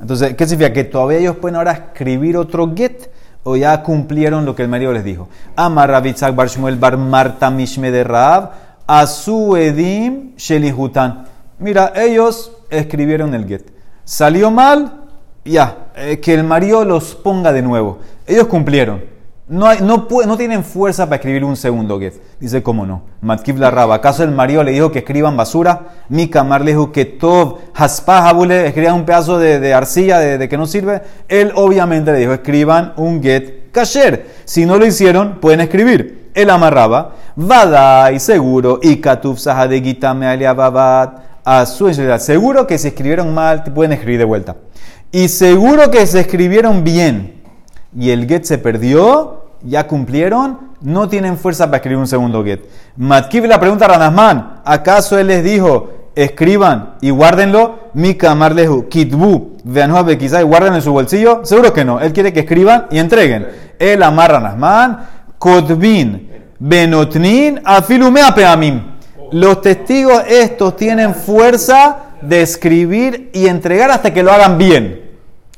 Entonces, 0.00 0.34
¿qué 0.34 0.46
significa? 0.46 0.72
¿Que 0.72 0.84
todavía 0.84 1.18
ellos 1.18 1.36
pueden 1.36 1.56
ahora 1.56 1.72
escribir 1.72 2.38
otro 2.38 2.74
get? 2.74 3.10
¿O 3.42 3.56
ya 3.56 3.82
cumplieron 3.82 4.46
lo 4.46 4.56
que 4.56 4.62
el 4.62 4.68
marido 4.68 4.92
les 4.92 5.04
dijo? 5.04 5.28
Amar 5.54 5.90
Rabitzak 5.90 6.34
bar 6.34 6.48
Shmuel 6.48 6.76
bar 6.76 6.96
Marta 6.96 7.50
Mishme 7.50 7.90
de 7.90 8.02
Raab, 8.02 8.50
Asu 8.86 9.56
Edim 9.56 10.34
Shelihutan. 10.36 11.26
Mira, 11.58 11.92
ellos 11.94 12.52
escribieron 12.70 13.34
el 13.34 13.46
get. 13.46 13.70
Salió 14.04 14.50
mal, 14.50 15.02
ya, 15.44 15.88
eh, 15.96 16.20
que 16.20 16.32
el 16.32 16.44
marido 16.44 16.86
los 16.86 17.14
ponga 17.14 17.52
de 17.52 17.60
nuevo. 17.60 17.98
Ellos 18.26 18.46
cumplieron. 18.46 19.14
No, 19.46 20.36
tienen 20.38 20.64
fuerza 20.64 21.04
para 21.04 21.16
escribir 21.16 21.44
un 21.44 21.56
segundo 21.56 22.00
get. 22.00 22.14
Dice, 22.40 22.62
¿cómo 22.62 22.86
no? 22.86 23.02
Matkib 23.20 23.58
la 23.58 23.70
raba. 23.70 23.96
¿Acaso 23.96 24.24
el 24.24 24.30
marido 24.30 24.62
le 24.62 24.72
dijo 24.72 24.90
que 24.90 25.00
escriban 25.00 25.36
basura? 25.36 25.88
Mi 26.08 26.28
camar 26.28 26.62
le 26.62 26.70
dijo 26.70 26.92
que 26.92 27.04
todo 27.04 27.58
haspa 27.74 28.26
habule, 28.26 28.66
escriban 28.66 28.94
un 28.94 29.04
pedazo 29.04 29.38
de, 29.38 29.74
arcilla 29.74 30.18
de, 30.18 30.48
que 30.48 30.56
no 30.56 30.66
sirve. 30.66 31.02
Él 31.28 31.52
obviamente 31.56 32.10
le 32.12 32.20
dijo, 32.20 32.32
escriban 32.32 32.94
un 32.96 33.22
get 33.22 33.70
kasher. 33.70 34.26
Si 34.46 34.64
no 34.64 34.78
lo 34.78 34.86
hicieron, 34.86 35.40
pueden 35.40 35.60
escribir. 35.60 36.30
Él 36.32 36.48
amarraba. 36.48 37.14
Vada 37.36 38.10
y 38.12 38.20
seguro. 38.20 38.80
Y 38.82 38.96
katuf 38.96 39.38
sahadegitame 39.38 40.26
aliababat. 40.26 41.22
A 41.46 41.66
su 41.66 41.92
Seguro 41.92 42.66
que 42.66 42.78
si 42.78 42.88
escribieron 42.88 43.34
mal, 43.34 43.62
pueden 43.64 43.92
escribir 43.92 44.18
de 44.20 44.24
vuelta. 44.24 44.56
Y 45.12 45.28
seguro 45.28 45.90
que 45.90 46.06
se 46.06 46.20
escribieron 46.20 46.82
bien 46.82 47.43
y 47.98 48.10
el 48.10 48.28
get 48.28 48.44
se 48.44 48.58
perdió, 48.58 49.44
ya 49.62 49.86
cumplieron, 49.86 50.58
no 50.80 51.08
tienen 51.08 51.38
fuerza 51.38 51.66
para 51.66 51.78
escribir 51.78 51.98
un 51.98 52.06
segundo 52.06 52.44
get. 52.44 52.60
Matkiv 52.96 53.46
la 53.46 53.60
pregunta 53.60 53.86
a 53.86 53.88
Ranasman, 53.88 54.60
¿acaso 54.64 55.18
él 55.18 55.28
les 55.28 55.42
dijo, 55.42 56.10
escriban 56.14 56.94
y 57.00 57.10
guárdenlo? 57.10 57.90
Mika 57.94 58.34
Marlehu, 58.34 58.88
Kitbu, 58.88 59.58
vean 59.64 60.18
quizá 60.18 60.40
y 60.40 60.44
guarden 60.44 60.74
en 60.74 60.82
su 60.82 60.92
bolsillo? 60.92 61.40
Seguro 61.44 61.72
que 61.72 61.84
no, 61.84 62.00
él 62.00 62.12
quiere 62.12 62.32
que 62.32 62.40
escriban 62.40 62.86
y 62.90 62.98
entreguen. 62.98 63.46
Él 63.78 64.02
amarra 64.02 64.40
Ranasman, 64.40 65.06
Kotbin, 65.38 66.30
Benotnin, 66.58 67.60
Afilumea 67.64 68.34
Peamim. 68.34 68.94
Los 69.32 69.62
testigos 69.62 70.22
estos 70.28 70.76
tienen 70.76 71.14
fuerza 71.14 71.96
de 72.20 72.42
escribir 72.42 73.30
y 73.32 73.46
entregar 73.46 73.90
hasta 73.90 74.12
que 74.12 74.22
lo 74.22 74.32
hagan 74.32 74.58
bien 74.58 75.04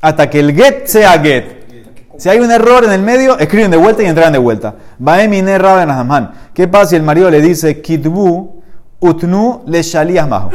hasta 0.01 0.29
que 0.29 0.39
el 0.39 0.55
get 0.55 0.87
sea 0.87 1.19
get. 1.19 1.56
Si 2.17 2.29
hay 2.29 2.39
un 2.39 2.51
error 2.51 2.83
en 2.83 2.91
el 2.91 3.01
medio, 3.01 3.37
escriben 3.37 3.69
de 3.69 3.77
vuelta 3.77 4.01
y 4.01 4.07
entregan 4.07 4.33
de 4.33 4.39
vuelta. 4.39 4.73
¿Qué 6.53 6.67
pasa 6.67 6.89
si 6.89 6.95
el 6.95 7.03
marido 7.03 7.29
le 7.29 7.41
dice 7.41 7.81
kitbu 7.81 8.61
utnu 8.99 9.63
le 9.67 9.83
shalías 9.83 10.27
majo? 10.27 10.49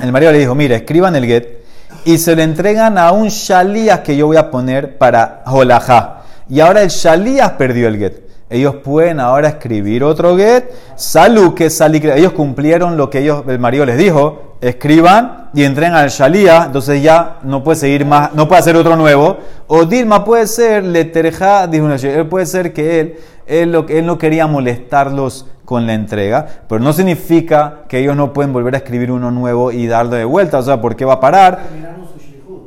El 0.00 0.10
marido 0.10 0.32
le 0.32 0.38
dijo, 0.38 0.54
mira, 0.54 0.74
escriban 0.74 1.14
el 1.14 1.26
get 1.26 1.64
y 2.04 2.18
se 2.18 2.34
le 2.34 2.42
entregan 2.42 2.98
a 2.98 3.12
un 3.12 3.28
shalías 3.28 4.00
que 4.00 4.16
yo 4.16 4.26
voy 4.26 4.36
a 4.36 4.50
poner 4.50 4.98
para 4.98 5.42
holajá. 5.46 6.22
Y 6.48 6.60
ahora 6.60 6.82
el 6.82 6.88
shalías 6.88 7.52
perdió 7.52 7.88
el 7.88 7.96
get. 7.96 8.24
Ellos 8.50 8.76
pueden 8.76 9.20
ahora 9.20 9.48
escribir 9.48 10.04
otro 10.04 10.36
get. 10.36 10.70
Salud 10.96 11.54
que 11.54 11.70
salí. 11.70 12.02
Ellos 12.04 12.32
cumplieron 12.32 12.96
lo 12.96 13.10
que 13.10 13.20
ellos, 13.20 13.44
el 13.48 13.58
marido 13.58 13.86
les 13.86 13.96
dijo 13.96 14.43
escriban 14.60 15.50
y 15.54 15.64
entren 15.64 15.92
al 15.92 16.08
Shalía, 16.08 16.64
entonces 16.66 17.02
ya 17.02 17.38
no 17.42 17.62
puede 17.62 17.76
seguir 17.76 18.04
más, 18.04 18.34
no 18.34 18.48
puede 18.48 18.60
hacer 18.60 18.76
otro 18.76 18.96
nuevo. 18.96 19.38
O 19.66 19.84
Dilma 19.84 20.24
puede 20.24 20.46
ser, 20.46 20.84
le 20.84 21.04
dijo 21.04 21.88
él 21.92 22.26
puede 22.26 22.46
ser 22.46 22.72
que 22.72 23.00
él, 23.00 23.16
él, 23.46 23.84
él 23.88 24.06
no 24.06 24.18
quería 24.18 24.46
molestarlos 24.46 25.46
con 25.64 25.86
la 25.86 25.94
entrega, 25.94 26.46
pero 26.68 26.80
no 26.80 26.92
significa 26.92 27.84
que 27.88 27.98
ellos 27.98 28.16
no 28.16 28.32
pueden 28.32 28.52
volver 28.52 28.74
a 28.74 28.78
escribir 28.78 29.10
uno 29.10 29.30
nuevo 29.30 29.72
y 29.72 29.86
darle 29.86 30.18
de 30.18 30.24
vuelta, 30.24 30.58
o 30.58 30.62
sea, 30.62 30.80
¿por 30.80 30.94
qué 30.94 31.04
va 31.04 31.14
a 31.14 31.20
parar? 31.20 31.60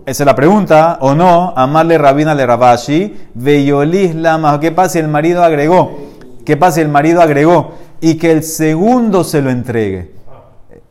Esa 0.05 0.23
es 0.23 0.25
la 0.25 0.35
pregunta, 0.35 0.97
o 1.01 1.13
no, 1.13 1.53
amarle 1.55 1.97
rabina 1.97 2.33
le 2.33 2.45
rabashi, 2.45 3.15
veyolis 3.33 4.15
lama, 4.15 4.59
¿qué 4.59 4.71
pasa 4.71 4.93
si 4.93 4.99
el 4.99 5.07
marido 5.07 5.43
agregó? 5.43 5.97
¿Qué 6.45 6.57
pasa 6.57 6.75
si 6.75 6.81
el 6.81 6.89
marido 6.89 7.21
agregó? 7.21 7.73
Y 7.99 8.15
que 8.15 8.31
el 8.31 8.43
segundo 8.43 9.23
se 9.23 9.41
lo 9.41 9.49
entregue. 9.49 10.16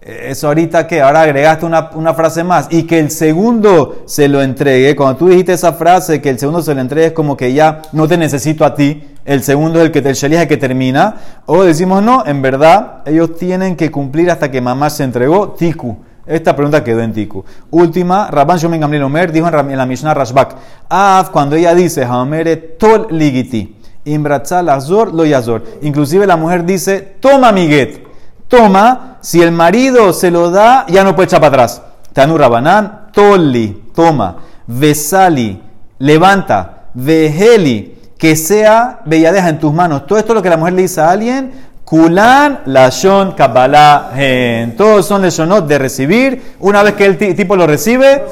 Eso 0.06 0.46
ahorita 0.46 0.86
que 0.86 1.00
ahora 1.00 1.22
agregaste 1.22 1.66
una, 1.66 1.90
una, 1.94 2.14
frase 2.14 2.44
más 2.44 2.68
y 2.70 2.84
que 2.84 3.00
el 3.00 3.10
segundo 3.10 4.04
se 4.06 4.28
lo 4.28 4.40
entregue. 4.40 4.94
Cuando 4.94 5.16
tú 5.16 5.28
dijiste 5.28 5.52
esa 5.52 5.72
frase, 5.72 6.22
que 6.22 6.30
el 6.30 6.38
segundo 6.38 6.62
se 6.62 6.76
lo 6.76 6.80
entregue 6.80 7.08
es 7.08 7.12
como 7.12 7.36
que 7.36 7.52
ya 7.52 7.82
no 7.90 8.06
te 8.06 8.16
necesito 8.16 8.64
a 8.64 8.76
ti. 8.76 9.02
El 9.24 9.42
segundo 9.42 9.80
es 9.80 9.86
el 9.86 9.90
que 9.90 10.02
te 10.02 10.10
el 10.10 10.46
que 10.46 10.56
termina. 10.56 11.16
O 11.46 11.64
decimos 11.64 12.04
no, 12.04 12.24
en 12.24 12.40
verdad 12.40 13.02
ellos 13.04 13.34
tienen 13.36 13.74
que 13.74 13.90
cumplir 13.90 14.30
hasta 14.30 14.48
que 14.48 14.60
mamá 14.60 14.90
se 14.90 15.02
entregó. 15.02 15.56
Tiku. 15.58 15.96
Esta 16.24 16.54
pregunta 16.54 16.84
quedó 16.84 17.00
en 17.00 17.12
Tiku. 17.12 17.44
Última, 17.70 18.28
Rabban 18.30 18.58
Shomen 18.58 18.80
Gamliel 18.80 19.02
Omer 19.02 19.32
dijo 19.32 19.48
en 19.48 19.76
la 19.76 19.86
Mishnah 19.86 20.14
Rashbak. 20.14 20.54
Af, 20.88 21.30
cuando 21.30 21.56
ella 21.56 21.74
dice, 21.74 22.04
Haomere 22.04 22.56
tol 22.56 23.08
ligiti. 23.10 23.76
Imbratzal 24.04 24.68
azor 24.68 25.12
lo 25.12 25.24
yazor. 25.24 25.64
Inclusive 25.82 26.28
la 26.28 26.36
mujer 26.36 26.64
dice, 26.64 27.16
toma 27.20 27.50
mi 27.50 27.66
get 27.66 28.05
toma, 28.48 29.18
si 29.20 29.42
el 29.42 29.52
marido 29.52 30.12
se 30.12 30.30
lo 30.30 30.50
da, 30.50 30.86
ya 30.88 31.04
no 31.04 31.14
puede 31.14 31.26
echar 31.26 31.40
para 31.40 31.48
atrás. 31.48 31.82
Tanu 32.12 32.38
Rabanán, 32.38 33.08
toli, 33.12 33.90
toma, 33.94 34.36
vesali, 34.66 35.62
levanta, 35.98 36.84
veheli, 36.94 37.98
que 38.18 38.36
sea 38.36 39.00
belladeja 39.04 39.48
en 39.48 39.58
tus 39.58 39.72
manos. 39.72 40.06
Todo 40.06 40.18
esto 40.18 40.32
es 40.32 40.36
lo 40.36 40.42
que 40.42 40.50
la 40.50 40.56
mujer 40.56 40.74
le 40.74 40.82
dice 40.82 41.00
a 41.00 41.10
alguien, 41.10 41.52
kulan, 41.84 42.60
lashon, 42.66 43.32
kabbalah, 43.32 44.10
gen. 44.14 44.76
Todos 44.76 45.06
son 45.06 45.22
leshonot 45.22 45.66
de 45.66 45.78
recibir. 45.78 46.54
Una 46.60 46.82
vez 46.82 46.94
que 46.94 47.06
el 47.06 47.36
tipo 47.36 47.56
lo 47.56 47.66
recibe, 47.66 48.24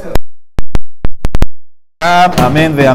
amén, 2.00 2.74
ve 2.76 2.86
amén. 2.86 2.92